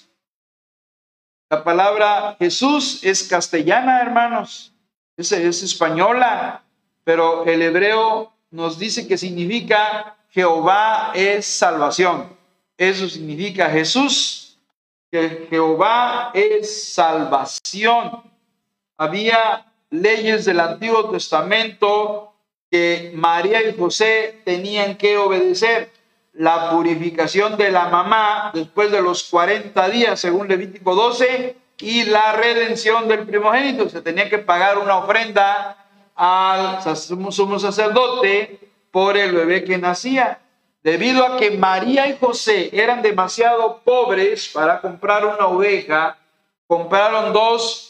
la 1.51 1.63
palabra 1.63 2.35
Jesús 2.37 3.03
es 3.03 3.23
castellana, 3.23 4.01
hermanos, 4.01 4.71
es, 5.17 5.31
es 5.31 5.63
española, 5.63 6.63
pero 7.03 7.43
el 7.45 7.63
hebreo 7.63 8.31
nos 8.51 8.77
dice 8.77 9.07
que 9.07 9.17
significa 9.17 10.15
Jehová 10.29 11.11
es 11.15 11.47
salvación. 11.47 12.37
Eso 12.77 13.09
significa 13.09 13.67
Jesús, 13.67 14.59
que 15.09 15.47
Jehová 15.49 16.29
es 16.35 16.93
salvación. 16.93 18.21
Había 18.99 19.65
leyes 19.91 20.43
del 20.43 20.59
Antiguo 20.59 21.09
Testamento 21.09 22.33
que 22.69 23.13
María 23.15 23.65
y 23.65 23.77
José 23.77 24.41
tenían 24.43 24.97
que 24.97 25.17
obedecer. 25.17 25.89
La 26.33 26.69
purificación 26.71 27.55
de 27.55 27.71
la 27.71 27.87
mamá 27.87 28.51
después 28.53 28.91
de 28.91 29.01
los 29.01 29.23
40 29.23 29.89
días, 29.89 30.19
según 30.19 30.49
Levítico 30.49 30.95
12, 30.95 31.55
y 31.79 32.03
la 32.03 32.33
redención 32.33 33.07
del 33.07 33.25
primogénito. 33.25 33.87
Se 33.87 34.01
tenía 34.01 34.29
que 34.29 34.37
pagar 34.37 34.77
una 34.77 34.97
ofrenda 34.97 35.77
al 36.13 36.83
sumo 36.95 37.57
sacerdote 37.57 38.59
por 38.91 39.15
el 39.15 39.33
bebé 39.33 39.63
que 39.63 39.77
nacía. 39.77 40.39
Debido 40.83 41.25
a 41.25 41.37
que 41.37 41.51
María 41.51 42.07
y 42.07 42.17
José 42.17 42.69
eran 42.73 43.01
demasiado 43.01 43.79
pobres 43.85 44.49
para 44.49 44.81
comprar 44.81 45.25
una 45.25 45.47
oveja, 45.47 46.17
compraron 46.67 47.31
dos 47.31 47.88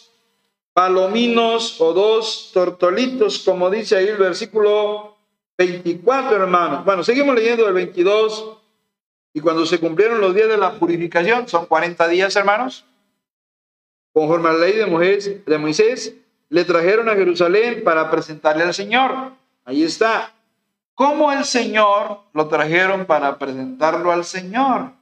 palominos 0.79 1.81
o 1.81 1.91
dos 1.91 2.51
tortolitos, 2.53 3.39
como 3.39 3.69
dice 3.69 3.97
ahí 3.97 4.07
el 4.07 4.15
versículo 4.15 5.17
24, 5.57 6.37
hermanos. 6.37 6.85
Bueno, 6.85 7.03
seguimos 7.03 7.35
leyendo 7.35 7.67
el 7.67 7.73
22. 7.73 8.57
Y 9.33 9.41
cuando 9.41 9.65
se 9.65 9.77
cumplieron 9.77 10.21
los 10.21 10.33
días 10.33 10.47
de 10.47 10.57
la 10.57 10.79
purificación, 10.79 11.49
son 11.49 11.65
40 11.65 12.07
días, 12.07 12.33
hermanos, 12.37 12.85
conforme 14.13 14.47
a 14.47 14.53
la 14.53 14.59
ley 14.59 14.77
de 14.77 14.85
Moisés, 14.85 15.45
de 15.45 15.57
Moisés, 15.57 16.15
le 16.47 16.63
trajeron 16.63 17.09
a 17.09 17.15
Jerusalén 17.15 17.83
para 17.83 18.09
presentarle 18.09 18.63
al 18.63 18.73
Señor. 18.73 19.33
Ahí 19.65 19.83
está. 19.83 20.33
¿Cómo 20.95 21.29
el 21.33 21.43
Señor 21.43 22.19
lo 22.31 22.47
trajeron 22.47 23.05
para 23.05 23.37
presentarlo 23.37 24.13
al 24.13 24.23
Señor? 24.23 24.93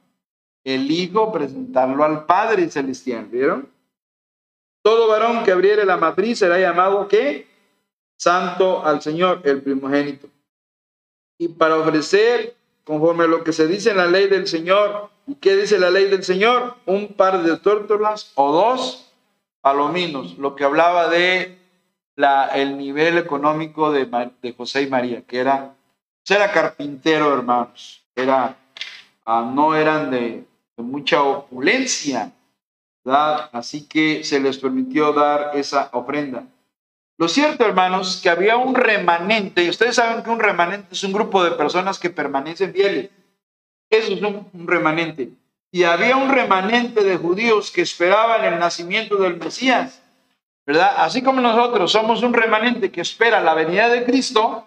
El 0.64 0.90
Hijo 0.90 1.30
presentarlo 1.30 2.02
al 2.02 2.26
Padre 2.26 2.68
Celestial, 2.68 3.26
¿vieron? 3.26 3.77
Todo 4.88 5.06
varón 5.06 5.44
que 5.44 5.52
abriere 5.52 5.84
la 5.84 5.98
matriz 5.98 6.38
será 6.38 6.58
llamado 6.58 7.08
¿qué? 7.08 7.46
Santo 8.16 8.86
al 8.86 9.02
Señor, 9.02 9.42
el 9.44 9.60
primogénito. 9.60 10.30
Y 11.36 11.48
para 11.48 11.76
ofrecer, 11.76 12.56
conforme 12.84 13.24
a 13.24 13.26
lo 13.26 13.44
que 13.44 13.52
se 13.52 13.66
dice 13.66 13.90
en 13.90 13.98
la 13.98 14.06
ley 14.06 14.28
del 14.28 14.46
Señor, 14.46 15.10
¿y 15.26 15.34
qué 15.34 15.56
dice 15.56 15.78
la 15.78 15.90
ley 15.90 16.06
del 16.06 16.24
Señor? 16.24 16.76
Un 16.86 17.08
par 17.08 17.42
de 17.42 17.58
tórtolas 17.58 18.32
o 18.34 18.50
dos 18.50 19.12
palominos, 19.60 20.38
lo 20.38 20.56
que 20.56 20.64
hablaba 20.64 21.10
de 21.10 21.58
la, 22.16 22.46
el 22.46 22.78
nivel 22.78 23.18
económico 23.18 23.92
de, 23.92 24.06
de 24.40 24.54
José 24.54 24.84
y 24.84 24.86
María, 24.86 25.20
que 25.20 25.38
era, 25.38 25.74
pues 26.26 26.34
era 26.34 26.50
carpintero, 26.50 27.34
hermanos, 27.34 28.02
era, 28.16 28.56
ah, 29.26 29.52
no 29.54 29.76
eran 29.76 30.10
de, 30.10 30.46
de 30.78 30.82
mucha 30.82 31.22
opulencia, 31.22 32.32
¿verdad? 33.04 33.50
Así 33.52 33.86
que 33.86 34.24
se 34.24 34.40
les 34.40 34.58
permitió 34.58 35.12
dar 35.12 35.52
esa 35.54 35.90
ofrenda. 35.92 36.44
Lo 37.16 37.28
cierto, 37.28 37.64
hermanos, 37.64 38.20
que 38.22 38.30
había 38.30 38.56
un 38.56 38.74
remanente, 38.74 39.64
y 39.64 39.70
ustedes 39.70 39.96
saben 39.96 40.22
que 40.22 40.30
un 40.30 40.38
remanente 40.38 40.88
es 40.92 41.02
un 41.02 41.12
grupo 41.12 41.42
de 41.42 41.52
personas 41.52 41.98
que 41.98 42.10
permanecen 42.10 42.72
fieles. 42.72 43.10
Eso 43.90 44.12
es 44.12 44.22
un, 44.22 44.48
un 44.52 44.68
remanente 44.68 45.32
y 45.70 45.84
había 45.84 46.16
un 46.16 46.30
remanente 46.30 47.04
de 47.04 47.16
judíos 47.16 47.70
que 47.70 47.82
esperaban 47.82 48.44
el 48.44 48.58
nacimiento 48.58 49.16
del 49.16 49.36
Mesías, 49.36 50.00
¿verdad? 50.66 50.92
Así 50.98 51.22
como 51.22 51.40
nosotros 51.40 51.92
somos 51.92 52.22
un 52.22 52.32
remanente 52.32 52.90
que 52.90 53.00
espera 53.00 53.40
la 53.40 53.54
venida 53.54 53.88
de 53.88 54.04
Cristo, 54.04 54.66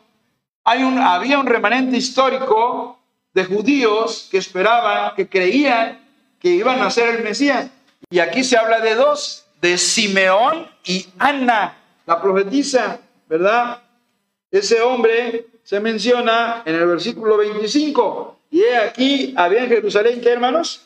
hay 0.64 0.84
un, 0.84 1.00
había 1.00 1.40
un 1.40 1.48
remanente 1.48 1.98
histórico 1.98 3.00
de 3.34 3.46
judíos 3.46 4.28
que 4.30 4.38
esperaban, 4.38 5.16
que 5.16 5.28
creían 5.28 6.00
que 6.40 6.50
iban 6.50 6.82
a 6.82 6.90
ser 6.90 7.16
el 7.16 7.24
Mesías. 7.24 7.70
Y 8.12 8.20
aquí 8.20 8.43
se 8.43 8.57
habla 8.57 8.80
de 8.82 8.93
dos, 8.93 9.45
de 9.62 9.78
Simeón 9.78 10.68
y 10.86 11.07
Ana, 11.18 11.78
la 12.05 12.22
profetisa, 12.22 12.99
¿verdad? 13.28 13.82
Ese 14.51 14.82
hombre 14.82 15.47
se 15.64 15.80
menciona 15.80 16.62
en 16.66 16.76
el 16.76 16.86
versículo 16.86 17.38
25. 17.38 18.38
Y 18.51 18.64
aquí 18.66 19.34
había 19.36 19.64
en 19.64 19.70
Jerusalén, 19.70 20.22
¿qué 20.22 20.30
hermanos? 20.30 20.86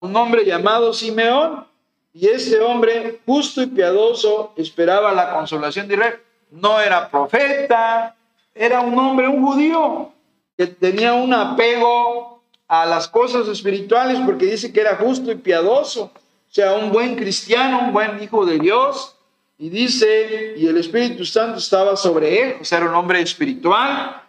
un 0.00 0.14
hombre 0.16 0.44
llamado 0.44 0.92
Simeón, 0.92 1.66
y 2.12 2.28
ese 2.28 2.60
hombre 2.60 3.20
justo 3.26 3.62
y 3.62 3.66
piadoso 3.66 4.52
esperaba 4.56 5.12
la 5.12 5.32
consolación 5.32 5.86
de 5.86 5.94
Israel. 5.94 6.20
No 6.50 6.80
era 6.80 7.10
profeta, 7.10 8.16
era 8.54 8.80
un 8.80 8.98
hombre, 8.98 9.28
un 9.28 9.44
judío, 9.44 10.12
que 10.56 10.66
tenía 10.66 11.14
un 11.14 11.32
apego 11.32 12.37
a 12.68 12.84
las 12.84 13.08
cosas 13.08 13.48
espirituales 13.48 14.20
porque 14.24 14.46
dice 14.46 14.72
que 14.72 14.80
era 14.80 14.96
justo 14.96 15.32
y 15.32 15.36
piadoso, 15.36 16.12
o 16.12 16.52
sea, 16.52 16.74
un 16.74 16.92
buen 16.92 17.16
cristiano, 17.16 17.80
un 17.86 17.92
buen 17.92 18.22
hijo 18.22 18.44
de 18.46 18.58
Dios. 18.58 19.16
Y 19.58 19.70
dice, 19.70 20.54
y 20.56 20.66
el 20.68 20.76
Espíritu 20.76 21.24
Santo 21.24 21.58
estaba 21.58 21.96
sobre 21.96 22.42
él, 22.42 22.56
o 22.60 22.64
sea, 22.64 22.78
era 22.78 22.88
un 22.88 22.94
hombre 22.94 23.20
espiritual. 23.20 24.22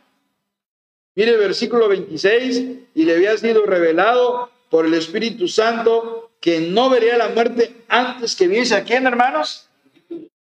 Mire 1.13 1.37
versículo 1.37 1.87
26, 1.87 2.63
y 2.95 3.03
le 3.03 3.13
había 3.13 3.37
sido 3.37 3.65
revelado 3.65 4.49
por 4.69 4.85
el 4.85 4.93
Espíritu 4.93 5.47
Santo 5.47 6.31
que 6.39 6.61
no 6.61 6.89
vería 6.89 7.17
la 7.17 7.29
muerte 7.29 7.75
antes 7.89 8.35
que 8.35 8.47
viese 8.47 8.75
a 8.75 8.83
quién, 8.83 9.05
hermanos? 9.05 9.67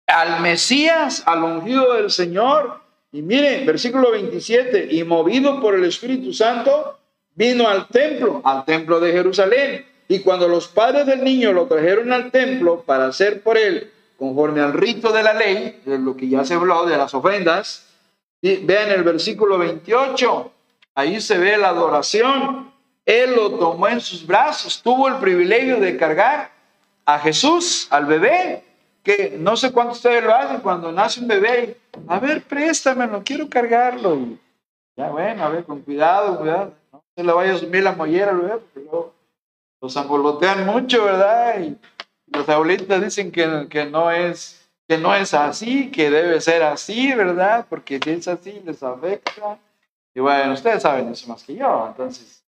Al 0.07 0.41
Mesías, 0.41 1.23
al 1.27 1.43
ungido 1.43 1.95
del 1.95 2.11
Señor. 2.11 2.81
Y 3.11 3.23
mire, 3.23 3.65
versículo 3.65 4.11
27, 4.11 4.89
y 4.91 5.05
movido 5.05 5.61
por 5.61 5.75
el 5.75 5.85
Espíritu 5.85 6.33
Santo, 6.33 6.99
vino 7.35 7.69
al 7.69 7.89
templo, 7.89 8.41
al 8.45 8.65
templo 8.65 9.01
de 9.01 9.13
Jerusalén. 9.13 9.87
Y 10.09 10.21
cuando 10.21 10.49
los 10.49 10.69
padres 10.69 11.07
del 11.07 11.25
niño 11.25 11.53
lo 11.53 11.67
trajeron 11.67 12.13
al 12.13 12.31
templo 12.31 12.83
para 12.83 13.07
hacer 13.07 13.43
por 13.43 13.57
él, 13.57 13.91
conforme 14.19 14.61
al 14.61 14.73
rito 14.73 15.13
de 15.13 15.23
la 15.23 15.33
ley, 15.33 15.81
de 15.85 15.99
lo 15.99 16.17
que 16.17 16.29
ya 16.29 16.45
se 16.45 16.55
habló 16.55 16.87
de 16.87 16.97
las 16.97 17.15
ofrendas, 17.15 17.87
y 18.41 18.57
vean 18.57 18.91
el 18.91 19.05
versículo 19.05 19.59
28, 19.59 20.53
ahí 20.95 21.21
se 21.21 21.39
ve 21.39 21.57
la 21.57 21.69
adoración 21.69 22.73
él 23.05 23.35
lo 23.35 23.51
tomó 23.59 23.89
en 23.89 24.01
sus 24.01 24.27
brazos, 24.27 24.81
tuvo 24.81 25.09
el 25.09 25.17
privilegio 25.17 25.81
de 25.81 25.97
cargar 25.97 26.51
a 27.05 27.19
Jesús, 27.19 27.89
al 27.91 28.07
bebé, 28.07 28.63
que 29.03 29.37
no 29.39 29.57
sé 29.57 29.73
cuántos 29.73 29.97
ustedes 29.97 30.23
lo 30.23 30.35
hacen 30.35 30.61
cuando 30.61 30.93
nace 30.93 31.21
un 31.21 31.27
bebé. 31.27 31.79
A 32.07 32.21
ver, 32.21 32.43
préstamelo, 32.43 33.23
quiero 33.25 33.49
cargarlo. 33.49 34.19
ya 34.97 35.09
bueno, 35.09 35.43
a 35.43 35.49
ver, 35.49 35.65
con 35.65 35.81
cuidado, 35.81 36.39
cuidado. 36.39 36.75
Se 37.17 37.25
le 37.25 37.33
vaya 37.33 37.55
a 37.55 37.83
la 37.83 37.93
mollera 37.93 38.33
luego 38.33 39.15
los 39.81 39.97
ambolotean 39.97 40.65
mucho, 40.65 41.05
¿verdad? 41.05 41.61
Y 41.61 41.77
los 42.29 42.49
abuelitos 42.49 43.03
dicen 43.03 43.33
que, 43.33 43.67
que, 43.69 43.85
no 43.85 44.11
es, 44.13 44.71
que 44.89 44.97
no 44.97 45.13
es 45.15 45.35
así, 45.35 45.91
que 45.91 46.09
debe 46.09 46.41
ser 46.41 46.63
así, 46.63 47.13
¿verdad? 47.15 47.67
Porque 47.69 47.99
si 48.03 48.11
es 48.11 48.29
así, 48.29 48.63
les 48.65 48.81
afecta. 48.83 49.59
Y 50.15 50.21
bueno, 50.21 50.53
ustedes 50.53 50.83
saben 50.83 51.09
eso 51.09 51.27
más 51.29 51.43
que 51.43 51.57
yo, 51.57 51.87
entonces 51.89 52.43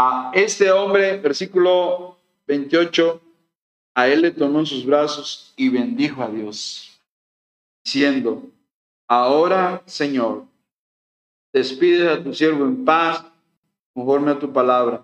a 0.00 0.30
este 0.32 0.70
hombre, 0.70 1.16
versículo 1.16 2.16
28, 2.46 3.20
a 3.96 4.06
él 4.06 4.22
le 4.22 4.30
tomó 4.30 4.60
en 4.60 4.66
sus 4.66 4.86
brazos 4.86 5.52
y 5.56 5.70
bendijo 5.70 6.22
a 6.22 6.28
Dios, 6.28 7.00
diciendo, 7.84 8.44
ahora, 9.08 9.82
Señor, 9.86 10.44
despides 11.52 12.08
a 12.08 12.22
tu 12.22 12.32
siervo 12.32 12.64
en 12.64 12.84
paz, 12.84 13.24
conforme 13.98 14.30
a 14.30 14.38
tu 14.38 14.52
palabra. 14.52 15.02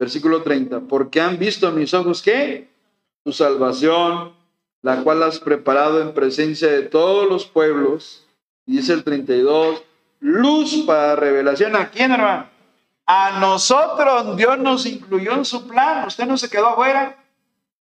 Versículo 0.00 0.42
30, 0.42 0.80
porque 0.88 1.20
han 1.20 1.38
visto 1.38 1.70
mis 1.70 1.94
ojos 1.94 2.20
que 2.22 2.68
tu 3.22 3.32
salvación, 3.32 4.32
la 4.82 5.02
cual 5.04 5.22
has 5.22 5.38
preparado 5.38 6.02
en 6.02 6.12
presencia 6.12 6.68
de 6.68 6.82
todos 6.82 7.28
los 7.28 7.46
pueblos. 7.46 8.26
Dice 8.66 8.94
el 8.94 9.04
32, 9.04 9.80
luz 10.18 10.82
para 10.84 11.14
revelación. 11.14 11.76
¿A 11.76 11.88
quién, 11.88 12.10
hermano? 12.10 12.48
A 13.06 13.38
nosotros 13.38 14.36
Dios 14.36 14.58
nos 14.58 14.86
incluyó 14.86 15.34
en 15.34 15.44
su 15.44 15.68
plan. 15.68 16.04
Usted 16.08 16.26
no 16.26 16.36
se 16.36 16.50
quedó 16.50 16.68
afuera. 16.68 17.24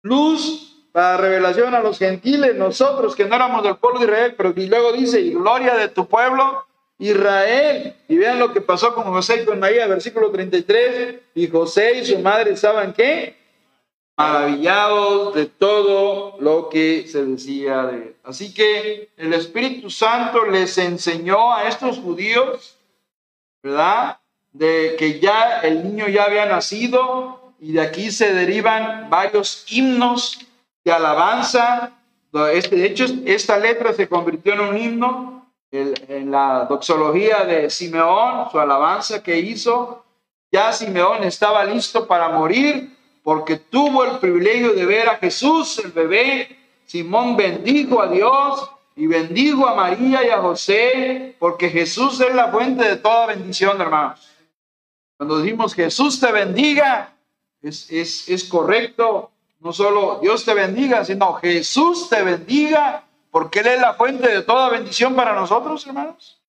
Luz 0.02 0.76
para 0.90 1.18
revelación 1.18 1.72
a 1.74 1.80
los 1.80 1.98
gentiles, 1.98 2.56
nosotros 2.56 3.14
que 3.14 3.26
no 3.26 3.36
éramos 3.36 3.62
del 3.62 3.76
pueblo 3.76 4.00
de 4.00 4.06
Israel, 4.06 4.34
pero 4.36 4.52
y 4.56 4.66
luego 4.66 4.92
dice, 4.92 5.20
y 5.20 5.34
gloria 5.34 5.76
de 5.76 5.88
tu 5.88 6.08
pueblo, 6.08 6.64
Israel. 6.98 7.94
Y 8.08 8.16
vean 8.16 8.38
lo 8.38 8.52
que 8.52 8.60
pasó 8.60 8.94
con 8.94 9.04
José 9.04 9.42
y 9.42 9.44
con 9.44 9.60
María, 9.60 9.86
versículo 9.86 10.30
33. 10.30 11.20
Y 11.34 11.48
José 11.48 11.98
y 11.98 12.04
su 12.04 12.18
madre 12.18 12.52
estaban 12.52 12.92
qué? 12.92 13.36
Maravillados 14.16 15.34
de 15.34 15.46
todo 15.46 16.36
lo 16.40 16.68
que 16.68 17.06
se 17.06 17.24
decía 17.24 17.84
de 17.84 17.96
él. 17.96 18.16
Así 18.24 18.52
que 18.52 19.10
el 19.16 19.32
Espíritu 19.32 19.90
Santo 19.90 20.44
les 20.44 20.76
enseñó 20.78 21.54
a 21.54 21.68
estos 21.68 21.98
judíos, 21.98 22.76
¿verdad? 23.62 24.18
de 24.52 24.96
que 24.98 25.20
ya 25.20 25.60
el 25.60 25.84
niño 25.84 26.08
ya 26.08 26.24
había 26.24 26.46
nacido 26.46 27.54
y 27.60 27.72
de 27.72 27.80
aquí 27.80 28.10
se 28.10 28.32
derivan 28.32 29.08
varios 29.10 29.64
himnos 29.68 30.38
de 30.84 30.92
alabanza. 30.92 31.92
Este, 32.52 32.76
de 32.76 32.86
hecho, 32.86 33.06
esta 33.24 33.58
letra 33.58 33.92
se 33.92 34.08
convirtió 34.08 34.54
en 34.54 34.60
un 34.60 34.78
himno 34.78 35.37
en 35.70 36.30
la 36.30 36.66
doxología 36.68 37.44
de 37.44 37.68
Simeón, 37.70 38.50
su 38.50 38.58
alabanza 38.58 39.22
que 39.22 39.38
hizo, 39.38 40.04
ya 40.50 40.72
Simeón 40.72 41.24
estaba 41.24 41.64
listo 41.64 42.06
para 42.06 42.30
morir 42.30 42.96
porque 43.28 43.56
tuvo 43.56 44.04
el 44.04 44.18
privilegio 44.18 44.72
de 44.72 44.86
ver 44.86 45.06
a 45.06 45.16
Jesús, 45.16 45.78
el 45.84 45.92
bebé. 45.92 46.56
Simón 46.86 47.36
bendijo 47.36 48.00
a 48.00 48.08
Dios 48.08 48.70
y 48.96 49.06
bendijo 49.06 49.68
a 49.68 49.74
María 49.74 50.26
y 50.26 50.30
a 50.30 50.40
José, 50.40 51.36
porque 51.38 51.68
Jesús 51.68 52.18
es 52.22 52.34
la 52.34 52.50
fuente 52.50 52.82
de 52.88 52.96
toda 52.96 53.26
bendición, 53.26 53.78
hermanos. 53.78 54.26
Cuando 55.18 55.40
decimos 55.40 55.74
Jesús 55.74 56.18
te 56.18 56.32
bendiga, 56.32 57.14
es, 57.60 57.92
es, 57.92 58.30
es 58.30 58.44
correcto. 58.44 59.30
No 59.60 59.74
solo 59.74 60.20
Dios 60.22 60.46
te 60.46 60.54
bendiga, 60.54 61.04
sino 61.04 61.34
Jesús 61.34 62.08
te 62.08 62.22
bendiga, 62.22 63.04
porque 63.30 63.60
Él 63.60 63.66
es 63.68 63.80
la 63.80 63.94
fuente 63.94 64.28
de 64.28 64.42
toda 64.42 64.70
bendición 64.70 65.14
para 65.14 65.34
nosotros, 65.34 65.86
hermanos. 65.86 66.40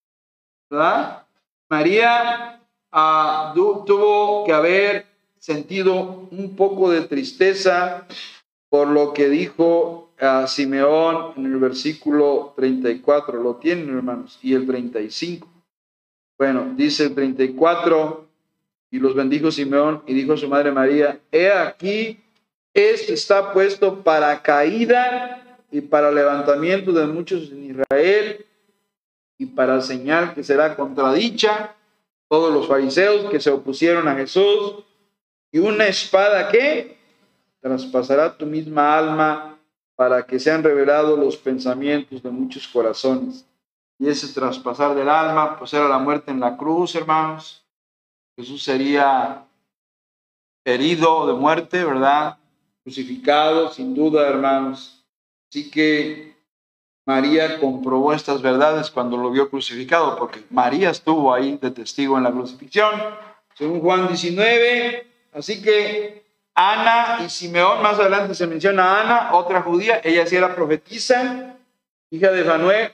¿Verdad? 0.69 1.23
María 1.69 2.59
ah, 2.91 3.51
tu- 3.55 3.83
tuvo 3.85 4.45
que 4.45 4.53
haber 4.53 5.05
sentido 5.39 6.27
un 6.31 6.55
poco 6.55 6.89
de 6.91 7.01
tristeza 7.01 8.05
por 8.69 8.87
lo 8.87 9.13
que 9.13 9.29
dijo 9.29 10.09
a 10.19 10.47
Simeón 10.47 11.33
en 11.37 11.45
el 11.45 11.57
versículo 11.57 12.53
34. 12.55 13.41
Lo 13.41 13.55
tienen, 13.55 13.95
hermanos, 13.95 14.37
y 14.41 14.53
el 14.53 14.67
35. 14.67 15.47
Bueno, 16.37 16.73
dice 16.75 17.05
el 17.05 17.15
34, 17.15 18.27
y 18.91 18.99
los 18.99 19.13
bendijo 19.15 19.51
Simeón 19.51 20.03
y 20.07 20.13
dijo 20.13 20.33
a 20.33 20.37
su 20.37 20.47
madre 20.47 20.71
María, 20.71 21.19
he 21.31 21.51
aquí, 21.51 22.19
este 22.73 23.13
está 23.13 23.51
puesto 23.53 24.03
para 24.03 24.41
caída 24.41 25.38
y 25.71 25.81
para 25.81 26.11
levantamiento 26.11 26.91
de 26.91 27.05
muchos 27.05 27.51
en 27.51 27.71
Israel 27.71 28.45
y 29.37 29.45
para 29.45 29.81
señal 29.81 30.33
que 30.33 30.43
será 30.43 30.75
contradicha 30.75 31.75
todos 32.27 32.53
los 32.53 32.67
fariseos 32.67 33.29
que 33.29 33.39
se 33.39 33.49
opusieron 33.49 34.07
a 34.07 34.15
Jesús 34.15 34.83
y 35.51 35.59
una 35.59 35.87
espada 35.87 36.49
que 36.49 36.97
traspasará 37.59 38.37
tu 38.37 38.45
misma 38.45 38.97
alma 38.97 39.57
para 39.95 40.25
que 40.25 40.39
sean 40.39 40.63
revelados 40.63 41.19
los 41.19 41.35
pensamientos 41.35 42.23
de 42.23 42.29
muchos 42.29 42.67
corazones. 42.67 43.45
Y 43.97 44.07
ese 44.07 44.33
traspasar 44.33 44.95
del 44.95 45.09
alma, 45.09 45.57
pues 45.59 45.73
era 45.73 45.89
la 45.89 45.97
muerte 45.97 46.31
en 46.31 46.39
la 46.39 46.55
cruz, 46.55 46.95
hermanos. 46.95 47.65
Jesús 48.37 48.63
sería 48.63 49.45
herido 50.63 51.27
de 51.27 51.33
muerte, 51.33 51.83
¿verdad? 51.83 52.37
Crucificado, 52.83 53.73
sin 53.73 53.93
duda, 53.93 54.27
hermanos. 54.29 54.98
Así 55.49 55.71
que 55.71 56.35
María 57.05 57.59
comprobó 57.59 58.13
estas 58.13 58.41
verdades 58.41 58.91
cuando 58.91 59.17
lo 59.17 59.31
vio 59.31 59.49
crucificado, 59.49 60.15
porque 60.15 60.43
María 60.51 60.91
estuvo 60.91 61.33
ahí 61.33 61.57
de 61.59 61.71
testigo 61.71 62.17
en 62.17 62.23
la 62.23 62.31
crucifixión, 62.31 62.91
según 63.55 63.81
Juan 63.81 64.07
19. 64.07 65.07
Así 65.33 65.61
que 65.61 66.23
Ana 66.53 67.19
y 67.25 67.29
Simeón, 67.29 67.81
más 67.81 67.97
adelante 67.97 68.35
se 68.35 68.45
menciona 68.45 68.83
a 68.83 69.01
Ana, 69.01 69.35
otra 69.35 69.61
judía, 69.63 70.01
ella 70.03 70.27
sí 70.27 70.35
era 70.35 70.53
profetisa, 70.53 71.55
hija 72.11 72.31
de 72.31 72.43
Fanuel, 72.43 72.91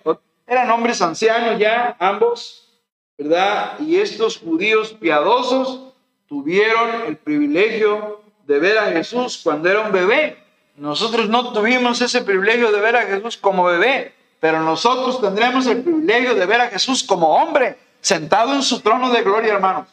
eran 0.47 0.69
hombres 0.71 1.01
ancianos 1.01 1.59
ya, 1.59 1.97
ambos, 1.99 2.69
¿verdad? 3.17 3.79
Y 3.79 3.97
estos 3.97 4.37
judíos 4.37 4.93
piadosos 4.93 5.93
tuvieron 6.27 7.03
el 7.07 7.17
privilegio 7.17 8.21
de 8.45 8.59
ver 8.59 8.77
a 8.77 8.91
Jesús 8.91 9.41
cuando 9.43 9.69
era 9.69 9.81
un 9.81 9.91
bebé. 9.91 10.44
Nosotros 10.77 11.29
no 11.29 11.53
tuvimos 11.53 12.01
ese 12.01 12.21
privilegio 12.21 12.71
de 12.71 12.81
ver 12.81 12.95
a 12.97 13.03
Jesús 13.03 13.37
como 13.37 13.63
bebé, 13.63 14.13
pero 14.39 14.61
nosotros 14.61 15.21
tendremos 15.21 15.65
el 15.67 15.81
privilegio 15.81 16.35
de 16.35 16.45
ver 16.45 16.61
a 16.61 16.67
Jesús 16.67 17.03
como 17.03 17.35
hombre, 17.35 17.77
sentado 18.01 18.53
en 18.53 18.61
su 18.61 18.81
trono 18.81 19.09
de 19.09 19.23
gloria, 19.23 19.53
hermanos. 19.53 19.87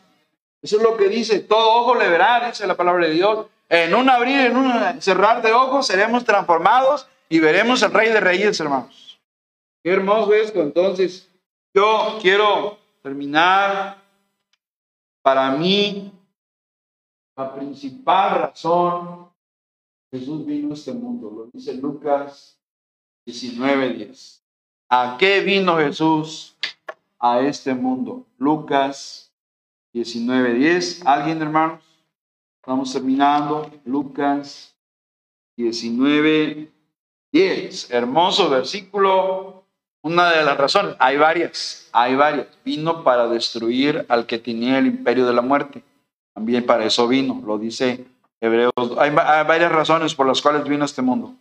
Eso 0.60 0.76
es 0.76 0.82
lo 0.82 0.96
que 0.96 1.08
dice, 1.08 1.40
todo 1.40 1.72
ojo 1.74 1.94
le 1.94 2.08
verá, 2.08 2.48
dice 2.48 2.66
la 2.66 2.76
palabra 2.76 3.06
de 3.06 3.12
Dios. 3.12 3.46
En 3.68 3.94
un 3.94 4.10
abrir, 4.10 4.40
en 4.40 4.56
un 4.56 5.00
cerrar 5.00 5.40
de 5.40 5.52
ojos, 5.52 5.86
seremos 5.86 6.24
transformados 6.24 7.06
y 7.28 7.40
veremos 7.40 7.82
al 7.82 7.92
Rey 7.92 8.10
de 8.10 8.20
Reyes, 8.20 8.60
hermanos. 8.60 9.18
Qué 9.82 9.90
hermoso 9.92 10.34
esto. 10.34 10.60
Entonces, 10.60 11.28
yo 11.74 12.18
quiero 12.20 12.78
terminar. 13.02 13.96
Para 15.22 15.52
mí, 15.52 16.12
la 17.36 17.54
principal 17.54 18.40
razón 18.40 19.31
Jesús 20.12 20.44
vino 20.44 20.72
a 20.72 20.74
este 20.74 20.92
mundo, 20.92 21.30
lo 21.30 21.46
dice 21.46 21.72
Lucas 21.74 22.58
19:10. 23.26 24.42
¿A 24.90 25.16
qué 25.18 25.40
vino 25.40 25.78
Jesús 25.78 26.54
a 27.18 27.40
este 27.40 27.74
mundo? 27.74 28.26
Lucas 28.36 29.32
19:10. 29.94 31.02
¿Alguien, 31.06 31.40
hermanos? 31.40 31.82
Estamos 32.60 32.92
terminando. 32.92 33.70
Lucas 33.86 34.76
19:10. 35.56 37.90
Hermoso 37.90 38.50
versículo. 38.50 39.64
Una 40.04 40.32
de 40.32 40.44
las 40.44 40.58
razones, 40.58 40.96
hay 40.98 41.16
varias, 41.16 41.88
hay 41.92 42.16
varias. 42.16 42.48
Vino 42.64 43.04
para 43.04 43.28
destruir 43.28 44.04
al 44.08 44.26
que 44.26 44.38
tenía 44.38 44.78
el 44.78 44.88
imperio 44.88 45.24
de 45.24 45.32
la 45.32 45.42
muerte. 45.42 45.82
También 46.34 46.66
para 46.66 46.84
eso 46.84 47.08
vino, 47.08 47.40
lo 47.46 47.56
dice 47.56 48.11
Hebreos. 48.42 48.72
Hay, 48.98 49.10
hay 49.16 49.44
varias 49.46 49.70
razones 49.72 50.14
por 50.14 50.26
las 50.26 50.42
cuales 50.42 50.64
vino 50.64 50.84
este 50.84 51.00
mundo. 51.00 51.32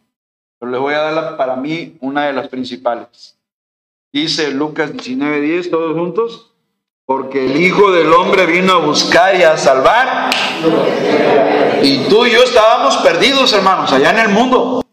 Pero 0.60 0.72
les 0.72 0.80
voy 0.80 0.94
a 0.94 1.00
dar 1.00 1.14
la- 1.14 1.38
para 1.38 1.56
mí 1.56 1.98
una 2.00 2.28
de 2.28 2.34
las 2.34 2.48
principales. 2.48 3.38
Dice 4.14 4.52
Lucas 4.52 4.94
19:10, 4.94 5.70
todos 5.72 5.94
juntos. 5.98 6.48
Porque 7.06 7.46
el 7.48 7.60
Hijo 7.60 7.92
del 7.92 8.14
Hombre 8.14 8.46
vino 8.46 8.74
a 8.74 8.78
buscar 8.78 9.36
y 9.36 9.44
a 9.44 9.58
salvar. 9.58 10.30
Y 11.82 12.04
tú 12.08 12.26
y 12.26 12.32
yo 12.32 12.44
estábamos 12.44 12.98
perdidos, 12.98 13.52
hermanos, 13.54 13.92
allá 13.92 14.12
en 14.12 14.20
el 14.20 14.30
mundo. 14.30 14.86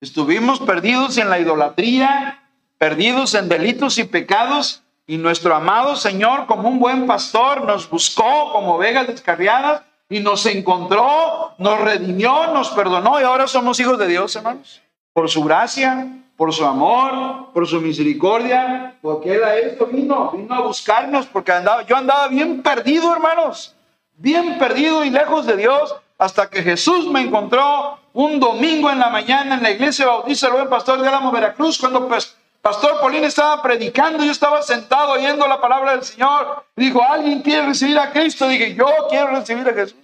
Estuvimos 0.00 0.60
perdidos 0.60 1.18
en 1.18 1.28
la 1.28 1.38
idolatría, 1.40 2.42
perdidos 2.78 3.34
en 3.34 3.48
delitos 3.48 3.98
y 3.98 4.04
pecados. 4.04 4.82
Y 5.06 5.18
nuestro 5.18 5.54
amado 5.54 5.96
Señor, 5.96 6.46
como 6.46 6.68
un 6.68 6.78
buen 6.78 7.06
pastor, 7.06 7.64
nos 7.66 7.90
buscó 7.90 8.52
como 8.52 8.76
ovejas 8.76 9.08
descarriadas 9.08 9.82
y 10.12 10.20
nos 10.20 10.44
encontró, 10.44 11.54
nos 11.56 11.80
redimió, 11.80 12.48
nos 12.52 12.68
perdonó 12.70 13.18
y 13.18 13.24
ahora 13.24 13.46
somos 13.46 13.80
hijos 13.80 13.98
de 13.98 14.06
Dios, 14.08 14.36
hermanos. 14.36 14.82
Por 15.14 15.30
su 15.30 15.42
gracia, 15.42 16.06
por 16.36 16.52
su 16.52 16.66
amor, 16.66 17.50
por 17.54 17.66
su 17.66 17.80
misericordia, 17.80 18.98
porque 19.00 19.34
Él 19.34 19.40
esto 19.64 19.86
vino, 19.86 20.30
vino 20.32 20.54
a 20.54 20.60
buscarnos, 20.60 21.24
porque 21.24 21.52
andaba, 21.52 21.86
yo 21.86 21.96
andaba 21.96 22.28
bien 22.28 22.62
perdido, 22.62 23.10
hermanos, 23.10 23.74
bien 24.12 24.58
perdido 24.58 25.02
y 25.02 25.08
lejos 25.08 25.46
de 25.46 25.56
Dios, 25.56 25.96
hasta 26.18 26.50
que 26.50 26.62
Jesús 26.62 27.06
me 27.10 27.22
encontró 27.22 27.98
un 28.12 28.38
domingo 28.38 28.90
en 28.90 28.98
la 28.98 29.08
mañana 29.08 29.54
en 29.54 29.62
la 29.62 29.70
iglesia 29.70 30.06
bautista 30.06 30.48
del 30.48 30.56
buen 30.56 30.68
pastor 30.68 31.00
de 31.00 31.08
Álamo, 31.08 31.32
Veracruz, 31.32 31.78
cuando 31.78 32.06
pues 32.06 32.36
Pastor 32.62 33.00
Paulín 33.00 33.24
estaba 33.24 33.60
predicando, 33.60 34.24
yo 34.24 34.30
estaba 34.30 34.62
sentado 34.62 35.12
oyendo 35.12 35.46
la 35.48 35.60
palabra 35.60 35.92
del 35.92 36.04
Señor. 36.04 36.64
Dijo, 36.76 37.02
¿alguien 37.02 37.42
quiere 37.42 37.66
recibir 37.66 37.98
a 37.98 38.12
Cristo? 38.12 38.46
Dije, 38.46 38.74
yo 38.76 38.86
quiero 39.10 39.26
recibir 39.28 39.68
a 39.68 39.74
Jesús. 39.74 39.98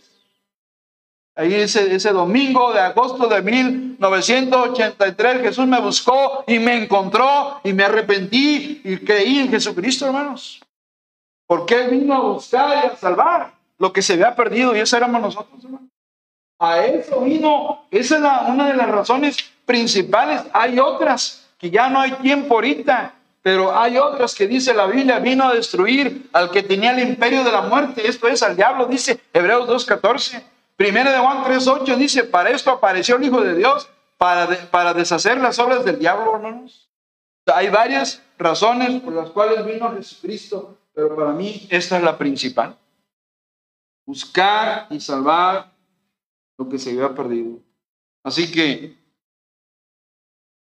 Ahí 1.37 1.55
ese, 1.55 1.95
ese 1.95 2.11
domingo 2.11 2.73
de 2.73 2.81
agosto 2.81 3.29
de 3.29 3.41
1983 3.43 5.41
Jesús 5.41 5.69
me 5.69 5.81
buscó 5.81 6.43
y 6.49 6.59
me 6.59 6.83
encontró 6.83 7.61
y 7.63 7.73
me 7.73 7.85
arrepentí 7.85 8.81
y 8.85 8.99
creí 8.99 9.39
en 9.39 9.49
Jesucristo, 9.51 10.07
hermanos. 10.07 10.61
Porque 11.47 11.77
Él 11.85 11.91
vino 11.91 12.15
a 12.15 12.21
buscar 12.21 12.85
y 12.85 12.87
a 12.89 12.97
salvar 12.97 13.53
lo 13.79 13.93
que 13.93 14.03
se 14.03 14.15
había 14.15 14.35
perdido 14.35 14.75
y 14.77 14.81
eso 14.81 14.97
éramos 14.97 15.21
nosotros, 15.23 15.63
hermanos. 15.63 15.89
A 16.59 16.81
eso 16.85 17.21
vino, 17.21 17.85
esa 17.93 18.17
es 18.17 18.21
la- 18.21 18.41
una 18.49 18.67
de 18.67 18.75
las 18.75 18.89
razones 18.91 19.37
principales. 19.65 20.43
Hay 20.53 20.81
otras 20.81 21.48
que 21.59 21.71
ya 21.71 21.89
no 21.91 22.01
hay 22.01 22.13
tiempo 22.13 22.55
ahorita, 22.55 23.15
pero 23.43 23.77
hay 23.79 23.99
otras 23.99 24.35
que 24.35 24.47
dice 24.47 24.73
la 24.75 24.87
Biblia, 24.87 25.19
vino 25.19 25.49
a 25.49 25.55
destruir 25.55 26.29
al 26.33 26.51
que 26.51 26.63
tenía 26.63 26.93
el 26.93 27.01
imperio 27.09 27.45
de 27.45 27.53
la 27.53 27.63
muerte, 27.63 28.07
esto 28.07 28.29
es 28.29 28.43
al 28.43 28.57
diablo, 28.57 28.87
dice 28.87 29.21
Hebreos 29.33 29.69
2.14. 29.69 30.43
Primero 30.77 31.11
de 31.11 31.19
Juan 31.19 31.45
3.8 31.45 31.97
dice, 31.97 32.25
para 32.25 32.51
esto 32.51 32.71
apareció 32.71 33.17
el 33.17 33.25
Hijo 33.25 33.41
de 33.41 33.55
Dios, 33.57 33.89
para, 34.17 34.47
de- 34.47 34.57
para 34.57 34.95
deshacer 34.95 35.39
las 35.41 35.59
obras 35.59 35.85
del 35.85 35.99
diablo, 35.99 36.37
hermanos. 36.37 36.89
Hay 37.47 37.69
varias 37.71 38.23
razones 38.39 39.01
por 39.01 39.13
las 39.15 39.31
cuales 39.31 39.65
vino 39.65 39.93
Jesucristo, 39.97 40.77
pero 40.93 41.17
para 41.17 41.31
mí 41.33 41.67
esta 41.71 41.97
es 41.97 42.03
la 42.03 42.17
principal. 42.19 42.77
Buscar 44.07 44.87
y 44.91 45.01
salvar 45.01 45.73
lo 46.59 46.69
que 46.69 46.79
se 46.79 46.91
había 46.91 47.15
perdido. 47.15 47.59
Así 48.23 48.51
que 48.53 48.97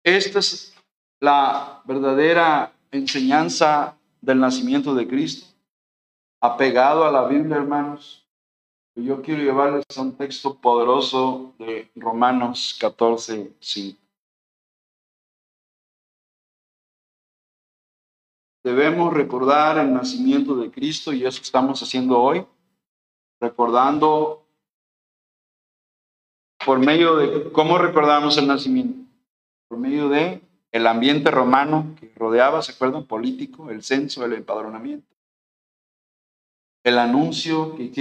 esta 0.03 0.39
es 0.39 0.73
la 1.19 1.81
verdadera 1.85 2.73
enseñanza 2.91 3.97
del 4.21 4.39
nacimiento 4.39 4.95
de 4.95 5.07
Cristo, 5.07 5.47
apegado 6.41 7.05
a 7.05 7.11
la 7.11 7.27
Biblia, 7.27 7.57
hermanos. 7.57 8.25
Yo 8.95 9.21
quiero 9.21 9.43
llevarles 9.43 9.85
a 9.95 10.01
un 10.01 10.17
texto 10.17 10.55
poderoso 10.55 11.53
de 11.59 11.91
Romanos 11.95 12.75
14, 12.79 13.53
5. 13.59 14.07
debemos 18.67 19.13
recordar 19.13 19.77
el 19.77 19.93
nacimiento 19.93 20.57
de 20.57 20.69
Cristo 20.69 21.13
y 21.13 21.25
eso 21.25 21.41
estamos 21.41 21.81
haciendo 21.81 22.19
hoy, 22.19 22.45
recordando 23.39 24.45
por 26.65 26.77
medio 26.77 27.15
de 27.15 27.49
cómo 27.53 27.77
recordamos 27.77 28.37
el 28.37 28.45
nacimiento, 28.45 29.09
por 29.69 29.77
medio 29.77 30.09
de 30.09 30.41
el 30.77 30.85
ambiente 30.85 31.31
romano 31.31 31.95
que 31.99 32.11
rodeaba, 32.15 32.61
¿se 32.61 32.71
acuerdan? 32.71 33.05
Político, 33.05 33.71
el 33.71 33.83
censo, 33.83 34.23
el 34.23 34.33
empadronamiento. 34.33 35.15
El 36.83 36.99
anuncio 36.99 37.75
que 37.75 37.91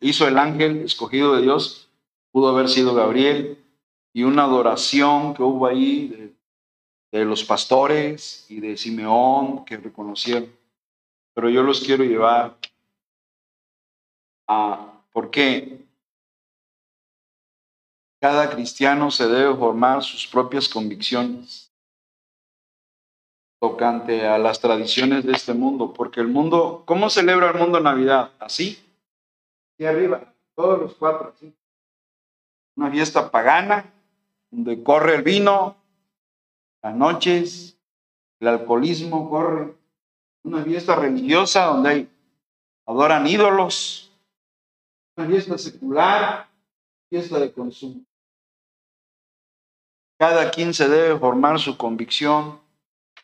hizo 0.00 0.28
el 0.28 0.38
ángel 0.38 0.82
escogido 0.82 1.34
de 1.34 1.42
Dios, 1.42 1.90
pudo 2.30 2.48
haber 2.48 2.68
sido 2.68 2.94
Gabriel, 2.94 3.58
y 4.14 4.22
una 4.22 4.44
adoración 4.44 5.34
que 5.34 5.42
hubo 5.42 5.66
ahí 5.66 6.08
de, 6.08 6.34
de 7.10 7.24
los 7.24 7.42
pastores 7.42 8.46
y 8.48 8.60
de 8.60 8.76
Simeón 8.76 9.64
que 9.64 9.76
reconocieron. 9.76 10.48
Pero 11.34 11.50
yo 11.50 11.62
los 11.62 11.80
quiero 11.80 12.04
llevar 12.04 12.56
a, 14.46 14.92
¿por 15.12 15.30
qué? 15.30 15.84
Cada 18.20 18.48
cristiano 18.48 19.10
se 19.10 19.26
debe 19.26 19.56
formar 19.56 20.04
sus 20.04 20.26
propias 20.28 20.68
convicciones 20.68 21.71
tocante 23.62 24.26
a 24.26 24.38
las 24.38 24.58
tradiciones 24.60 25.24
de 25.24 25.30
este 25.30 25.54
mundo, 25.54 25.94
porque 25.94 26.20
el 26.20 26.26
mundo, 26.26 26.82
¿cómo 26.84 27.08
celebra 27.08 27.50
el 27.52 27.58
mundo 27.60 27.78
Navidad? 27.78 28.32
Así, 28.40 28.84
aquí 29.76 29.86
arriba, 29.86 30.34
todos 30.56 30.80
los 30.80 30.94
cuatro, 30.96 31.32
así. 31.32 31.54
Una 32.76 32.90
fiesta 32.90 33.30
pagana, 33.30 33.88
donde 34.50 34.82
corre 34.82 35.14
el 35.14 35.22
vino, 35.22 35.76
las 36.82 36.96
noches, 36.96 37.78
el 38.40 38.48
alcoholismo 38.48 39.30
corre, 39.30 39.72
una 40.42 40.64
fiesta 40.64 40.96
religiosa 40.96 41.66
donde 41.66 41.88
hay, 41.88 42.10
adoran 42.84 43.28
ídolos, 43.28 44.10
una 45.16 45.28
fiesta 45.28 45.56
secular, 45.56 46.48
fiesta 47.08 47.38
de 47.38 47.52
consumo. 47.52 48.00
Cada 50.18 50.50
quien 50.50 50.74
se 50.74 50.88
debe 50.88 51.16
formar 51.16 51.60
su 51.60 51.76
convicción 51.76 52.61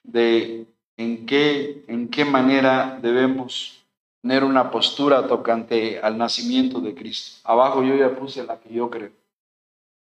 de 0.09 0.66
en 0.96 1.26
qué, 1.26 1.84
en 1.86 2.09
qué 2.09 2.24
manera 2.24 2.98
debemos 3.00 3.84
tener 4.22 4.42
una 4.42 4.70
postura 4.70 5.26
tocante 5.26 6.00
al 6.00 6.18
nacimiento 6.18 6.80
de 6.80 6.94
Cristo. 6.94 7.40
Abajo 7.44 7.82
yo 7.82 7.94
ya 7.94 8.16
puse 8.16 8.44
la 8.44 8.59
que 8.59 8.72
yo 8.72 8.90
creo. 8.90 9.12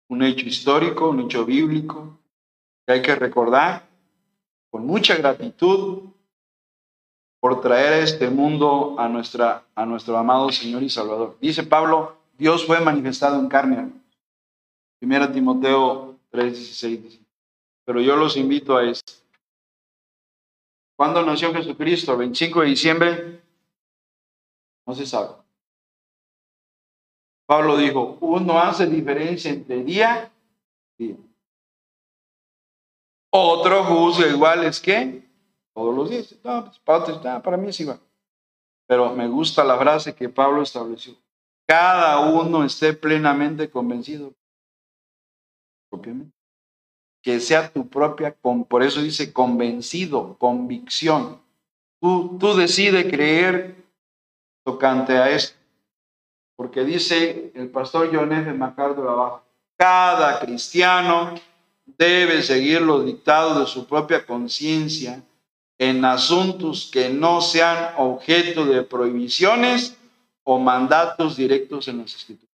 Un 0.08 0.22
hecho 0.22 0.46
histórico, 0.46 1.08
un 1.08 1.20
hecho 1.20 1.46
bíblico, 1.46 2.18
que 2.86 2.92
hay 2.92 3.02
que 3.02 3.14
recordar 3.14 3.88
con 4.70 4.86
mucha 4.86 5.16
gratitud 5.16 6.02
por 7.40 7.60
traer 7.60 7.94
a 7.94 7.98
este 7.98 8.28
mundo 8.28 8.96
a, 8.98 9.08
nuestra, 9.08 9.64
a 9.74 9.86
nuestro 9.86 10.16
amado 10.18 10.52
Señor 10.52 10.82
y 10.82 10.90
Salvador. 10.90 11.36
Dice 11.40 11.62
Pablo, 11.62 12.16
Dios 12.36 12.66
fue 12.66 12.80
manifestado 12.80 13.40
en 13.40 13.48
carne. 13.48 13.90
Primera 14.98 15.32
Timoteo 15.32 16.16
3:16 16.30 17.18
Pero 17.84 18.00
yo 18.00 18.16
los 18.16 18.36
invito 18.36 18.76
a 18.76 18.84
esto. 18.84 19.21
¿Cuándo 21.02 21.20
nació 21.24 21.52
Jesucristo? 21.52 22.16
25 22.16 22.60
de 22.60 22.66
diciembre. 22.68 23.42
No 24.86 24.94
se 24.94 25.04
sabe. 25.04 25.34
Pablo 27.44 27.76
dijo, 27.76 28.18
uno 28.20 28.56
hace 28.56 28.86
diferencia 28.86 29.50
entre 29.50 29.82
día 29.82 30.32
y 30.96 31.08
día. 31.08 31.16
Otro 33.32 33.82
juzga 33.82 34.28
igual 34.28 34.64
es 34.64 34.80
que 34.80 35.28
todos 35.74 35.92
los 35.92 36.08
días. 36.08 36.36
No, 36.44 36.66
pues, 36.66 36.78
para, 36.78 37.42
para 37.42 37.56
mí 37.56 37.70
es 37.70 37.80
igual. 37.80 37.98
Pero 38.86 39.12
me 39.12 39.26
gusta 39.26 39.64
la 39.64 39.76
frase 39.76 40.14
que 40.14 40.28
Pablo 40.28 40.62
estableció. 40.62 41.16
Cada 41.66 42.30
uno 42.30 42.62
esté 42.62 42.92
plenamente 42.92 43.68
convencido. 43.68 44.32
Propiamente 45.90 46.41
que 47.22 47.38
sea 47.38 47.72
tu 47.72 47.88
propia, 47.88 48.34
por 48.68 48.82
eso 48.82 49.00
dice 49.00 49.32
convencido, 49.32 50.36
convicción. 50.38 51.40
Tú, 52.00 52.36
tú 52.38 52.54
decides 52.54 53.06
creer 53.06 53.76
tocante 54.64 55.16
a 55.16 55.30
esto. 55.30 55.56
Porque 56.56 56.84
dice 56.84 57.52
el 57.54 57.70
pastor 57.70 58.10
John 58.12 58.32
F. 58.32 58.52
MacArthur 58.52 59.08
abajo, 59.08 59.42
cada 59.76 60.40
cristiano 60.40 61.34
debe 61.86 62.42
seguir 62.42 62.82
los 62.82 63.06
dictados 63.06 63.58
de 63.58 63.66
su 63.66 63.86
propia 63.86 64.26
conciencia 64.26 65.22
en 65.78 66.04
asuntos 66.04 66.90
que 66.92 67.08
no 67.08 67.40
sean 67.40 67.94
objeto 67.96 68.64
de 68.66 68.82
prohibiciones 68.82 69.96
o 70.44 70.58
mandatos 70.58 71.36
directos 71.36 71.88
en 71.88 71.98
las 71.98 72.14
escrituras. 72.14 72.52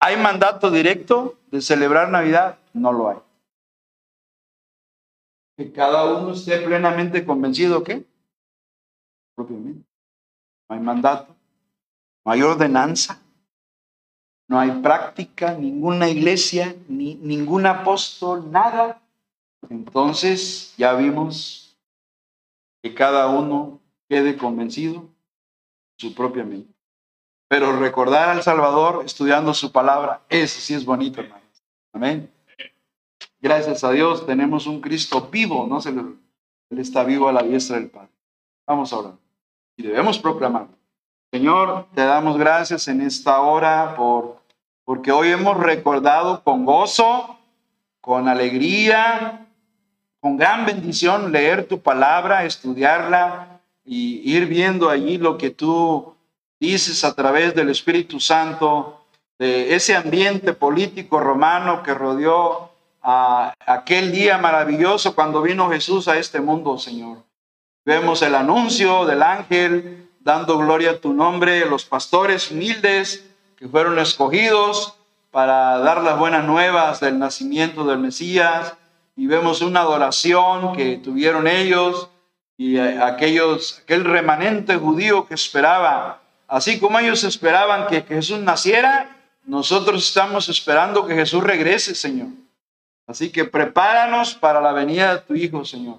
¿Hay 0.00 0.16
mandato 0.16 0.70
directo 0.70 1.34
de 1.50 1.62
celebrar 1.62 2.10
Navidad? 2.10 2.58
No 2.74 2.92
lo 2.92 3.10
hay 3.10 3.16
que 5.56 5.72
cada 5.72 6.04
uno 6.18 6.32
esté 6.32 6.58
plenamente 6.58 7.24
convencido 7.24 7.82
que 7.82 8.04
propiamente 9.34 9.84
no 10.68 10.76
hay 10.76 10.80
mandato, 10.80 11.34
no 12.24 12.32
hay 12.32 12.42
ordenanza, 12.42 13.20
no 14.48 14.58
hay 14.58 14.70
práctica, 14.82 15.54
ninguna 15.54 16.08
iglesia, 16.08 16.74
ni 16.88 17.14
ningún 17.16 17.66
apóstol, 17.66 18.50
nada. 18.50 19.00
Entonces 19.70 20.74
ya 20.76 20.94
vimos 20.94 21.76
que 22.82 22.94
cada 22.94 23.28
uno 23.28 23.80
quede 24.08 24.36
convencido 24.36 25.08
su 25.96 26.14
propia 26.14 26.44
mente. 26.44 26.72
Pero 27.48 27.78
recordar 27.78 28.30
al 28.30 28.42
Salvador 28.42 29.02
estudiando 29.04 29.54
su 29.54 29.70
palabra, 29.70 30.22
eso 30.28 30.60
sí 30.60 30.74
es 30.74 30.84
bonito, 30.84 31.20
hermanos. 31.20 31.62
Amén. 31.92 32.33
Gracias 33.44 33.84
a 33.84 33.90
Dios 33.90 34.24
tenemos 34.24 34.66
un 34.66 34.80
Cristo 34.80 35.28
vivo, 35.30 35.66
¿no? 35.68 35.78
Él 36.70 36.78
está 36.78 37.04
vivo 37.04 37.28
a 37.28 37.32
la 37.34 37.42
diestra 37.42 37.76
del 37.76 37.90
Padre. 37.90 38.08
Vamos 38.66 38.90
a 38.90 38.96
orar. 38.96 39.12
Y 39.76 39.82
debemos 39.82 40.18
proclamar. 40.18 40.68
Señor, 41.30 41.84
te 41.94 42.06
damos 42.06 42.38
gracias 42.38 42.88
en 42.88 43.02
esta 43.02 43.42
hora 43.42 43.96
por, 43.96 44.38
porque 44.86 45.12
hoy 45.12 45.28
hemos 45.28 45.58
recordado 45.58 46.42
con 46.42 46.64
gozo, 46.64 47.36
con 48.00 48.28
alegría, 48.28 49.46
con 50.20 50.38
gran 50.38 50.64
bendición 50.64 51.30
leer 51.30 51.68
tu 51.68 51.82
palabra, 51.82 52.46
estudiarla 52.46 53.60
y 53.84 54.22
ir 54.24 54.46
viendo 54.46 54.88
allí 54.88 55.18
lo 55.18 55.36
que 55.36 55.50
tú 55.50 56.14
dices 56.58 57.04
a 57.04 57.14
través 57.14 57.54
del 57.54 57.68
Espíritu 57.68 58.20
Santo, 58.20 59.04
de 59.38 59.74
ese 59.74 59.94
ambiente 59.94 60.54
político 60.54 61.20
romano 61.20 61.82
que 61.82 61.92
rodeó 61.92 62.73
a 63.04 63.54
aquel 63.66 64.10
día 64.10 64.38
maravilloso 64.38 65.14
cuando 65.14 65.42
vino 65.42 65.70
Jesús 65.70 66.08
a 66.08 66.16
este 66.18 66.40
mundo, 66.40 66.78
Señor. 66.78 67.18
Vemos 67.84 68.22
el 68.22 68.34
anuncio 68.34 69.04
del 69.04 69.22
ángel 69.22 70.08
dando 70.20 70.56
gloria 70.56 70.92
a 70.92 70.98
tu 70.98 71.12
nombre, 71.12 71.66
los 71.66 71.84
pastores 71.84 72.50
humildes 72.50 73.26
que 73.56 73.68
fueron 73.68 73.98
escogidos 73.98 74.94
para 75.30 75.78
dar 75.78 76.02
las 76.02 76.18
buenas 76.18 76.46
nuevas 76.46 77.00
del 77.00 77.18
nacimiento 77.18 77.84
del 77.84 77.98
Mesías, 77.98 78.72
y 79.16 79.26
vemos 79.26 79.60
una 79.60 79.80
adoración 79.80 80.74
que 80.74 80.96
tuvieron 80.96 81.46
ellos 81.46 82.08
y 82.56 82.78
aquellos, 82.78 83.80
aquel 83.82 84.04
remanente 84.04 84.76
judío 84.76 85.26
que 85.26 85.34
esperaba, 85.34 86.22
así 86.48 86.80
como 86.80 86.98
ellos 86.98 87.22
esperaban 87.22 87.86
que 87.86 88.02
Jesús 88.02 88.38
naciera, 88.38 89.14
nosotros 89.44 90.06
estamos 90.06 90.48
esperando 90.48 91.06
que 91.06 91.14
Jesús 91.14 91.44
regrese, 91.44 91.94
Señor. 91.94 92.28
Así 93.06 93.30
que 93.30 93.44
prepáranos 93.44 94.34
para 94.34 94.60
la 94.60 94.72
venida 94.72 95.14
de 95.14 95.20
tu 95.22 95.34
Hijo, 95.34 95.64
Señor. 95.64 95.98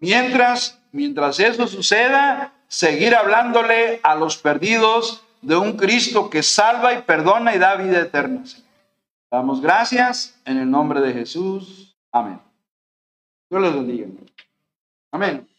Mientras, 0.00 0.80
mientras 0.92 1.38
eso 1.40 1.66
suceda, 1.66 2.52
seguir 2.68 3.14
hablándole 3.14 4.00
a 4.02 4.14
los 4.14 4.36
perdidos 4.36 5.24
de 5.42 5.56
un 5.56 5.76
Cristo 5.76 6.30
que 6.30 6.42
salva 6.42 6.94
y 6.94 7.02
perdona 7.02 7.54
y 7.54 7.58
da 7.58 7.76
vida 7.76 8.00
eterna. 8.00 8.44
Damos 9.30 9.60
gracias 9.60 10.40
en 10.44 10.58
el 10.58 10.70
nombre 10.70 11.00
de 11.00 11.12
Jesús. 11.12 11.96
Amén. 12.12 12.40
Dios 13.48 13.62
les 13.62 13.74
bendiga. 13.74 14.06
Amén. 15.12 15.49